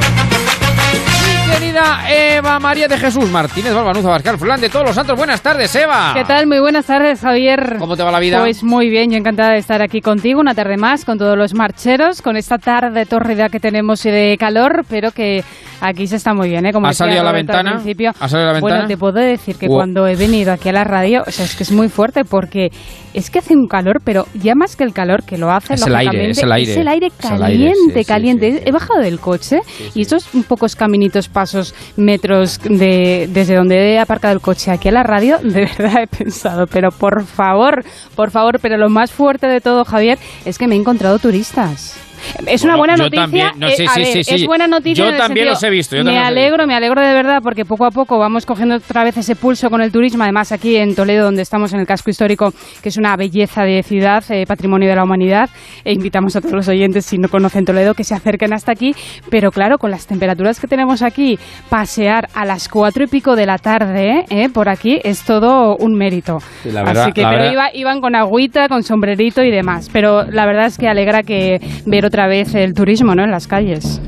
[1.52, 5.18] querida Eva María de Jesús Martínez Balbanuza Bascar Fulán de todos los santos.
[5.18, 6.14] Buenas tardes, Eva.
[6.14, 6.48] ¿Qué tal?
[6.48, 7.78] Muy buenas tardes, Javier.
[7.80, 8.40] ¿Cómo te va la vida?
[8.40, 11.54] Pues muy bien, yo encantada de estar aquí contigo una tarde más con todos los
[11.54, 15.44] marcheros, con esta tarde tórrida que tenemos de calor, pero que
[15.82, 16.74] aquí se está muy bien, ¿eh?
[16.74, 17.74] Como ¿Ha salido a la ventana?
[17.74, 18.12] principio.
[18.20, 18.76] ¿Ha salido a la ventana?
[18.76, 21.56] Bueno, te puedo decir que cuando he venido aquí a la radio, o sea, es
[21.56, 22.70] que es muy fuerte porque
[23.14, 25.88] es que hace un calor, pero ya más que el calor que lo hace, es
[25.88, 28.64] el aire, es el aire, es el aire caliente, caliente.
[28.66, 29.62] He bajado del coche
[29.96, 34.92] y estos pocos caminitos, pasos, metros de, desde donde he aparcado el coche aquí a
[34.92, 37.86] la radio, de verdad he pensado, pero por favor,
[38.16, 42.07] por favor, pero lo más fuerte de todo, Javier, es que me he encontrado turistas.
[42.46, 43.54] Es una buena noticia.
[43.60, 45.12] es buena noticia.
[45.12, 45.96] Yo también los he visto.
[46.04, 49.36] me alegro, me alegro de verdad porque poco a poco vamos cogiendo otra vez ese
[49.36, 50.24] pulso con el turismo.
[50.24, 53.84] Además, aquí en Toledo, donde estamos en el casco histórico, que es una belleza de
[53.84, 55.50] ciudad, eh, patrimonio de la humanidad,
[55.84, 58.94] e invitamos a todos los oyentes, si no conocen Toledo, que se acerquen hasta aquí.
[59.30, 61.38] Pero claro, con las temperaturas que tenemos aquí,
[61.70, 65.96] pasear a las cuatro y pico de la tarde eh, por aquí es todo un
[65.96, 66.38] mérito.
[66.38, 69.90] Así que, pero iban con agüita, con sombrerito y demás.
[69.92, 73.24] Pero la verdad es que alegra que ver otra vez el turismo ¿no?
[73.24, 74.02] en las calles.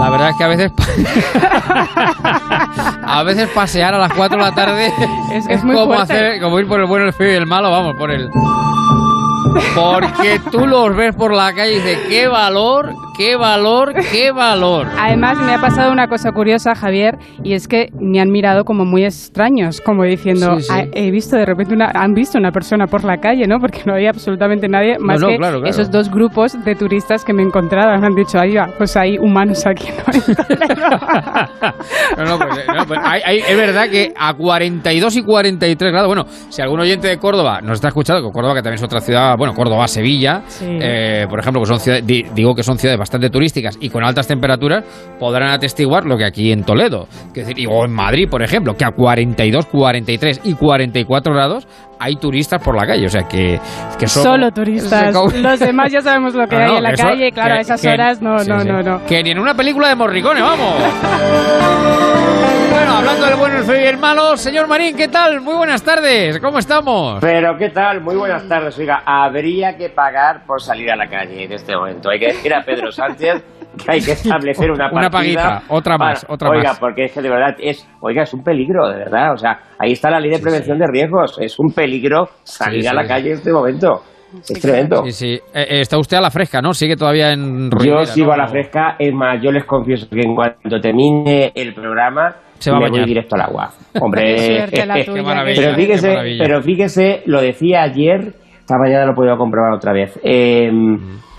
[0.00, 0.72] La verdad es que a veces
[3.06, 4.92] a veces pasear a las 4 de la tarde
[5.32, 8.10] es, como hacer como ir por el bueno, el feo y el malo, vamos, por
[8.10, 8.28] el
[9.74, 14.86] porque tú los ves por la calle y dices, qué valor, qué valor, qué valor.
[14.98, 18.84] Además, me ha pasado una cosa curiosa, Javier, y es que me han mirado como
[18.84, 23.04] muy extraños, como diciendo, ah, he visto de repente una, han visto una persona por
[23.04, 23.58] la calle, ¿no?
[23.58, 28.00] Porque no había absolutamente nadie más que esos dos grupos de turistas que me encontraban.
[28.00, 29.96] Me han dicho, ahí va, pues hay humanos aquí, ¿no?
[32.24, 33.00] no, pues, pues,
[33.48, 37.74] es verdad que a 42 y 43 grados, bueno, si algún oyente de Córdoba nos
[37.74, 41.60] está escuchando, que Córdoba que también es otra ciudad bueno, Córdoba, Sevilla, eh, por ejemplo,
[41.62, 44.84] que son ciudades, digo que son ciudades bastante turísticas y con altas temperaturas,
[45.18, 48.84] podrán atestiguar lo que aquí en Toledo, que decir, o en Madrid, por ejemplo, que
[48.84, 51.66] a 42, 43 y 44 grados
[51.98, 53.58] hay turistas por la calle, o sea que,
[53.98, 55.14] que solo turistas.
[55.36, 58.36] Los demás ya sabemos lo que hay en la calle, claro, a esas horas no,
[58.44, 59.04] no, no, no.
[59.06, 60.74] Que ni en una película de Morricone, vamos.
[63.06, 65.40] hablando del bueno, el feo y el malo, señor Marín, ¿qué tal?
[65.40, 67.18] Muy buenas tardes, ¿cómo estamos?
[67.20, 68.00] Pero, ¿qué tal?
[68.00, 68.76] Muy buenas tardes.
[68.80, 72.10] Oiga, habría que pagar por salir a la calle en este momento.
[72.10, 73.44] Hay que decir a Pedro Sánchez
[73.84, 74.98] que hay que establecer una partida.
[74.98, 78.42] Una paguita, otra más, otra oiga, porque es que de verdad es, oiga, es un
[78.42, 79.34] peligro, de verdad.
[79.34, 81.38] O sea, ahí está la ley de prevención de riesgos.
[81.40, 84.02] Es un peligro salir a la calle en este momento.
[84.42, 85.04] Es tremendo.
[85.04, 85.34] Sí, sí.
[85.54, 86.74] Eh, eh, está usted a la fresca, ¿no?
[86.74, 88.96] Sigue todavía en Yo sigo a la fresca.
[88.98, 92.88] Es más, yo les confieso que en cuanto termine el programa, se va me a
[92.90, 93.70] voy directo al agua.
[94.00, 99.92] Hombre, pero, fíjese, pero fíjese, lo decía ayer, esta mañana lo he podido comprobar otra
[99.92, 100.18] vez.
[100.22, 100.70] Eh,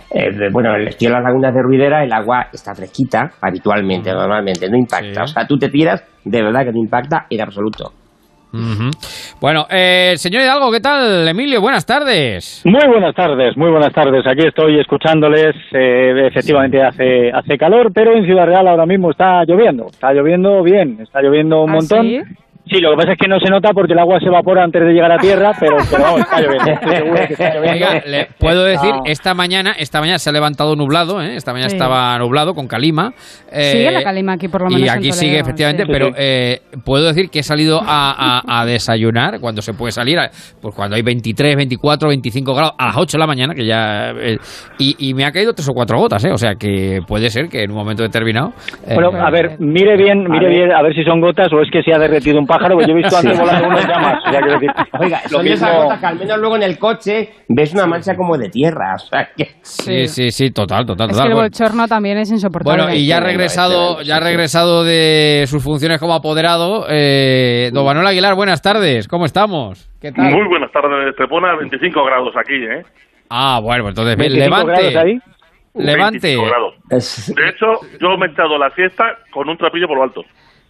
[0.09, 5.23] eh, bueno, en las lagunas de Ruidera el agua está fresquita habitualmente, normalmente, no impacta.
[5.23, 7.91] O sea, tú te tiras, de verdad que te impacta en absoluto.
[8.53, 8.89] Ujú.
[9.41, 11.27] Bueno, eh, señor Hidalgo, ¿qué tal?
[11.27, 12.61] Emilio, buenas tardes.
[12.65, 14.25] Muy buenas tardes, muy buenas tardes.
[14.25, 15.55] Aquí estoy escuchándoles.
[15.73, 19.87] eh, efectivamente hace hace calor, pero en Ciudad Real ahora mismo está lloviendo.
[19.87, 22.07] Está lloviendo bien, está lloviendo un ¿Ah, montón.
[22.07, 22.21] sí?
[22.69, 24.81] Sí, lo que pasa es que no se nota porque el agua se evapora antes
[24.81, 26.71] de llegar a tierra, pero, pero vamos, está lloviendo.
[26.73, 27.71] Estoy seguro que está lloviendo.
[27.87, 31.37] Oiga, le puedo decir, esta mañana, esta mañana se ha levantado nublado, ¿eh?
[31.37, 31.77] esta mañana Sí.
[31.77, 33.13] estaba nublado con calima.
[33.53, 34.81] eh, Sigue la calima aquí, por lo menos.
[34.81, 35.89] Y en aquí Toledo, sigue, efectivamente, sí.
[35.89, 40.17] pero eh, puedo decir que he salido a, a- a desayunar cuando se puede salir,
[40.61, 44.11] pues cuando hay 23, 24, 25 grados, a las 8 de la mañana, que ya.
[44.11, 44.37] eh,
[44.79, 46.31] y, y me ha caído tres o cuatro gotas, ¿eh?
[46.31, 48.53] o sea que puede ser que en un momento determinado.
[48.87, 51.69] eh, Bueno, a ver, mire bien, mire bien, a ver si son gotas o es
[51.71, 54.19] que se ha derretido un pájaro, porque yo he visto antes volando uno en llamas.
[54.27, 56.77] O sea, quiero decir, Oiga, lo son esas gotas que al menos luego en el
[56.79, 58.95] coche ves una mancha como de tierra.
[58.95, 59.51] O sea, que...
[59.61, 61.27] Sí, sí, sí, total, total, Es total.
[61.27, 61.49] que el Bueno.
[61.49, 62.83] bochorno también es insoportable.
[62.83, 66.85] Bueno, y ya ha regresado, ya ha regresado de sus funciones como apoderado.
[66.89, 69.89] Eh, don Manuel Aguilar, buenas tardes, ¿cómo estamos?
[70.01, 70.31] ¿Qué tal?
[70.31, 72.83] Muy buenas tardes, te pone a 25 grados aquí, ¿eh?
[73.29, 74.71] Ah, bueno, pues entonces 25 levante.
[74.91, 75.19] grados ahí.
[75.75, 76.19] Levante.
[76.27, 77.35] 25 grados.
[77.35, 77.65] De hecho,
[77.99, 80.21] yo he echado la siesta con un trapillo por lo alto.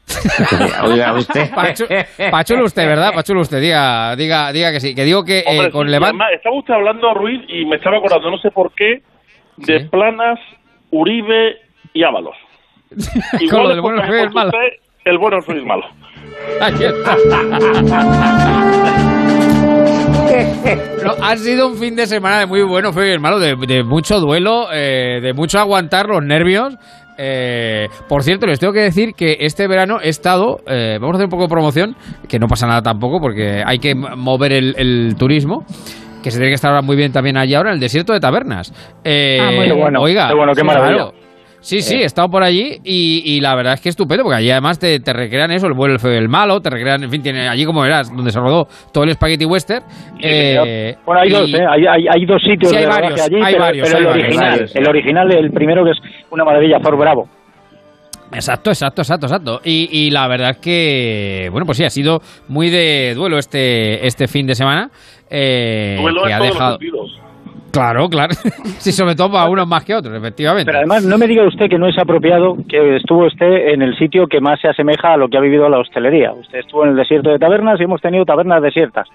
[0.84, 1.50] Oiga, usted.
[1.56, 3.14] Pachu- Pachulo usted, ¿verdad?
[3.14, 4.96] Pachulo usted, diga, diga, diga que sí.
[4.96, 6.24] Que digo que eh, Hombre, con sí, levante.
[6.36, 9.02] estaba usted hablando, Ruiz, y me estaba acordando, no sé por qué,
[9.58, 10.40] de Planas,
[10.92, 11.58] Uribe
[11.94, 12.36] y Ábalos.
[13.52, 14.48] Con lo es del bueno, porque el ha puesto malo.
[14.48, 15.86] usted El bueno, el malo.
[16.62, 17.16] Aquí está.
[21.04, 24.20] No, ha sido un fin de semana de muy bueno, fue hermano, de, de mucho
[24.20, 26.76] duelo, eh, de mucho aguantar los nervios.
[27.18, 31.18] Eh, por cierto, les tengo que decir que este verano he estado, eh, vamos a
[31.18, 31.96] hacer un poco de promoción,
[32.28, 35.66] que no pasa nada tampoco porque hay que mover el, el turismo.
[36.22, 38.20] Que se tiene que estar ahora muy bien también allí ahora en el desierto de
[38.20, 38.74] tabernas.
[39.04, 39.50] Eh, Ah.
[39.66, 40.96] Qué bueno, oiga, qué bueno, qué sí, maravilla.
[40.96, 41.14] claro.
[41.68, 42.04] Sí, sí, Eh.
[42.04, 44.80] he estado por allí y, y la verdad es que es estupendo, porque allí además
[44.80, 47.22] te, te recrean eso, el bueno, el feo y el malo, te recrean, en fin,
[47.22, 49.84] tiene allí como verás, donde se rodó todo el Spaghetti Western.
[50.22, 51.66] eh, Bueno, hay y- dos, ¿eh?
[51.70, 54.02] Hay, hay, hay dos sitios Sí, hay de varios, allí, hay pero, varios, pero hay
[54.04, 54.76] el varios, original, varios.
[54.78, 55.98] el original, el primero que es
[56.32, 57.28] una maravilla, Fort Bravo.
[58.32, 59.62] Exacto, exacto, exacto, exacto.
[59.64, 62.20] Y, y la verdad es que, bueno, pues sí, ha sido
[62.50, 64.90] muy de duelo este, este fin de semana.
[65.30, 66.72] eh, Duelo que en ha todos dejado...
[66.72, 67.20] los sentidos.
[67.72, 68.34] Claro, claro.
[68.80, 70.66] sí, sobre todo para unos más que otros, efectivamente.
[70.66, 73.98] Pero además, no me diga usted que no es apropiado que estuvo usted en el
[73.98, 76.32] sitio que más se asemeja a lo que ha vivido la hostelería.
[76.34, 79.08] Usted estuvo en el desierto de tabernas y hemos tenido tabernas desiertas.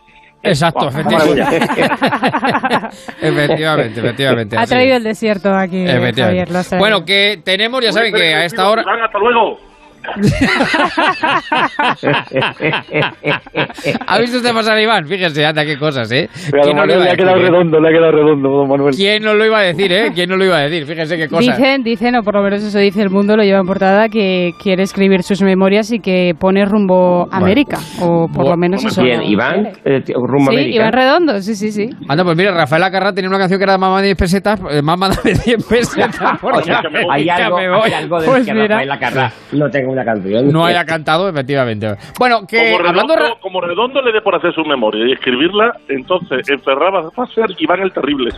[0.43, 1.43] Exacto, efectivamente.
[3.23, 4.57] efectivamente, efectivamente.
[4.59, 6.23] Ha traído el desierto aquí, Efectivamente.
[6.23, 6.51] Javier.
[6.51, 6.79] lo.
[6.79, 8.83] Bueno, que tenemos, ya saben que a esta hora...
[8.83, 9.72] Hasta luego.
[14.07, 15.07] ¿Ha visto usted pasar a Iván?
[15.07, 16.29] Fíjese, anda, qué cosas, ¿eh?
[16.62, 17.51] ¿Quién no lo iba le a ha quedado decir, eh?
[17.51, 18.95] redondo, le ha quedado redondo, don Manuel.
[18.95, 20.11] ¿Quién no lo iba a decir, eh?
[20.15, 20.87] ¿Quién no lo iba a decir?
[20.87, 21.41] Fíjese qué cosa.
[21.53, 24.53] Dicen, dicen, o por lo menos eso dice el mundo, lo lleva en portada, que
[24.62, 27.79] quiere escribir sus memorias y que pone rumbo a América.
[28.01, 29.03] O por lo menos eso.
[29.03, 30.12] Bien, Iván, eh, a Sí,
[30.49, 30.77] América.
[30.77, 31.91] Iván Redondo, sí, sí, sí.
[32.09, 34.61] Anda, pues mira, Rafael Acarra tenía una canción que era de Mamá de 10 pesetas,
[34.70, 36.33] eh, Mamá de 10 pesetas.
[36.41, 37.81] por Oye, ya me voy, hay, ya algo, me voy.
[37.85, 38.66] hay algo de Pues que mira.
[38.69, 40.51] Rafael Acarrá no tenga una canción.
[40.51, 41.97] No haya cantado, efectivamente.
[42.19, 43.14] Bueno, que como, hablando...
[43.14, 47.47] redondo, como Redondo le dé por hacer su memoria y escribirla, entonces enferraba a ser
[47.59, 48.31] Iván el Terrible.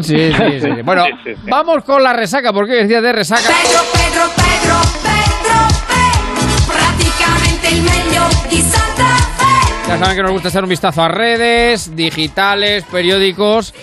[0.00, 0.68] Sí, sí, sí.
[0.84, 1.04] Bueno,
[1.44, 3.42] vamos con la resaca, porque día de resaca.
[3.42, 5.58] Pedro, Pedro, Pedro, Pedro,
[5.88, 9.88] Pedro, praticamente il meglio di Santa Fe.
[9.88, 13.74] Ya saben que nos gusta echar un vistazo a redes, digitales, periódicos,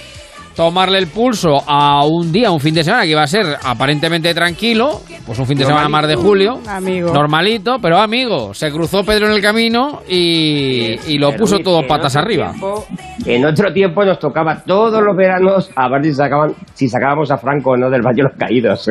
[0.59, 4.33] tomarle el pulso a un día, un fin de semana que iba a ser aparentemente
[4.33, 7.13] tranquilo, pues un fin de semana más de julio, Amigo.
[7.13, 12.17] normalito, pero amigo, se cruzó Pedro en el camino y, y lo puso todo patas
[12.17, 12.49] arriba.
[12.51, 12.85] tiempo-
[13.25, 17.37] En otro tiempo nos tocaba todos los veranos a ver si, sacaban, si sacábamos a
[17.37, 18.89] Franco o no del Valle de los Caídos.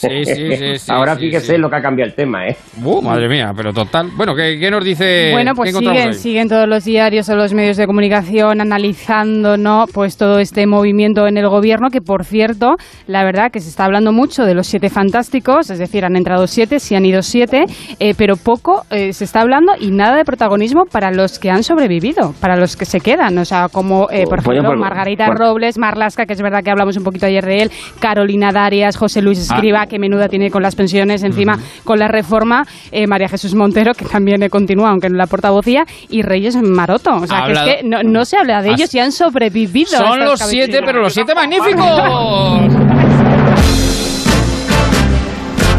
[0.00, 1.60] Sí, sí, sí, sí, Ahora sí, fíjese sí.
[1.60, 2.56] lo que ha cambiado el tema, ¿eh?
[2.82, 4.08] Uh, madre mía, pero total.
[4.16, 5.30] Bueno, ¿qué, qué nos dice?
[5.32, 9.84] Bueno, pues siguen, siguen todos los diarios o los medios de comunicación analizando, ¿no?
[9.92, 13.84] Pues todo este movimiento en el gobierno, que por cierto, la verdad que se está
[13.84, 17.64] hablando mucho de los siete fantásticos, es decir, han entrado siete, sí han ido siete,
[17.98, 21.62] eh, pero poco eh, se está hablando y nada de protagonismo para los que han
[21.62, 25.26] sobrevivido, para los que se quedan, o sea, como eh, por Bueno, ejemplo pues, Margarita.
[25.26, 27.70] Robles, Marlasca, que es verdad que hablamos un poquito ayer de él,
[28.00, 29.56] Carolina Darias, José Luis Ah.
[29.90, 32.62] Que menuda tiene con las pensiones encima con la reforma,
[32.92, 37.10] eh, María Jesús Montero, que también continúa, aunque en la portavocía, y Reyes Maroto.
[37.16, 39.10] O sea, Ha que es que no, no se habla de Has- ellos y han
[39.12, 39.90] sobrevivido.
[39.90, 41.84] Son los siete, pero los siete magníficos.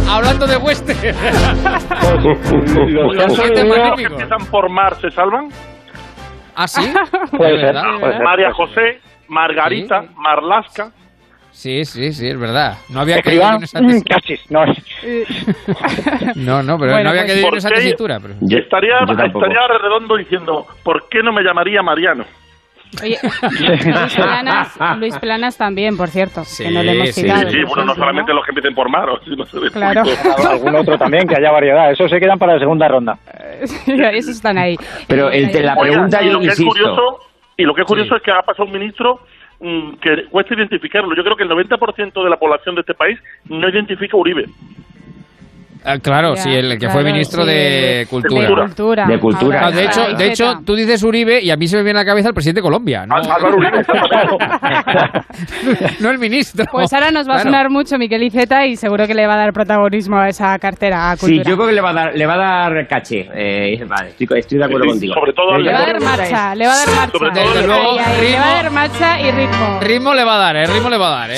[0.09, 0.99] Hablando de western.
[2.93, 4.11] ¿Los Los siete que magníficos.
[4.21, 5.47] empiezan por Mar se salvan?
[6.55, 6.81] ¿Ah, sí?
[7.37, 7.83] Puede ¿De ser, verdad?
[7.99, 8.23] puede ser.
[8.23, 10.91] María José, Margarita, Marlasca,
[11.61, 12.79] Sí, sí, sí, es verdad.
[12.89, 14.15] No había caído yo en esa tesitura.
[14.19, 14.65] cachis, no.
[16.35, 18.19] No, no, pero Bueno, no había pues- caído yo en esa tesitura.
[18.19, 18.33] Pero...
[18.33, 22.25] estaría, yo estaría redondo diciendo, ¿por qué no me llamaría Mariano?
[23.03, 23.15] Oye,
[23.59, 27.47] Luis Planas, Luis Planas también, por cierto, que no le hemos sí, citado.
[27.51, 30.01] sí, bueno, no solamente los que empiecen por mar, o si no se ve Claro.
[30.49, 31.91] Algún otro también, que haya variedad.
[31.91, 33.19] Eso se quedan para la segunda ronda.
[33.61, 34.75] Esos están ahí.
[35.07, 37.19] Pero el de la pregunta, y yo lo que es curioso,
[37.55, 39.19] y lo que es curioso es que ha pasado un ministro
[40.01, 41.15] que cuesta identificarlo.
[41.15, 44.45] Yo creo que el 90% de la población de este país no identifica a Uribe.
[45.83, 47.55] Ah, claro, Ya, sí, el que claro, fue ministro sí, de
[48.01, 48.41] de Cultura.
[48.41, 49.05] De Cultura.
[49.07, 49.61] De Cultura.
[49.65, 52.03] Ah, de hecho, de hecho, tú dices Uribe y a mí se me viene a
[52.03, 53.15] la cabeza el presidente de Colombia, ¿no?
[55.99, 56.65] no el ministro.
[56.71, 57.49] Pues ahora nos va a Claro.
[57.49, 61.09] sonar mucho Miquel Iceta y seguro que le va a dar protagonismo a esa cartera
[61.11, 61.43] a Sí, cultura.
[61.49, 62.37] yo creo que le va a dar, le va a
[62.69, 63.27] dar caché.
[63.33, 65.13] Eh, vale, estoy, estoy de acuerdo Sí, contigo.
[65.15, 67.17] sobre todo Le va a dar marcha, le va a dar marcha.
[67.17, 69.79] Sobre todo Desde luego, Ahí, ahí, le va a ritmo- dar marcha y ritmo.
[69.81, 70.65] Ritmo le va a dar, ¿eh?
[70.67, 71.37] Ritmo le va a dar, ¿eh?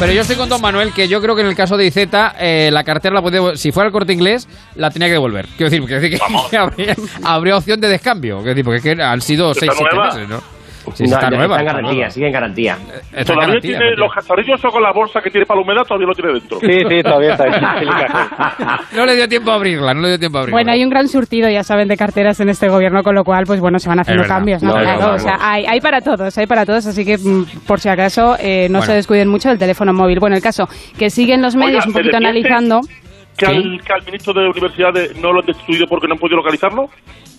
[0.00, 2.34] Pero yo estoy con Don Manuel que yo creo que en el caso de Izeta
[2.38, 5.46] eh, la cartera la puede, si fuera el corte inglés, la tenía que devolver.
[5.56, 8.38] Quiero decir, quiero decir que habría, habría opción de descambio.
[8.38, 10.14] Quiero decir, porque es que han sido Está 6 7 nueva.
[10.14, 10.42] meses, ¿no?
[10.94, 11.56] Sí, No, está no, nueva.
[11.56, 12.10] está en garantía, nueva.
[12.10, 12.72] sigue en garantía.
[12.74, 15.64] Está en Todavía garantía, tiene los cacharrillos o con la bolsa que tiene para la
[15.64, 16.58] humedad, todavía lo tiene dentro.
[16.60, 17.86] Sí, sí, todavía está ahí.
[18.96, 20.56] No le dio tiempo a abrirla, no le dio tiempo a abrirla.
[20.56, 23.44] Bueno, hay un gran surtido, ya saben, de carteras en este gobierno, con lo cual,
[23.46, 24.70] pues bueno, se van haciendo cambios, ¿no?
[24.72, 25.20] No, no, Claro, vamos.
[25.22, 28.36] o sea, hay, hay para todos, hay para todos, así que mm, por si acaso
[28.38, 28.86] eh, no Bueno.
[28.86, 30.18] se descuiden mucho del teléfono móvil.
[30.20, 30.66] Bueno, el caso,
[30.98, 32.80] que siguen los medios Oiga, un ¿se poquito analizando.
[33.36, 36.36] Que al, que al ministro de Universidades no lo han destituido porque no han podido
[36.36, 36.88] localizarlo.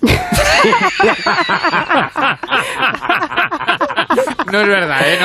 [4.51, 5.17] No es verdad, ¿eh?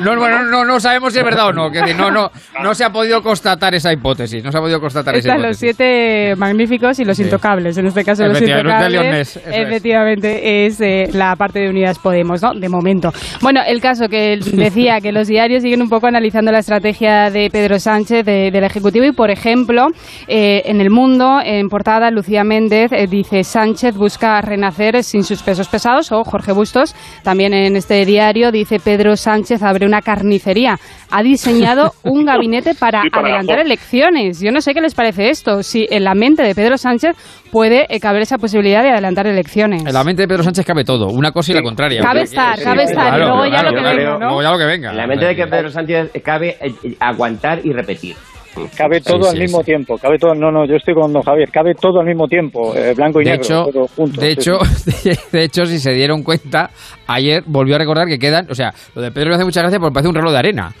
[0.00, 1.70] No, no, bueno, no, no sabemos si es verdad o no.
[1.70, 2.30] Que no, no,
[2.62, 4.42] no se ha podido constatar esa hipótesis.
[4.44, 5.76] No se ha podido constatar esa Están los hipótesis.
[5.76, 7.76] siete magníficos y los intocables.
[7.78, 8.90] En este caso, los intocables.
[8.92, 9.56] Leonés, eso es.
[9.56, 12.54] efectivamente, es, eh, la parte de Unidas Podemos, ¿no?
[12.54, 13.12] De momento.
[13.40, 17.48] Bueno, el caso que decía que los diarios siguen un poco analizando la estrategia de
[17.50, 19.86] Pedro Sánchez de- del Ejecutivo y, por ejemplo,
[20.28, 25.42] eh, en El Mundo, en portada, Lucía Méndez eh, dice Sánchez busca renacer sin sus
[25.42, 30.78] pesos pesados o Jorge Bustos, también en este diario, dice Pedro Sánchez abre una carnicería.
[31.10, 34.40] Ha diseñado un gabinete para Sí, para adelantar elecciones.
[34.40, 35.62] Yo no sé qué les parece esto.
[35.62, 37.16] Si en la mente de Pedro Sánchez
[37.50, 39.84] puede eh, caber esa posibilidad de adelantar elecciones.
[39.84, 42.02] En la mente de Pedro Sánchez cabe todo, una cosa y la contraria.
[42.02, 44.18] Cabe estar, cabe estar, luego ya lo que venga, ¿no?
[44.18, 44.90] Luego ya lo que venga.
[44.90, 48.16] En la mente de que Pedro Sánchez cabe eh, aguantar y repetir.
[48.76, 49.64] Cabe todo Sí, al sí, mismo sí.
[49.64, 49.98] tiempo.
[49.98, 50.34] Cabe todo.
[50.34, 51.50] No, no, yo estoy con don Javier.
[51.50, 52.74] Cabe todo al mismo tiempo.
[52.74, 53.44] eh, blanco y De negro.
[53.44, 54.20] hecho, todo junto.
[54.20, 55.10] de sí, hecho, sí.
[55.32, 56.70] de hecho, si se dieron cuenta,
[57.06, 59.78] ayer volvió a recordar que quedan, o sea, lo de Pedro me hace mucha gracia
[59.78, 60.72] porque parece un reloj de arena.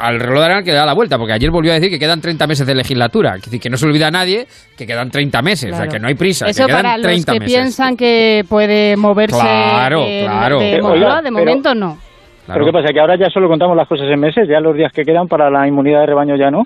[0.00, 2.20] Al reloj de arena que da la vuelta, porque ayer volvió a decir que quedan
[2.20, 3.34] 30 meses de legislatura.
[3.36, 5.98] Es decir, que no se olvida a nadie que quedan 30 meses, o sea, que
[5.98, 7.54] no hay prisa, Eso que quedan para los 30 que meses.
[7.54, 10.58] piensan que puede moverse Claro, de, claro.
[10.60, 11.98] de Eh, Moncloa, oiga, de pero- momento no.
[12.46, 12.92] Pero ¿qué pasa?
[12.92, 14.46] Que ahora ya solo contamos las cosas en meses.
[14.48, 16.62] Ya los días que quedan para la inmunidad de rebaño ya no.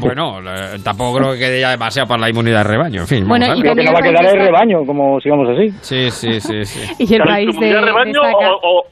[0.00, 3.00] Bueno, eh, tampoco creo que quede ya demasiado para la inmunidad de rebaño.
[3.02, 3.62] En fin, Bueno, y.
[3.62, 5.70] Lo que no va a quedar es rebaño, como sigamos así.
[5.82, 6.80] Sí, sí, sí, sí.
[6.98, 8.84] Y el ¿Pero país de, de rebaño o, o,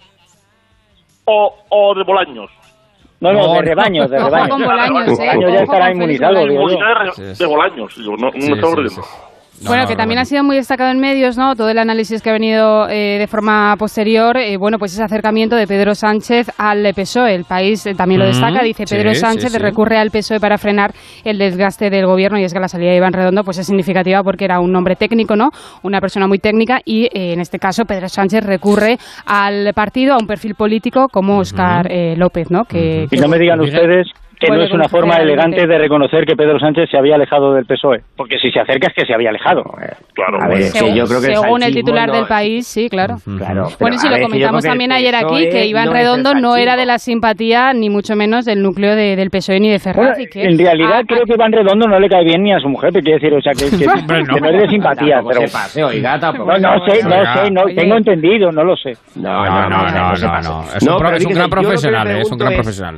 [1.27, 2.51] o, o de Bolaños?
[3.21, 3.63] No, no, No, de no.
[3.63, 4.49] rebaño, de Ojo rebaño.
[4.51, 5.27] con Bolaños, ¿eh?
[5.27, 6.51] Bolaño ya estará inmunizado, Bolaños.
[6.51, 7.23] digo yo.
[7.25, 7.95] De, de Bolaños.
[7.97, 8.41] Digo, no, no
[8.89, 9.01] Sí, sí.
[9.63, 10.23] No, bueno, no, que no, también no.
[10.23, 11.55] ha sido muy destacado en medios, ¿no?
[11.55, 15.57] Todo el análisis que ha venido eh, de forma posterior, eh, bueno, pues ese acercamiento
[15.57, 17.35] de Pedro Sánchez al PSOE.
[17.35, 19.59] El país eh, también lo destaca, dice sí, Pedro Sánchez sí.
[19.59, 20.93] recurre al PSOE para frenar
[21.25, 24.23] el desgaste del gobierno y es que la salida de Iván Redondo pues es significativa
[24.23, 25.51] porque era un hombre técnico, ¿no?
[25.83, 30.19] Una persona muy técnica y eh, en este caso Pedro Sánchez recurre al partido, a
[30.19, 32.65] un perfil político como Oscar eh, López, ¿no?
[32.65, 34.09] Que, Y no me digan ustedes
[34.41, 37.65] que no es una forma elegante de reconocer que Pedro Sánchez se había alejado del
[37.67, 38.01] PSOE.
[38.17, 39.63] Porque si se acerca es que se había alejado.
[40.15, 40.39] Claro.
[40.43, 42.27] A ver, es que según, yo creo que el según el sanchismo titular no- del
[42.27, 43.17] país, sí, claro.
[43.39, 43.69] Claro.
[43.81, 46.87] Bueno, y si lo comentamos también ayer aquí, que Iván no Redondo no era de
[46.87, 49.97] la simpatía, ni mucho menos del núcleo de- del PSOE ni de Ferraz.
[50.17, 52.53] Bueno, y que, en realidad Ah, creo que Iván Redondo no le cae bien ni
[52.53, 54.35] a su mujer, te quiere decir, o sea, que, no.
[54.35, 55.17] que no es de simpatía.
[55.17, 55.47] Tampoco Pero...
[55.49, 57.35] se pase, oiga, tampoco No, no sé, no Oiga.
[57.45, 58.93] sé, no, tengo entendido, no lo sé.
[59.17, 60.63] No, No, no, no, no.
[60.75, 60.83] Es
[61.25, 62.21] un, gran profesional, ¿eh?
[62.23, 62.97] es un gran es- profesional.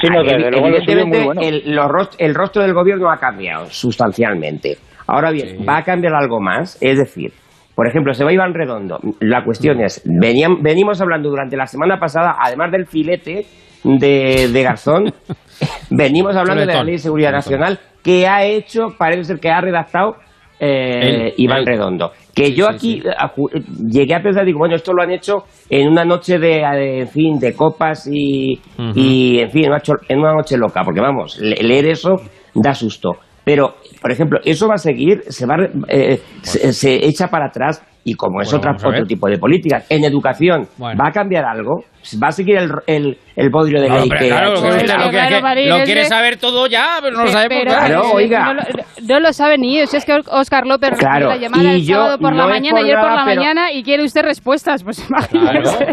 [0.00, 1.40] Sí, no, desde luego Evidentemente, bueno.
[1.40, 4.76] el, los rost- el rostro del gobierno ha cambiado sustancialmente.
[5.06, 6.78] Ahora bien, ¿va a cambiar algo más?
[6.80, 7.32] Es decir,
[7.74, 8.98] por ejemplo, se va Iván Redondo.
[9.20, 13.46] La cuestión es, venían- venimos hablando durante la semana pasada, además del filete
[13.84, 15.12] de, de Garzón,
[15.90, 16.82] venimos hablando de la.
[16.84, 17.32] Ley de Seguridad.
[17.32, 20.16] Nacional que ha hecho, parece ser que ha redactado
[20.64, 21.66] eh, Él, Iván.
[21.66, 22.12] Redondo.
[22.34, 23.08] Que yo aquí sí.
[23.08, 23.60] eh, a eh,
[23.90, 27.08] llegué a pensar, digo, bueno, esto lo han hecho en una noche de, eh, en
[27.08, 28.60] fin, de copas y,
[28.94, 29.64] y en fin,
[30.08, 32.16] en una, noche loca, porque vamos, le- leer eso
[32.54, 33.16] da susto.
[33.44, 35.56] Pero, por ejemplo, eso va a seguir, se va,
[35.88, 39.86] eh, se, se echa para atrás y como es Bueno, otra, otro tipo de políticas.
[39.88, 41.84] En educación, ¿va a cambiar algo?
[42.20, 44.62] ¿Va a seguir el, el, el bodrio de No, ley que claro, ha lo hecho
[44.62, 47.28] que lo que- Claro, que- Marín, lo es quiere saber todo ya, pero no lo
[47.28, 47.62] sabemos.
[47.64, 48.44] pero- Claro, oiga.
[48.46, 48.62] No lo,
[49.06, 49.94] no lo sabe ni ellos.
[49.94, 52.84] Es que Oscar López recibió Claro, la llamada el sábado por la no mañana, por
[52.84, 54.82] ayer por la pero- mañana y quiere usted respuestas.
[54.82, 55.86] Pues imagínese.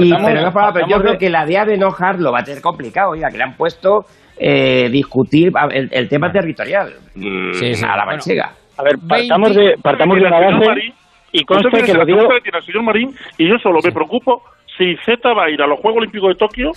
[0.00, 3.28] Y, pero yo creo que la DEA de enojar lo va a tener complicado, oiga,
[3.30, 4.00] que le han puesto
[4.36, 8.10] eh, discutir el, el tema territorial mm, Sí, sí, a la bueno.
[8.12, 8.50] manchega.
[8.76, 10.92] A ver, partamos de, partamos de una base Marín,
[11.34, 12.28] y conste tiene que lo digo...
[12.28, 14.42] que tiene señor Marín y yo solo me preocupo
[14.76, 16.70] si Z va a ir a los Juegos Olímpicos de Tokio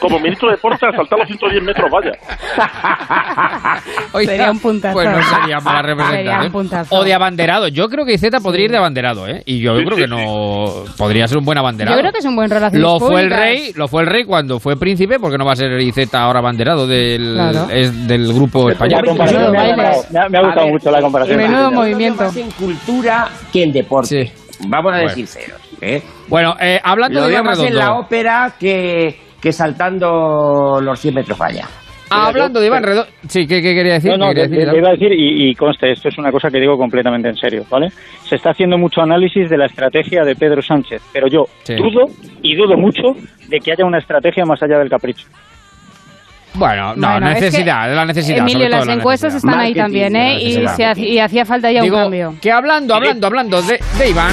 [0.00, 2.12] como ministro de Deportes a saltar los 110 metros, vaya.
[4.12, 4.94] Oiga, Sería un puntazo.
[4.94, 6.46] Pues no sería representación.
[6.46, 6.94] un puntazo.
[6.96, 7.68] O de abanderado.
[7.68, 9.42] Yo creo que Izeta podría ir de abanderado, ¿eh?
[9.46, 11.96] Y yo creo que no podría ser un buen abanderado.
[11.96, 14.24] Yo creo que es un buen relaciones Lo fue el rey, lo fue el rey
[14.24, 17.68] cuando fue príncipe, porque no va a ser Izeta ahora abanderado del, Claro.
[17.70, 19.04] es del grupo La español.
[19.06, 21.36] comparación me ha gustado, me ha, me ha gustado A ver, mucho la comparación.
[21.36, 22.22] Menudo movimiento.
[22.24, 24.32] más en cultura que en deporte.
[24.68, 25.08] Vamos a Bueno.
[25.08, 25.59] decir sinceros.
[25.80, 26.02] ¿Eh?
[26.28, 30.98] Bueno, eh, hablando Lo de veo Iván más en la ópera que, que saltando los
[31.00, 31.66] 100 metros valla.
[32.12, 33.08] Hablando de Iván Redondo.
[33.28, 34.10] Sí, ¿qué, qué quería decir?
[34.10, 36.18] No, no, ¿Qué te, quería decir, te iba a decir, y, y conste, esto es
[36.18, 37.88] una cosa que digo completamente en serio, ¿vale?
[38.24, 41.76] Se está haciendo mucho análisis de la estrategia de Pedro Sánchez, pero yo Sí.
[41.76, 42.06] dudo,
[42.42, 43.12] y dudo mucho,
[43.48, 45.28] de que haya una estrategia más allá del capricho.
[46.54, 48.38] Bueno, no, Bueno, es necesidad, que, la necesidad.
[48.38, 49.52] Emilio, sobre todo las la encuestas necesidad.
[49.54, 50.42] están ahí también, ¿eh?
[50.42, 52.34] Y, se hace- y hacía falta ya Digo, un cambio.
[52.40, 54.32] que hablando, hablando, hablando de, de Iván.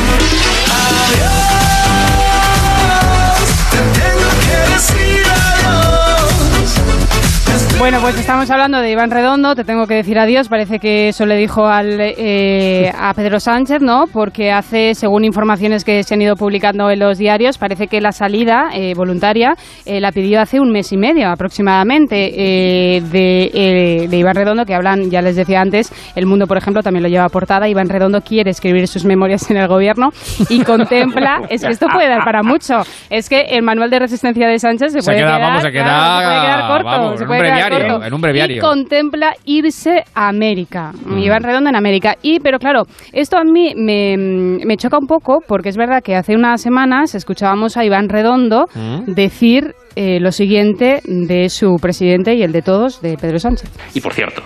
[7.79, 11.27] Bueno, pues estamos hablando de Iván Redondo, te tengo que decir adiós, parece que eso
[11.27, 14.05] le dijo al, eh, a Pedro Sánchez, ¿no?
[14.11, 18.11] Porque hace, según informaciones que se han ido publicando en los diarios, parece que la
[18.11, 19.53] salida eh, voluntaria
[19.85, 24.65] eh, la pidió hace un mes y medio aproximadamente eh, de, eh, de Iván Redondo,
[24.65, 27.69] que hablan, ya les decía antes, El Mundo, por ejemplo, también lo lleva a portada,
[27.69, 30.09] Iván Redondo quiere escribir sus memorias en el gobierno
[30.49, 32.81] y contempla, es que esto puede dar para mucho,
[33.11, 35.71] es que el manual de resistencia de Sánchez se, Se puede queda, quedar, vamos, se
[35.71, 38.07] queda, claro, se puede quedar corto, vamos, se puede quedar breviario, corto.
[38.07, 38.57] en un breviario.
[38.57, 40.91] Y contempla irse a América.
[41.05, 41.17] Mm.
[41.19, 42.15] Iván Redondo en América.
[42.21, 42.83] Y, pero claro,
[43.13, 47.15] esto a mí me, me choca un poco porque es verdad que hace unas semanas
[47.15, 49.13] escuchábamos a Iván Redondo Mm.
[49.13, 53.69] decir eh, lo siguiente de su presidente y el de todos, de Pedro Sánchez.
[53.95, 54.41] Y por cierto,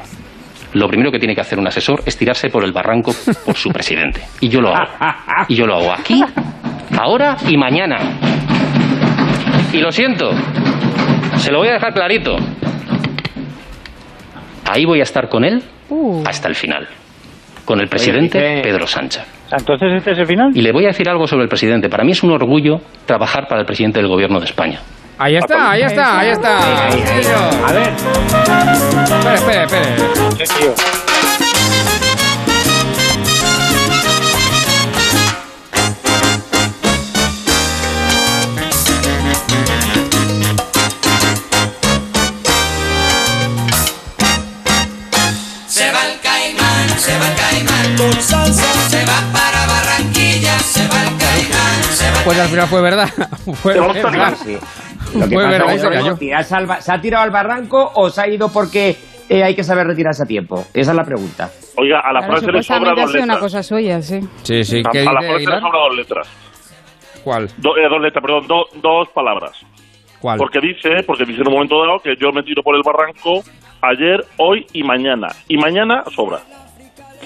[0.74, 3.12] lo primero que tiene que hacer un asesor es tirarse por el barranco
[3.46, 4.22] por su presidente.
[4.40, 4.90] Y yo lo hago.
[5.50, 6.24] Y yo lo hago aquí,
[6.98, 7.98] ahora y mañana.
[9.74, 10.32] Y lo siento,
[11.38, 12.36] se lo voy a dejar clarito.
[14.72, 16.24] Ahí voy a estar con él Uh.
[16.26, 16.88] hasta el final.
[17.66, 19.24] Con el presidente dice- Pedro Sánchez.
[19.52, 20.52] Entonces, ¿este es el final?
[20.56, 21.90] Y le voy a decir algo sobre el presidente.
[21.90, 24.80] Para mí es un orgullo trabajar para el presidente del gobierno de España.
[25.18, 26.88] Ahí está, ahí está, ahí está.
[26.88, 27.90] A ver.
[29.36, 29.96] Espere, espere,
[30.40, 31.11] espere.
[46.02, 48.90] Va el caimán, se va el caimán con salsa.
[48.90, 53.10] Se va para Barranquilla, se va el caimán, se va Pues al final fue verdad.
[53.62, 54.36] Fue verdad.
[54.44, 54.58] Sí.
[55.14, 58.10] Lo que Fue pasa verdad, es se que al ¿Se ha tirado al barranco o
[58.10, 58.96] se ha ido porque
[59.28, 60.66] eh, hay que saber retirarse a tiempo?
[60.74, 61.50] Esa es la pregunta.
[61.78, 63.40] Oiga, a la Claro, frase le sobra dos sido una letras.
[63.40, 64.20] cosa suya, sí.
[64.44, 64.84] Sí, sí.
[64.86, 66.28] A, ¿Qué a la frase le sobra dos letras.
[67.24, 67.48] ¿Cuál?
[67.58, 69.52] Do- eh, dos letras, perdón, do- dos palabras.
[70.22, 73.44] Porque dice, porque dice en un momento dado que yo me tiro por el barranco
[73.82, 75.28] ayer, hoy y mañana.
[75.48, 76.40] Y mañana sobra.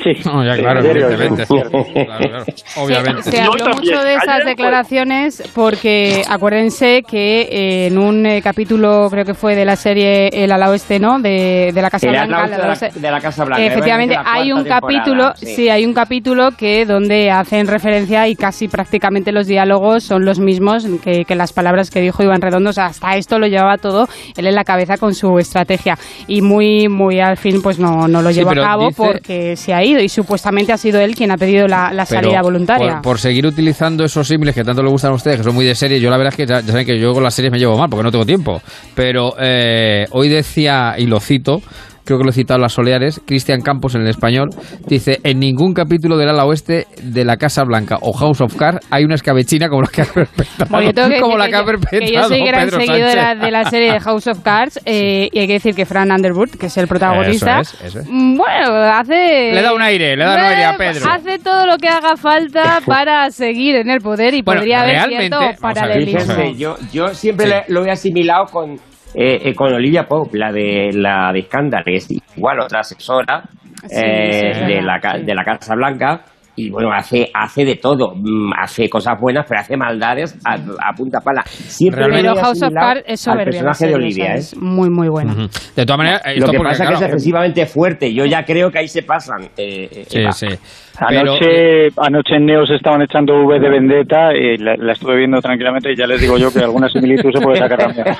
[0.03, 0.11] Sí.
[0.25, 1.45] No, ya, claro, evidentemente.
[1.45, 1.55] sí.
[2.05, 2.45] Claro, claro.
[2.77, 3.23] Obviamente.
[3.23, 9.25] Se habló mucho de esas declaraciones porque acuérdense que eh, en un eh, capítulo, creo
[9.25, 11.19] que fue de la serie El ala oeste, ¿no?
[11.19, 12.47] De, de la Casa El Blanca.
[12.47, 13.63] la de la, de la Casa Blanca.
[13.65, 15.69] Efectivamente, hay un capítulo, sí.
[15.69, 20.85] hay un capítulo que donde hacen referencia y casi prácticamente los diálogos son los mismos
[21.03, 22.69] que, que las palabras que dijo Iván Redondo.
[22.69, 25.97] O sea, hasta esto lo llevaba todo él en la cabeza con su estrategia
[26.27, 29.01] y muy, muy al fin, pues no, no lo Sí, llevó pero a cabo dice-
[29.03, 32.21] porque se ha ido y supuestamente ha sido él quien ha pedido la, la Pero
[32.21, 32.93] salida voluntaria.
[32.95, 35.65] Por, por seguir utilizando esos símiles que tanto le gustan a ustedes, que son muy
[35.65, 37.51] de serie, yo la verdad es que ya, ya saben que yo con las series
[37.51, 38.61] me llevo mal porque no tengo tiempo.
[38.93, 41.61] Pero eh, hoy decía, y lo cito,
[42.05, 44.49] creo que lo he citado en las Soleares, Cristian Campos en el español,
[44.87, 48.85] dice, en ningún capítulo del ala oeste de la Casa Blanca o House of Cards
[48.91, 51.65] hay una escabechina como la que ha perpetrado, Bueno, que como la que ha que
[51.65, 53.41] yo- perpetrado que yo soy gran Pedro seguidora Sánchez.
[53.45, 56.51] de la serie de House of Cards eh, y hay que decir que Fran Underwood,
[56.51, 58.07] que es el protagonista, Eso es, eso es.
[58.09, 59.51] mm, bueno, hace...
[59.53, 61.09] Le da un aire, le da un aire a Pedro.
[61.09, 64.95] Hace todo lo que haga falta para seguir en el poder y Bueno, podría haber
[64.95, 66.19] realmente, cierto paralelismo.
[66.35, 67.51] Fíjense, yo, yo siempre Sí.
[67.73, 68.77] lo he asimilado con,
[69.15, 73.43] eh, eh, con Olivia Pope, la de la de Scandal, que es igual otra asesora
[73.87, 75.23] Sí, eh, sí, es de, la, ca- sí.
[75.25, 76.21] de la Casa Blanca.
[76.57, 80.93] y bueno, hace, hace de todo, Mm, hace cosas buenas, pero hace maldades a, a
[80.95, 81.43] punta pala.
[81.45, 83.45] Siempre Pero House of Cards es soberbia.
[83.45, 84.37] personaje de Olivia, sea, ¿eh?
[84.39, 85.33] es muy, muy buena.
[85.75, 88.13] De todas maneras, Lo que pasa es que es excesivamente fuerte.
[88.13, 89.43] Yo ya creo que ahí se pasan.
[89.57, 90.47] eh, eh, Sí,
[90.97, 91.05] Sí.
[91.09, 95.41] Pero- Anoche, anoche en Neos estaban echando V de Vendetta y la, la estuve viendo
[95.41, 98.05] tranquilamente y ya les digo yo que alguna similitud se puede sacar también.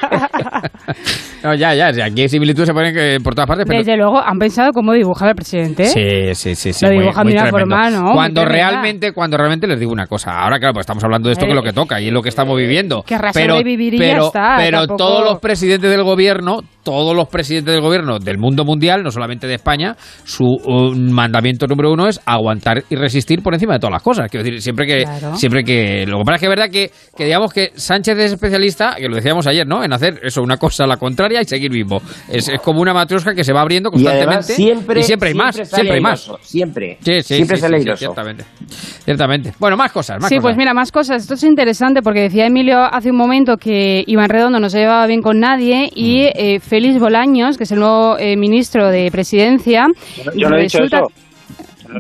[1.44, 3.78] No, ya, ya, aquí hay similitudes se ponen que por todas partes, pero...
[3.78, 5.86] Desde luego, han pensado cómo dibujar al presidente.
[5.86, 6.86] Sí, sí, sí, sí.
[6.86, 8.14] Lo dibujan de una forma, ¿no?
[8.14, 10.42] Cuando realmente, cuando realmente les digo una cosa.
[10.42, 12.24] Ahora, claro, pues estamos hablando de esto que es lo que toca y es lo
[12.24, 13.04] que estamos viviendo.
[13.04, 17.14] Querrá pero, sobrevivir y ya pero, está, pero tampoco- todos los presidentes del gobierno, todos
[17.14, 20.46] los presidentes del gobierno del mundo mundial, no solamente de España, su
[21.12, 24.30] mandamiento número uno es aguantar y resistir por encima de todas las cosas.
[24.32, 25.36] Quiero decir, siempre que, Claro.
[25.36, 28.32] siempre que, lo que pasa es que es verdad que, que digamos que Sánchez es
[28.34, 29.84] especialista, que lo decíamos ayer, ¿no?
[29.84, 32.02] En hacer eso, una cosa a la contraria y seguir vivo.
[32.30, 34.30] Es, es como una matrosca que se va abriendo Y constantemente.
[34.30, 36.32] además siempre, y siempre hay más, siempre hay más.
[36.42, 36.98] Siempre.
[37.02, 38.00] Sí, sí, siempre sí, sale sí, sí, airoso.
[38.00, 38.44] ciertamente.
[39.04, 39.54] Ciertamente.
[39.60, 40.44] Bueno, más cosas, más Sí, cosas.
[40.44, 41.24] pues mira, más cosas.
[41.24, 45.06] Esto es interesante porque decía Emilio hace un momento que Iván Redondo no se llevaba
[45.08, 49.88] bien con nadie y eh, Félix Bolaños, que es el nuevo eh, ministro de Presidencia,
[50.36, 51.08] Yo no he dicho eso.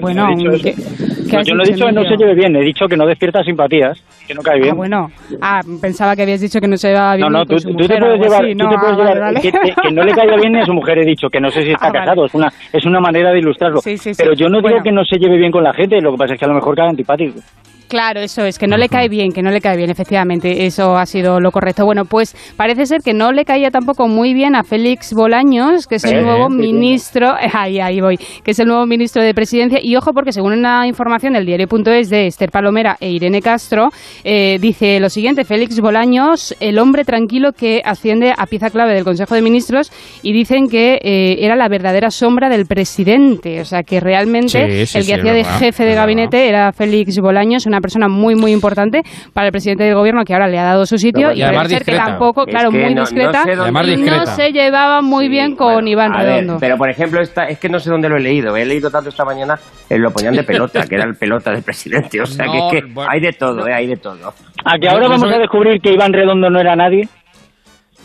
[0.02, 0.82] Bueno, No he dicho ¿qué- eso.
[1.30, 2.86] qué No, has yo no he dicho, dicho que no se lleve bien, he dicho
[2.90, 3.98] que no despierta simpatías,
[4.28, 4.72] que no cae bien.
[4.72, 5.12] Ah, bueno.
[5.42, 7.70] Ah, pensaba que habías dicho que no se llevaba bien No, no, con tú, su
[7.70, 8.56] tú te mujer puedes llevar, así.
[8.56, 9.40] tú No, te puedes ah, llevar vale.
[9.42, 11.72] Que, no le caiga bien ni a su mujer, he dicho, que no sé si
[11.72, 12.00] está Ah, vale.
[12.06, 13.80] casado, es una es una manera de ilustrarlo.
[13.80, 14.22] Sí, sí, sí.
[14.22, 16.34] Pero yo no digo que no se lleve bien con la gente, lo que pasa
[16.34, 17.40] es que a lo mejor cae antipático.
[17.88, 20.98] Claro, eso es, que no le cae bien, que no le cae bien, efectivamente, eso
[20.98, 21.86] ha sido lo correcto.
[21.86, 25.96] Bueno, pues parece ser que no le caía tampoco muy bien a Félix Bolaños, que
[25.96, 29.80] es el nuevo ministro, ahí, ahí voy, que es el nuevo ministro de Presidencia.
[29.82, 33.90] Y ojo, porque según una información del diario.es de Esther Palomera e Irene Castro,
[34.24, 39.04] eh, dice lo siguiente, Félix Bolaños, el hombre tranquilo que asciende a pieza clave del
[39.04, 39.92] Consejo de Ministros,
[40.24, 44.86] y dicen que eh, era la verdadera sombra del presidente, o sea, que realmente Sí,
[44.86, 48.36] sí, el que hacía de verdad, jefe de gabinete era Félix Bolaños, una persona muy,
[48.36, 49.02] muy importante
[49.34, 51.44] para el presidente del gobierno que ahora le ha dado su sitio Pero y y
[51.44, 53.88] además parece ser que tampoco, Es claro, que muy no- no discreta, sé dónde- Además
[53.88, 54.26] y no discreta.
[54.36, 56.58] se llevaba muy bien con Bueno, Iván a ver, Redondo.
[56.60, 58.56] pero por ejemplo, esta, es que no sé dónde lo he leído.
[58.56, 59.56] He leído tanto esta mañana,
[59.90, 62.22] eh, lo ponían de pelota, que era el pelota del presidente.
[62.22, 64.34] O sea, No, que, es que bueno, hay de todo, eh, hay de todo.
[64.64, 67.08] A que ahora vamos a descubrir que Iván Redondo no era nadie.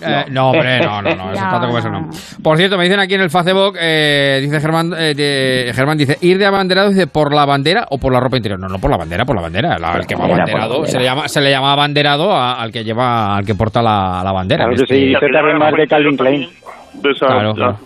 [0.03, 2.11] Eh, no, hombre, no, no, no, eso No, tanto como eso no.
[2.43, 6.17] Por cierto, me dicen aquí en el Facebook, eh, dice Germán, eh, de- Germán dice,
[6.21, 8.59] ir de abanderado, dice, por la bandera o por la ropa interior.
[8.59, 9.79] No, no, por la bandera, por la bandera.
[9.79, 10.87] La- el que va abanderado, bandera.
[10.93, 14.23] se le llama, se le llama abanderado a- al que lleva, al que porta la,
[14.25, 14.65] la bandera.
[14.65, 15.13] Claro sí.
[15.13, 16.49] También la más de Calvin también
[16.95, 17.79] de esa- Claro, claro.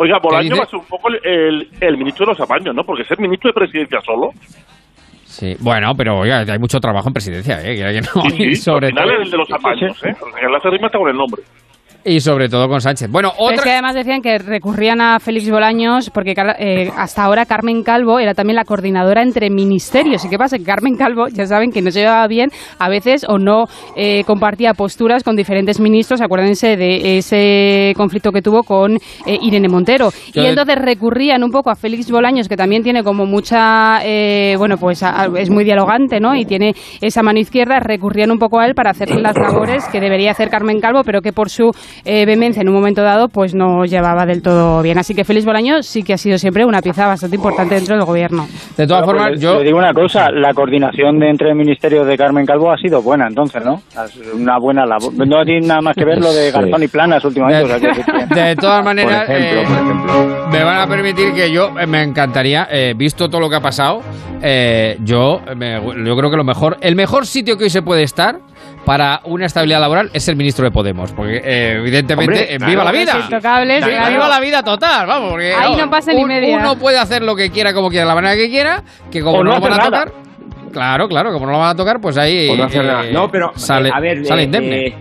[0.00, 2.84] Oiga, Bolaño va a ser un poco el, el, el ministro de los apaños, ¿no?
[2.84, 4.30] Porque ser ministro de presidencia solo.
[5.38, 7.76] Sí, bueno, pero oiga, hay mucho trabajo en presidencia, ¿eh?
[7.76, 10.16] Que- no, Sí, sí, sobre al final todo, es el de los apaños, ¿eh?
[10.20, 11.42] O sea, que la rima está con el nombre.
[12.08, 13.10] Y sobre todo con Sánchez.
[13.10, 13.64] Bueno, Pero es otra...
[13.64, 18.34] que además decían que recurrían a Félix Bolaños porque eh, hasta ahora Carmen Calvo era
[18.34, 20.24] también la coordinadora entre ministerios.
[20.24, 20.58] ¿Y qué pasa?
[20.58, 23.64] Que Carmen Calvo, ya saben que no se llevaba bien a veces o no
[23.96, 26.20] eh, compartía posturas con diferentes ministros.
[26.20, 30.10] Acuérdense de ese conflicto que tuvo con eh, Irene Montero.
[30.32, 34.00] Yo y de- entonces recurrían un poco a Félix Bolaños, que también tiene como mucha,
[34.04, 36.34] eh, bueno, pues a- a- es muy dialogante, ¿no?
[36.34, 40.00] Y tiene esa mano izquierda, recurrían un poco a él para hacer las labores que
[40.00, 41.70] debería hacer Carmen Calvo, pero que por su
[42.04, 44.98] eh, vehemencia en un momento dado, pues no llevaba del todo bien.
[44.98, 48.04] Así que Félix Bolaños sí que ha sido siempre una pieza bastante importante dentro del
[48.04, 48.46] gobierno.
[48.76, 49.58] De todas pues formas, le- yo...
[49.58, 53.26] le digo una cosa, la coordinación de entre ministerios de Carmen Calvo ha sido buena,
[53.26, 53.82] entonces, ¿no?
[54.34, 55.12] Una buena labor.
[55.14, 57.64] No tiene nada más que ver lo de Garzón y Planas últimamente.
[57.64, 57.92] o sea,
[58.28, 60.48] que- De todas maneras, Por ejemplo, eh, por ejemplo.
[60.52, 63.60] me van a permitir que yo eh, me encantaría, eh, visto todo lo que ha
[63.60, 64.00] pasado,
[64.42, 68.02] eh, yo, me- yo creo que lo mejor, el mejor sitio que hoy se puede
[68.02, 68.40] estar
[68.88, 72.70] para una estabilidad laboral es el ministro de Podemos, porque eh, evidentemente Hombre, eh, claro.
[72.72, 73.20] viva la vida.
[73.22, 74.10] Intocables, claro.
[74.10, 76.56] viva la vida total, vamos, porque Ahí no pasa ni media.
[76.56, 79.40] Uno puede hacer lo que quiera, como quiera, de la manera que quiera, que como
[79.40, 80.04] O no, no lo van a nada.
[80.04, 80.12] tocar.
[80.72, 83.02] Claro, claro, como no lo van a tocar, pues ahí no eh, nada.
[83.12, 84.86] No, pero sale, eh, a ver, sale eh, indemne.
[84.86, 84.94] eh,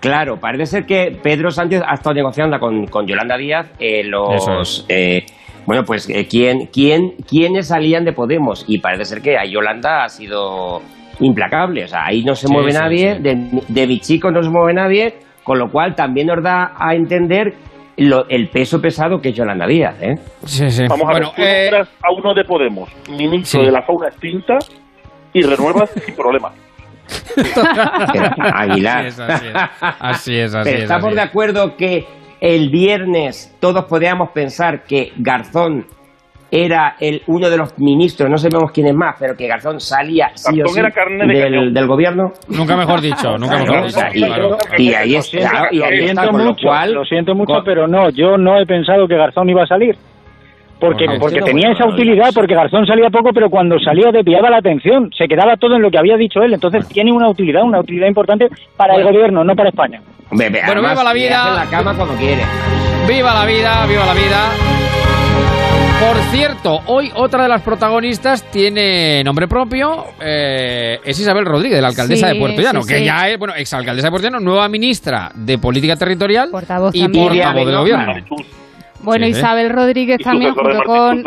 [0.00, 4.50] claro, parece ser que Pedro Sánchez ha estado negociando con, con Yolanda Díaz eh, Eso
[4.54, 4.86] los.
[4.88, 5.24] eh,
[5.66, 10.02] bueno, pues eh, quién, quién, quiénes salían de Podemos y parece ser que a Yolanda
[10.04, 10.80] ha sido
[11.20, 11.84] implacable.
[11.84, 13.22] O sea, ahí no se Sí, mueve sí, nadie, sí.
[13.22, 15.14] De, de Bichico no se mueve nadie,
[15.44, 17.54] con lo cual también nos da a entender
[17.96, 19.96] lo- el peso pesado que es Yolanda Díaz.
[20.00, 20.14] ¿eh?
[20.44, 20.84] Sí, sí.
[20.88, 23.66] Vamos a Bueno, ver, tú eh, a uno de Podemos, ministro Sí.
[23.66, 24.58] de la fauna extinta,
[25.32, 26.50] y renuevas sin problema.
[28.54, 29.06] Aguilar.
[29.06, 29.54] Así es, así es.
[29.80, 32.06] Así es, así Pero es, estamos así de acuerdo que
[32.40, 35.86] el viernes todos podíamos pensar que Garzón
[36.50, 40.30] era el uno de los ministros, no sabemos quién es más, pero que Garzón salía
[40.34, 41.74] sí o Garzón sí era carne de del, cañón.
[41.74, 42.32] del gobierno.
[42.48, 44.00] Nunca mejor dicho, nunca mejor dicho.
[44.14, 44.56] y, claro.
[44.78, 47.04] y ahí Lo está, siento, y lo ahí está, siento con lo mucho, cual lo
[47.04, 49.94] siento mucho, con- pero no, yo no he pensado que Garzón iba a salir.
[50.80, 54.10] porque, Bueno, porque sí, tenía bueno, esa utilidad, porque Garzón salía poco, pero cuando salía
[54.12, 57.28] desviaba la atención, se quedaba todo en lo que había dicho él, entonces tiene una
[57.28, 60.00] utilidad, una utilidad importante para el gobierno, no para España.
[60.30, 60.50] Bueno,
[60.80, 61.42] viva la vida.
[61.42, 62.42] hacen la cama cuando quiere.
[63.08, 65.07] Viva la vida, viva la vida.
[66.00, 71.88] Por cierto, hoy otra de las protagonistas tiene nombre propio, eh, es Isabel Rodríguez, la
[71.88, 73.04] alcaldesa Sí, de Puerto Llano, sí, que sí.
[73.04, 77.26] ya es, bueno, exalcaldesa de Puerto Llano, nueva ministra de Política Territorial Portavoz y también.
[77.28, 78.14] portavoz del gobierno.
[79.00, 79.32] Bueno, Sí.
[79.32, 81.24] Isabel Rodríguez también, junto con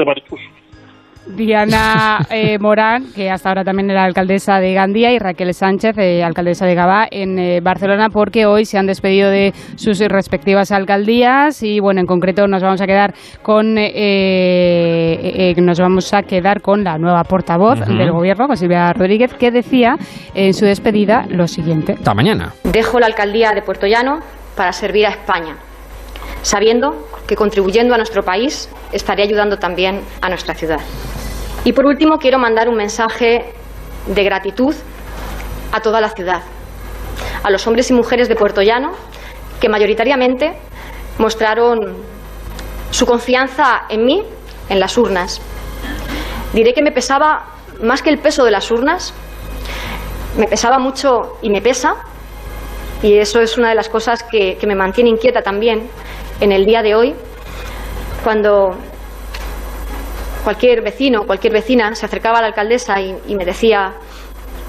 [1.25, 6.23] Diana eh, Morán, que hasta ahora también era alcaldesa de Gandía, y Raquel Sánchez, eh,
[6.23, 11.61] alcaldesa de Gabá, en eh, Barcelona, porque hoy se han despedido de sus respectivas alcaldías
[11.63, 13.91] y, bueno, en concreto nos vamos a quedar con eh,
[15.13, 19.33] eh, eh, nos vamos a quedar con la nueva portavoz del gobierno, con Silvia Rodríguez,
[19.33, 19.97] que decía
[20.33, 21.93] en su despedida lo siguiente.
[21.93, 22.53] Hasta mañana.
[22.63, 24.19] Dejo la alcaldía de Puerto Llano
[24.55, 25.55] para servir a España,
[26.41, 30.81] sabiendo que contribuyendo a nuestro país estaré ayudando también a nuestra ciudad.
[31.63, 33.53] Y por último, quiero mandar un mensaje
[34.05, 34.75] de gratitud
[35.71, 36.41] a toda la ciudad,
[37.41, 38.91] a los hombres y mujeres de Puerto Llano
[39.61, 40.57] que mayoritariamente
[41.19, 41.95] mostraron
[42.89, 44.23] su confianza en mí
[44.67, 45.39] en las urnas.
[46.51, 47.45] Diré que me pesaba
[47.81, 49.13] más que el peso de las urnas,
[50.35, 51.95] me pesaba mucho y me pesa
[53.01, 55.89] y eso es una de las cosas que, que me mantiene inquieta también
[56.41, 57.15] en el día de hoy,
[58.23, 58.75] cuando
[60.43, 63.93] cualquier vecino, cualquier vecina se acercaba a la alcaldesa y, me decía,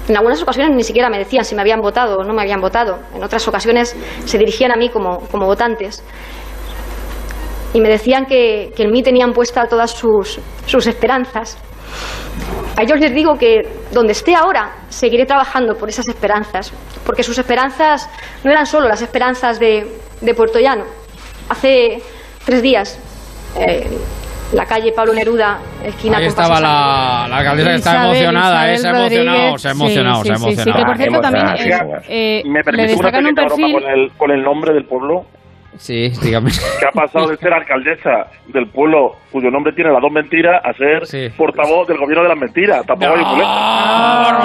[0.07, 2.61] en algunas ocasiones ni siquiera me decían si me habían votado o no me habían
[2.61, 3.95] votado, en otras ocasiones
[4.25, 6.03] se dirigían a mí como, como votantes
[7.73, 11.57] y me decían que, que en mí tenían puestas todas sus, sus esperanzas.
[12.77, 16.71] A ellos les digo que donde esté ahora seguiré trabajando por esas esperanzas,
[17.03, 18.07] porque sus esperanzas
[18.43, 19.87] no eran solo las esperanzas de,
[20.21, 21.02] de Puerto Llano.
[21.49, 22.01] Hace
[22.45, 22.99] tres días,
[23.59, 23.87] eh,
[24.53, 28.77] la calle Pablo Neruda, esquina Ahí estaba la, la alcaldesa que está Isabel, emocionada, eh,
[28.77, 30.77] se ha emocionado, se ha emocionado, Sí, se ha sí, sí, sí, emocionado.
[30.79, 34.11] que por cierto también eh, eh, ¿Me le permite una destacan un perfil con el,
[34.17, 35.25] con el nombre del pueblo?
[35.77, 36.51] Sí, dígame.
[36.79, 40.73] que ha pasado de ser alcaldesa del pueblo cuyo nombre tiene las dos mentiras a
[40.73, 41.03] ser
[41.35, 42.85] portavoz del gobierno de las mentiras.
[42.85, 44.37] Tampoco hay Por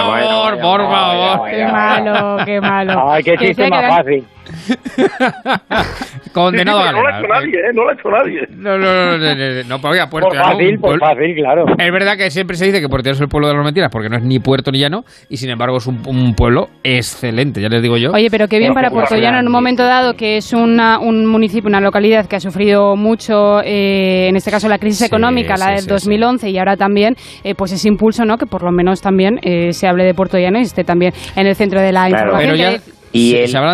[0.00, 1.50] favor, por favor.
[1.50, 3.10] Qué malo, qué malo.
[3.10, 4.24] Ay, qué Que chiste más fácil.
[6.32, 7.72] Condenado Sí, a pero no lo ha hecho nadie, ¿eh?
[7.74, 8.46] No lo ha hecho nadie.
[8.50, 11.64] No, no, no, no, no, no, Puerto Por Llano, fácil, un por pueblo- fácil, claro.
[11.78, 13.90] Es verdad que siempre se dice que Puerto Llano es el pueblo de las mentiras,
[13.90, 17.60] porque no es ni puerto ni llano, y sin embargo es un, un pueblo excelente,
[17.60, 18.12] ya les digo yo.
[18.12, 21.26] Oye, pero qué bien para Puerto Llano en un momento dado, que es una, un
[21.26, 25.70] municipio, una localidad que ha sufrido mucho, eh, en este caso la crisis económica, la
[25.70, 28.36] del sí, 2011 y ahora también, eh, pues ese impulso, ¿no?
[28.38, 31.46] Que por lo menos también eh, se hable de Puerto Llano y esté también en
[31.46, 32.32] el centro de la Claro.
[32.32, 32.56] información.
[32.58, 32.92] Pero que- ya-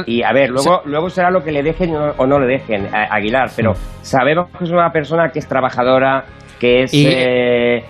[0.06, 2.86] Y, y a ver, luego, luego será lo que le dejen o no le dejen
[2.94, 3.72] a Aguilar, pero
[4.02, 6.24] sabemos que es una persona que es trabajadora,
[6.60, 7.84] que es Y- eh, eh,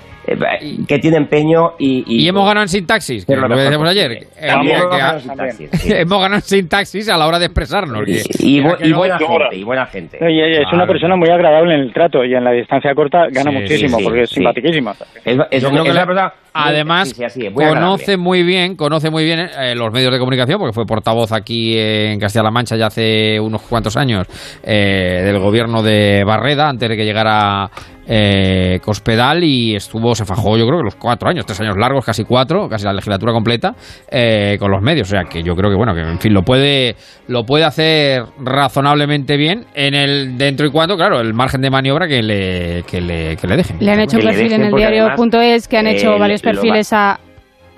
[0.87, 4.09] que tiene empeño y, Y hemos ganado en sintaxis, que Pero lo decíamos ayer.
[4.09, 4.29] posible.
[4.41, 5.93] eh, También que- hemos ganado en sintaxis, sí.
[5.93, 8.05] hemos ganado en sintaxis a la hora de expresarnos.
[8.07, 10.19] y, bu- no- buena gente, y buena gente.
[10.21, 13.27] Y- y es una persona muy agradable en el trato y en la distancia corta
[13.31, 14.35] gana Sí, muchísimo sí, porque es sí.
[14.37, 14.93] simpaticísima.
[15.25, 18.77] Es, es- Yo creo que es la- una persona Además, sí, sí, conoce muy bien,
[18.77, 22.77] conoce muy bien eh, los medios de comunicación, porque fue portavoz aquí en Castilla-La Mancha
[22.77, 24.27] ya hace unos cuantos años
[24.63, 27.71] eh, del gobierno de Barreda, antes de que llegara
[28.07, 32.05] eh, Cospedal y estuvo, se fajó yo creo que los cuatro años, tres años largos,
[32.05, 33.75] casi cuatro, casi la legislatura completa,
[34.11, 35.09] eh, con los medios.
[35.09, 36.97] O sea que yo creo que bueno, que en fin, lo puede,
[37.29, 42.09] lo puede hacer razonablemente bien en el dentro y cuando, claro, el margen de maniobra
[42.09, 43.77] que le, que le, que le dejen.
[43.81, 47.19] Le han hecho un perfil en el diario.es que han hecho eh, varios perfiles a,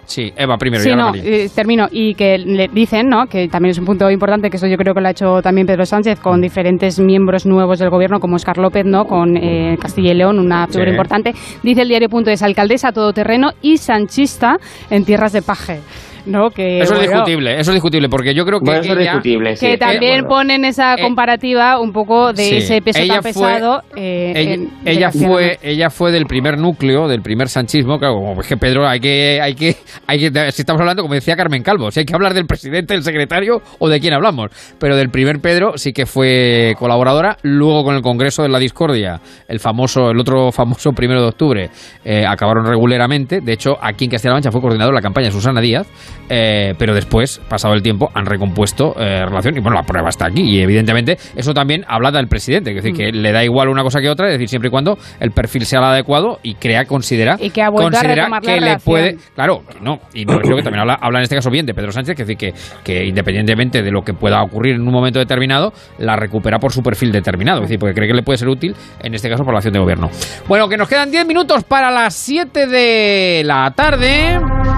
[0.07, 0.83] Sí, Eva primero.
[0.83, 1.87] Sí, y no, eh, termino.
[1.91, 3.27] Y que le dicen, ¿no?
[3.27, 5.67] Que también es un punto importante, que eso yo creo que lo ha hecho también
[5.67, 9.07] Pedro Sánchez con diferentes miembros nuevos del gobierno, como Oscar López, ¿no?
[9.07, 10.91] Con eh, Castilla y León, una figura Sí.
[10.91, 11.33] importante.
[11.63, 14.59] Dice el diario.es, alcaldesa todoterreno y sanchista
[14.91, 15.81] en tierras de paje.
[16.27, 16.51] ¿No?
[16.51, 19.11] Que, Eso es discutible, eso es discutible, porque yo creo que Bueno, eso es ella-
[19.13, 19.67] discutible, sí.
[19.67, 20.29] Que Eh, también bueno.
[20.29, 22.57] ponen esa comparativa un poco de Sí.
[22.57, 23.83] ese peso Ella tan fue- pesado.
[23.95, 28.41] eh, ella, en- ella fue ella fue del primer núcleo del primer sanchismo claro como
[28.41, 29.77] es que Pedro hay que hay que
[30.07, 32.95] hay que si estamos hablando como decía Carmen Calvo si hay que hablar del presidente
[32.95, 37.85] del secretario o de quién hablamos pero del primer Pedro sí que fue colaboradora luego
[37.85, 41.71] con el Congreso de la Discordia el famoso el otro famoso primero de octubre
[42.05, 45.61] eh, acabaron regularmente de hecho aquí en Castilla-La Mancha fue coordinador de la campaña Susana
[45.61, 45.87] Díaz
[46.29, 50.27] eh, pero después, pasado el tiempo, han recompuesto eh, relación y bueno, la prueba está
[50.27, 53.23] aquí y evidentemente eso también habla del presidente, es decir, que Mm.
[53.23, 55.81] le da igual una cosa que otra, es decir, siempre y cuando el perfil sea
[55.81, 58.81] el adecuado y crea, considera, Y que ha vuelto a considera la que le relación.
[58.85, 61.75] puede, claro, no, y me refiero que también habla, habla en este caso bien de
[61.75, 64.93] Pedro Sánchez, que es decir, que, que independientemente de lo que pueda ocurrir en un
[64.93, 68.39] momento determinado, la recupera por su perfil determinado, es decir, porque cree que le puede
[68.39, 70.09] ser útil, en este caso por la acción de gobierno.
[70.49, 74.74] Bueno, que nos quedan 10 minutos para las 7 de la tarde.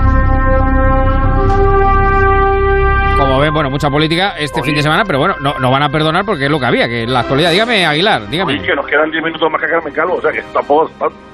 [3.51, 6.45] Bueno, mucha política este fin de semana, pero bueno, no, no van a perdonar porque
[6.47, 7.51] es lo que había, que es la actualidad.
[7.51, 8.55] Dígame, Aguilar, dígame.
[8.55, 10.91] Oye, que nos quedan 10 minutos más que Carmen Calvo, o sea que tampoco...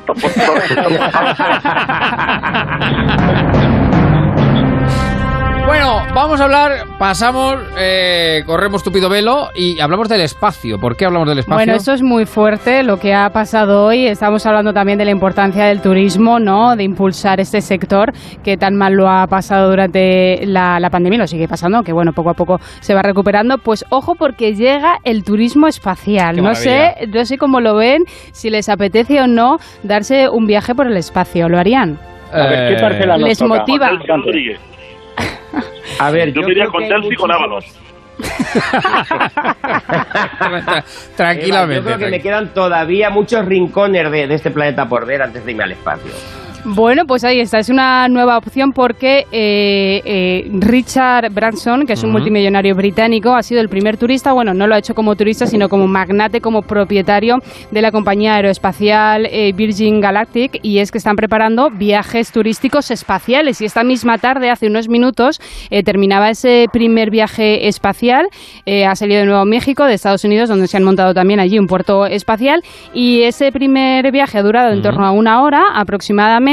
[0.07, 0.33] tampoco,
[5.67, 10.79] Bueno, vamos a hablar, pasamos, eh, corremos tupido velo y hablamos del espacio.
[10.79, 11.57] ¿Por qué hablamos del espacio?
[11.57, 14.07] Bueno, esto es muy fuerte lo que ha pasado hoy.
[14.07, 16.77] Estamos hablando también de la importancia del turismo, ¿no?
[16.77, 18.13] De impulsar este sector
[18.43, 22.13] que tan mal lo ha pasado durante la, la pandemia, lo sigue pasando, que bueno,
[22.13, 23.59] poco a poco se va recuperando.
[23.59, 26.37] Pues ojo porque llega el turismo espacial.
[26.37, 28.03] Qué No sé, no sé cómo lo ven,
[28.33, 31.49] si les apetece o no darse un viaje por el espacio.
[31.49, 31.99] ¿Lo harían?
[32.33, 33.59] A ver, ¿qué parcela nos Les toca?
[33.59, 33.91] motiva.
[35.99, 37.65] A ver, Yo creo con que y con Ábalos.
[41.17, 41.77] Tranquilamente.
[41.77, 45.45] Yo creo que me quedan todavía muchos rincones de, de este planeta por ver antes
[45.45, 46.11] de irme al espacio.
[46.65, 52.05] Bueno, pues ahí está, es una nueva opción porque eh, eh, Richard Branson, que es
[52.05, 55.49] un multimillonario británico, ha sido el primer turista, bueno, no lo ha hecho como turista,
[55.49, 57.39] sino como magnate, como propietario
[57.73, 63.61] de la compañía aeroespacial eh, Virgin Galactic, y es que están preparando viajes turísticos espaciales.
[63.61, 65.41] Y esta misma tarde, hace unos minutos,
[65.85, 68.29] terminaba ese primer viaje espacial,
[68.87, 71.67] ha salido de Nuevo México, de Estados Unidos, donde se han montado también allí un
[71.67, 72.63] puerto espacial,
[72.95, 76.52] y ese primer viaje ha durado en torno a una hora aproximadamente.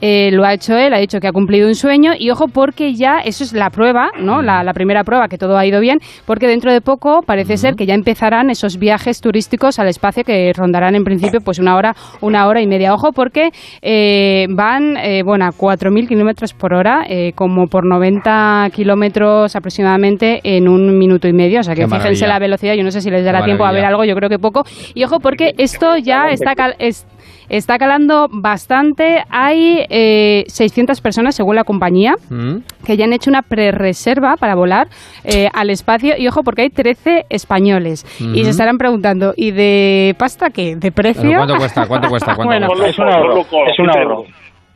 [0.00, 2.94] Eh, lo ha hecho él, ha dicho que ha cumplido un sueño y ojo porque
[2.94, 4.42] ya eso es la prueba, ¿no?
[4.42, 7.74] La, la primera prueba que todo ha ido bien, porque dentro de poco parece ser
[7.74, 11.94] que ya empezarán esos viajes turísticos al espacio que rondarán en principio pues una hora,
[12.20, 12.94] una hora y media.
[12.94, 13.50] Ojo porque
[13.82, 20.40] eh, van, eh, bueno, a 4.000 kilómetros por hora, eh, como por 90 kilómetros aproximadamente
[20.44, 21.60] en un minuto y medio.
[21.60, 22.26] O sea que Qué fíjense maravilla.
[22.28, 24.38] la velocidad, yo no sé si les dará tiempo a ver algo, yo creo que
[24.38, 24.64] poco.
[24.94, 27.06] Y ojo porque esto ya está cal- es-
[27.50, 29.24] Está calando bastante.
[29.28, 32.58] Hay eh, 600 personas, según la compañía, Mm.
[32.86, 34.86] que ya han hecho una pre-reserva para volar
[35.24, 36.14] eh, al espacio.
[36.16, 38.06] Y ojo, porque hay 13 españoles.
[38.20, 40.76] Y se estarán preguntando, ¿y de pasta qué?
[40.76, 41.36] ¿De precio?
[41.36, 41.86] ¿Cuánto cuesta?
[41.86, 42.34] ¿Cuánto cuesta?
[42.36, 42.86] ¿Cuánto Bueno, cuesta?
[42.88, 44.24] Es un ahorro, es un ahorro.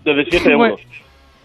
[0.04, 0.74] Desde 7 Bueno.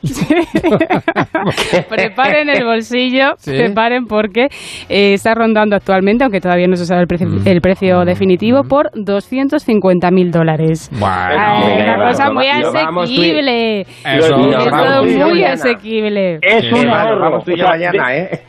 [1.89, 3.51] preparen el bolsillo, Sí.
[3.51, 4.47] preparen porque
[4.89, 7.47] eh, está rondando actualmente, aunque todavía no se sabe el precio, Mm.
[7.47, 10.89] el precio definitivo, por 250 mil dólares.
[10.91, 13.81] Bueno, Ay, una cosa lo muy va- lo vamos tú y- asequible.
[13.81, 15.53] Eso, Es todo muy mañana.
[15.53, 16.39] asequible.
[16.41, 17.19] Es un vamos, ahorro.
[17.21, 18.41] vamos tú y yo mañana, ¿eh?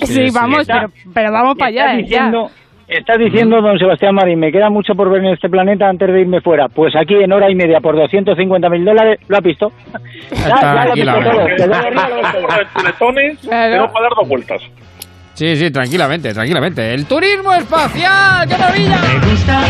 [0.00, 0.30] Sí, Sí, sí.
[0.34, 2.00] vamos, Está- pero, pero vamos para allá.
[2.06, 2.30] ya.
[2.88, 6.20] Está diciendo don Sebastián Marín, me queda mucho por ver en este planeta antes de
[6.20, 6.68] irme fuera.
[6.68, 9.72] Pues aquí en hora y media por 250 mil dólares, lo ha visto.
[10.30, 11.46] Ya, ya lo ha visto todo.
[11.56, 13.14] Te doy arriba, lo todo.
[13.42, 13.72] Claro.
[13.72, 14.62] pero para dar dos vueltas.
[15.34, 16.94] Sí, sí, tranquilamente, tranquilamente.
[16.94, 18.98] El turismo espacial, qué maravilla.
[19.28, 19.60] gusta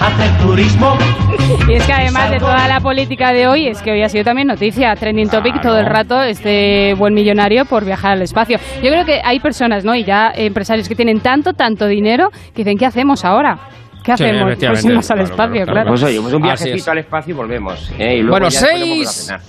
[0.00, 0.96] hacer turismo?
[1.68, 4.24] Y es que además de toda la política de hoy, es que hoy ha sido
[4.24, 8.58] también noticia, trending topic todo el rato, este buen millonario por viajar al espacio.
[8.82, 9.94] Yo creo que hay personas, ¿no?
[9.94, 13.58] Y ya empresarios que tienen tanto, tanto dinero que dicen, ¿qué hacemos ahora?
[14.02, 14.54] ¿Qué Sí, hacemos?
[14.56, 15.88] Pues al Claro, espacio, claro, claro.
[15.90, 17.92] Pues oye, pues un viajecito al espacio y volvemos.
[17.98, 18.14] ¿eh?
[18.16, 19.26] Y luego Bueno, seis.
[19.26, 19.40] cenar.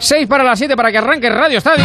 [0.00, 1.84] 6 para las 7 para que arranque Radio Estadio.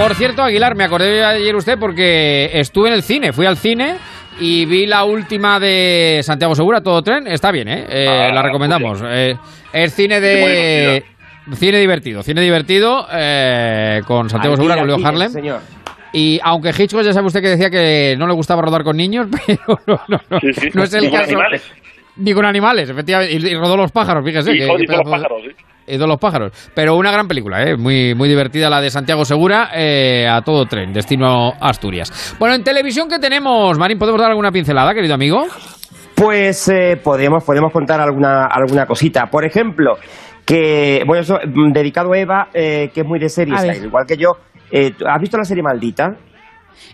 [0.00, 3.56] Por cierto, Aguilar, me acordé de ayer usted porque estuve en el cine, fui al
[3.56, 3.96] cine
[4.40, 7.26] y vi la última de Santiago Segura, todo tren.
[7.26, 7.84] Está bien, ¿eh?
[7.88, 9.02] Eh, Ah, la recomendamos.
[9.04, 9.34] Eh,
[9.72, 11.04] es cine de.
[11.54, 15.30] Cine divertido, cine divertido eh, con Santiago Segura, con Leo Harlem.
[15.30, 15.60] Señor.
[16.12, 19.26] Y aunque Hitchcock ya sabe usted que decía que no le gustaba rodar con niños,
[19.46, 20.68] pero no, no, no, Sí, sí.
[20.74, 21.30] no es el Ni con caso.
[21.32, 21.62] animales.
[22.16, 23.34] Ni con animales, efectivamente.
[23.34, 24.52] Y, rodó los pájaros, fíjese.
[24.54, 25.50] Y que- con- que con los pájaros, sí.
[25.88, 26.52] Y de los pájaros.
[26.74, 27.76] Pero una gran película, ¿eh?
[27.76, 32.36] muy, muy divertida la de Santiago Segura, eh, a todo tren, destino Asturias.
[32.38, 33.78] Bueno, en televisión, ¿qué tenemos?
[33.78, 35.44] Marín, ¿podemos dar alguna pincelada, querido amigo?
[36.14, 39.26] Pues eh, podemos, podemos contar alguna, alguna cosita.
[39.26, 39.96] Por ejemplo,
[40.44, 44.16] que, bueno, eso mm, dedicado a Eva, eh, que es muy de series, igual que
[44.16, 44.32] yo.
[44.70, 46.08] Eh, ¿tú ¿Has visto la serie Maldita?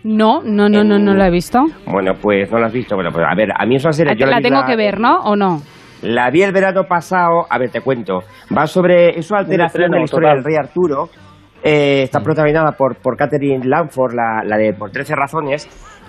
[0.03, 1.61] No, no, no, no, no lo he visto.
[1.87, 2.95] Bueno, pues no la has visto.
[2.95, 4.15] Bueno, pues a ver, a mí es una serie.
[4.17, 5.21] yo La vi tengo la- que ver, ¿no?
[5.25, 5.63] ¿O no?
[6.05, 7.47] La vi el verano pasado.
[7.49, 8.21] A ver, te cuento.
[8.57, 9.15] Va sobre.
[9.31, 10.43] Una alteración de la historia total.
[10.43, 11.09] del rey Arturo.
[11.63, 15.67] Eh, está protagonizada por, por Catherine Lanford, la, la de Por 13 razones.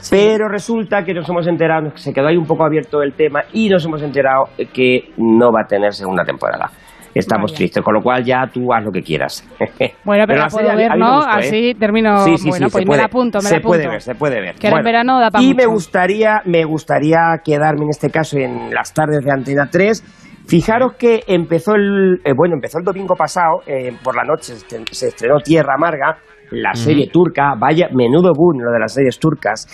[0.10, 3.70] Pero resulta que nos hemos enterado, se quedó ahí un poco abierto el tema y
[3.70, 6.70] nos hemos enterado que no va a tener segunda temporada.
[7.16, 7.84] Estamos tristes.
[7.84, 9.44] Con lo cual ya tú haz lo que quieras.
[10.04, 11.22] Bueno, pero, la serie puedo a mí- ver, ¿no?
[11.22, 11.26] ¿eh?
[11.28, 12.18] Así termino.
[12.20, 13.70] Sí, sí, bueno, sí, pues me la apunto, me se la apunto.
[13.78, 14.56] puede ver, se puede ver.
[14.56, 15.58] Que en verano da y mucho.
[15.58, 20.04] me gustaría, me gustaría quedarme en este caso en las tardes de Antena 3.
[20.48, 24.76] Fijaros que empezó el, eh, bueno, empezó el domingo pasado, eh, por la noche se
[24.78, 26.18] est- se estrenó Tierra Amarga,
[26.52, 26.78] la Ujú.
[26.84, 29.66] serie turca, vaya, menudo boom lo de las series turcas.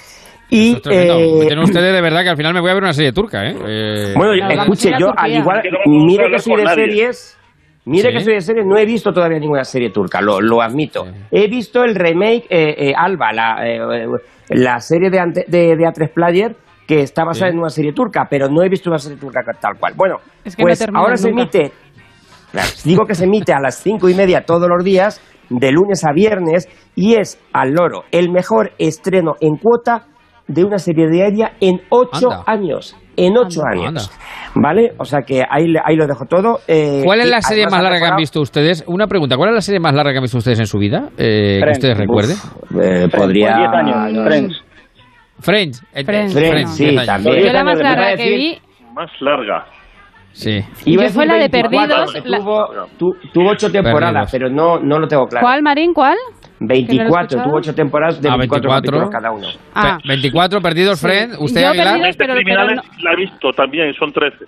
[0.53, 1.09] Y, es eh,
[1.47, 3.55] Tienen ustedes de verdad que al final me voy a ver una serie turca, ¿eh?
[3.67, 7.39] Eh, bueno, escuche, yo al igual, mire que soy de series,
[7.85, 8.17] mire Sí.
[8.17, 11.05] que soy de series, no he visto todavía ninguna serie turca, lo, lo admito.
[11.31, 13.55] He visto el remake eh, eh, Alba, la,
[14.49, 16.55] la serie de, ante- de, de A3 Player,
[16.85, 17.53] que está basada Sí.
[17.53, 19.93] en una serie turca, pero no he visto una serie turca tal cual.
[19.95, 21.71] Bueno, Es que no pues ahora se emite,
[22.83, 26.11] digo que se emite a las cinco y media todos los días, de lunes a
[26.13, 30.07] viernes, y es al loro el mejor estreno en cuota
[30.47, 32.43] de una serie diaria en ocho Anda.
[32.47, 32.95] años.
[33.18, 34.11] En ocho Anda, años.
[34.55, 34.93] ¿Vale?
[34.97, 36.59] O sea que ahí, ahí lo dejo todo.
[36.68, 38.84] Eh, ¿Cuál es la serie más larga que han visto ustedes?
[38.88, 41.09] Una pregunta, ¿cuál es la serie más larga que han visto ustedes en su vida?
[41.18, 41.77] Eh, que Friends.
[41.77, 42.35] ustedes recuerden.
[42.81, 43.55] Eh, podría.
[43.57, 44.61] Diez años, no, Friends.
[45.39, 45.84] Friends.
[45.93, 46.34] eh, Friends.
[46.34, 47.45] Friends, sí, también.
[47.45, 48.57] Yo la más larga que vi
[48.93, 49.65] Más larga.
[50.33, 50.59] Sí.
[50.59, 52.67] A Yo fue la de 24, Perdidos, la- Tuvo,
[52.97, 54.31] tu- tuvo ocho temporadas, Perdidos.
[54.31, 55.45] pero no, no lo tengo claro.
[55.45, 55.93] ¿Cuál, Marín?
[55.93, 56.15] ¿Cuál?
[56.15, 57.43] Que no lo he 24, escuchado.
[57.49, 59.09] tuvo ocho temporadas de Ah, 24, 24.
[59.09, 59.47] capítulos cada uno.
[59.73, 59.97] Ah.
[60.01, 61.37] Pe- 24 perdidos, Friends.
[61.39, 61.87] ¿Usted, Aguilar?
[61.95, 64.45] Perdidos, pero- criminales pero la he visto también, son 13.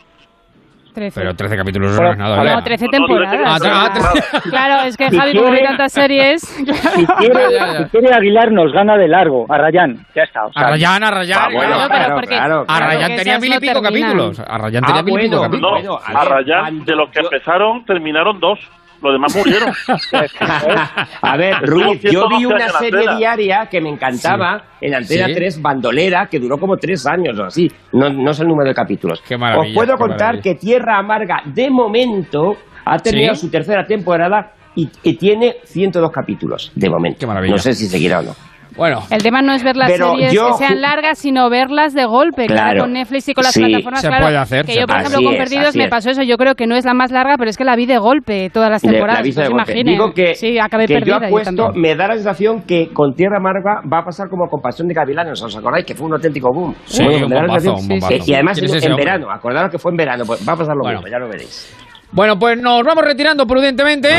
[0.94, 1.20] 13.
[1.20, 2.36] Pero 13 capítulos no es nada.
[2.38, 2.64] no, ¿verdad?
[2.64, 3.62] 13 No, no, temporadas.
[3.66, 6.42] Ah, ah, Claro, es que Si Javi, como ve quiere- tantas series.
[6.42, 6.64] Si
[7.06, 7.78] quiere, Ya, ya.
[7.84, 10.06] si quiere Aguilar nos gana de largo a Rayán.
[10.16, 10.46] Ya está.
[10.46, 11.40] o sea, A Rayán, a Rayán.
[11.42, 12.86] Ah, bueno, Claro, claro, porque- claro, A claro.
[12.86, 14.12] Rayán que tenía mil y pico terminan.
[14.12, 14.40] capítulos.
[14.40, 15.84] A Rayán Ah, tenía mil y pico bueno, capítulos.
[15.84, 18.60] No, Bueno, a a ver, Rayán, cuando de los que empezaron, terminaron dos.
[19.04, 19.74] Los demás murieron.
[21.22, 23.18] A ver, Ruiz, yo 112 vi una serie Antena.
[23.18, 25.34] diaria que me encantaba en Antena Sí.
[25.34, 27.70] 3, Bandolera, que duró como tres años o así.
[27.92, 29.22] No, no sé el número de capítulos.
[29.28, 30.42] Qué maravilla, Os puedo qué contar maravilla.
[30.44, 32.56] que Tierra Amarga, de momento,
[32.86, 33.42] ha terminado ¿Sí?
[33.42, 37.20] su tercera temporada y, y tiene 102 capítulos, de momento.
[37.20, 37.54] Qué maravilla.
[37.54, 38.32] No sé si seguirá o no.
[38.76, 42.06] Bueno, El tema no es ver las series yo que sean largas, sino verlas de
[42.06, 42.46] golpe.
[42.48, 42.82] Claro.
[42.82, 43.62] con Netflix y con las Sí.
[43.64, 45.00] plataformas, Se claro, puede hacer, Que se yo, por puede.
[45.08, 45.90] ejemplo, Así con Perdidos me es.
[45.90, 46.24] pasó eso.
[46.24, 48.50] Yo creo que no es la más larga, pero es que la vi de golpe
[48.52, 49.26] todas las temporadas.
[49.36, 49.52] la golpe.
[49.74, 49.92] imagine.
[49.92, 51.20] Digo que, sí, acabé que yo perdida.
[51.20, 51.82] yo apuesto, también.
[51.82, 54.94] me da la sensación que con Tierra Amarga va a pasar como con Pasión de
[54.94, 55.86] Gavilanes, ¿os acordáis?
[55.86, 56.76] Que fue un auténtico boom.
[56.86, 57.92] Sí, Bueno, un me da la bombazo, un
[58.28, 59.06] Y además ¿Quién en, en hombre?
[59.06, 61.00] verano, acordaros que fue en verano, pues va a pasar lo Bueno.
[61.00, 61.74] mismo, ya lo veréis.
[62.12, 64.10] Bueno, pues nos vamos retirando prudentemente.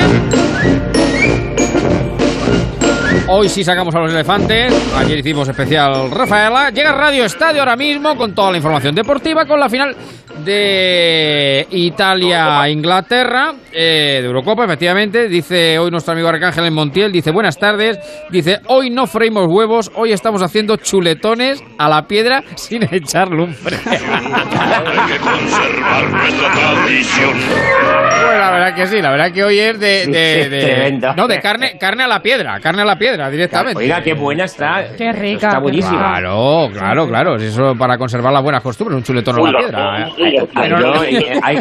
[3.36, 4.72] Hoy sí sacamos a los elefantes.
[4.96, 6.70] Ayer hicimos especial Rafaela.
[6.70, 9.96] Llega Radio Estadio ahora mismo con toda la información deportiva, con la final
[10.44, 15.28] de Italia-Inglaterra, eh, de Eurocopa, efectivamente.
[15.28, 17.98] Dice hoy nuestro amigo Arcángel en Montiel, dice buenas tardes.
[18.30, 23.76] Dice, hoy no freímos huevos, hoy estamos haciendo chuletones a la piedra sin echar lumbre.
[27.04, 31.40] Pues la verdad que sí, la verdad que hoy es de, de- de- no de
[31.40, 33.78] carne, carne a la piedra, carne a la piedra directamente.
[33.82, 34.84] Oiga, qué buena está.
[34.96, 35.98] Qué rica, Está buenísima.
[35.98, 37.36] Claro, claro, claro.
[37.36, 40.08] Eso para conservar las buenas costumbres, un chuletón a la piedra.
[40.08, 40.12] ¿eh?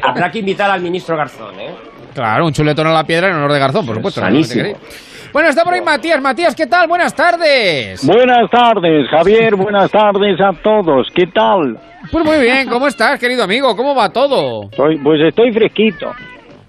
[0.04, 1.74] Habrá que invitar al ministro Garzón, ¿eh?
[2.14, 4.22] Claro, un chuletón a la piedra en honor de Garzón, por supuesto.
[5.32, 6.22] Bueno, está por ahí Matías.
[6.22, 6.88] Matías, ¿qué tal?
[6.88, 8.06] Buenas tardes.
[8.06, 9.56] Buenas tardes, Javier.
[9.56, 11.08] Buenas tardes a todos.
[11.14, 11.80] ¿Qué tal?
[12.12, 13.76] Pues muy bien, ¿cómo estás, querido amigo?
[13.76, 14.70] ¿Cómo va todo?
[14.76, 16.12] Soy, pues estoy fresquito.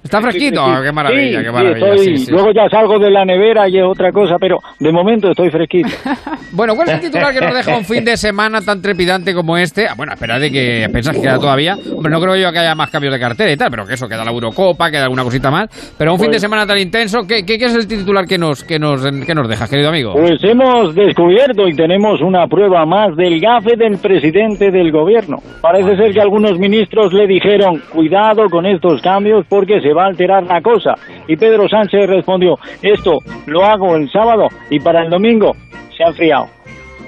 [0.04, 0.62] ¿Está fresquito?
[0.82, 1.86] Qué maravilla, Sí, qué maravilla.
[1.94, 2.30] estoy- sí, sí.
[2.30, 5.88] Luego ya salgo de la nevera y es otra cosa, pero de momento estoy fresquito.
[6.56, 9.56] Bueno, ¿cuál es el titular que nos deja un fin de semana tan trepidante como
[9.56, 9.88] este?
[9.88, 11.74] Ah, bueno, espera de que pensas que queda todavía.
[11.96, 14.06] Hombre, no creo yo que haya más cambios de cartera y tal, pero que eso,
[14.06, 15.68] queda la Eurocopa, queda alguna cosita más.
[15.98, 18.38] Pero un fin de Pues- semana tan intenso, ¿qué, qué, qué es el titular que
[18.38, 20.12] nos, que nos, que nos dejas, querido amigo?
[20.12, 25.38] Pues hemos descubierto y tenemos una prueba más del gafe del presidente del gobierno.
[25.60, 30.08] Parece ser que algunos ministros le dijeron, cuidado con estos cambios porque se va a
[30.08, 30.94] alterar la cosa.
[31.28, 35.52] Y Pedro Sánchez respondió, esto lo hago el sábado y para el domingo
[35.96, 36.48] se ha enfriado.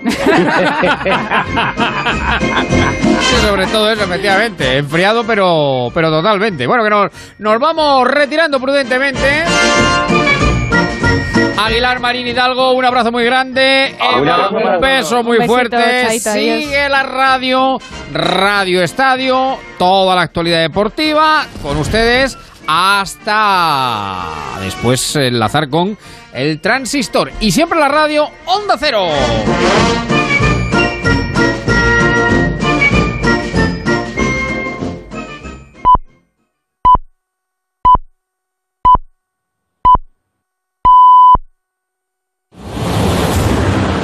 [3.19, 4.79] Sí, sobre todo eso, efectivamente.
[4.79, 6.67] Enfriado, pero, pero totalmente.
[6.67, 9.45] Bueno, que nos, nos vamos retirando prudentemente.
[11.59, 16.21] Aguilar Marín Hidalgo, un abrazo muy grande, Un para beso muy Un besito, fuerte.
[16.21, 17.79] Sigue la radio,
[18.13, 22.37] Radio Estadio, toda la actualidad deportiva con ustedes
[22.67, 24.25] hasta
[24.61, 25.97] después enlazar con
[26.33, 29.09] el transistor y siempre la radio Onda Cero.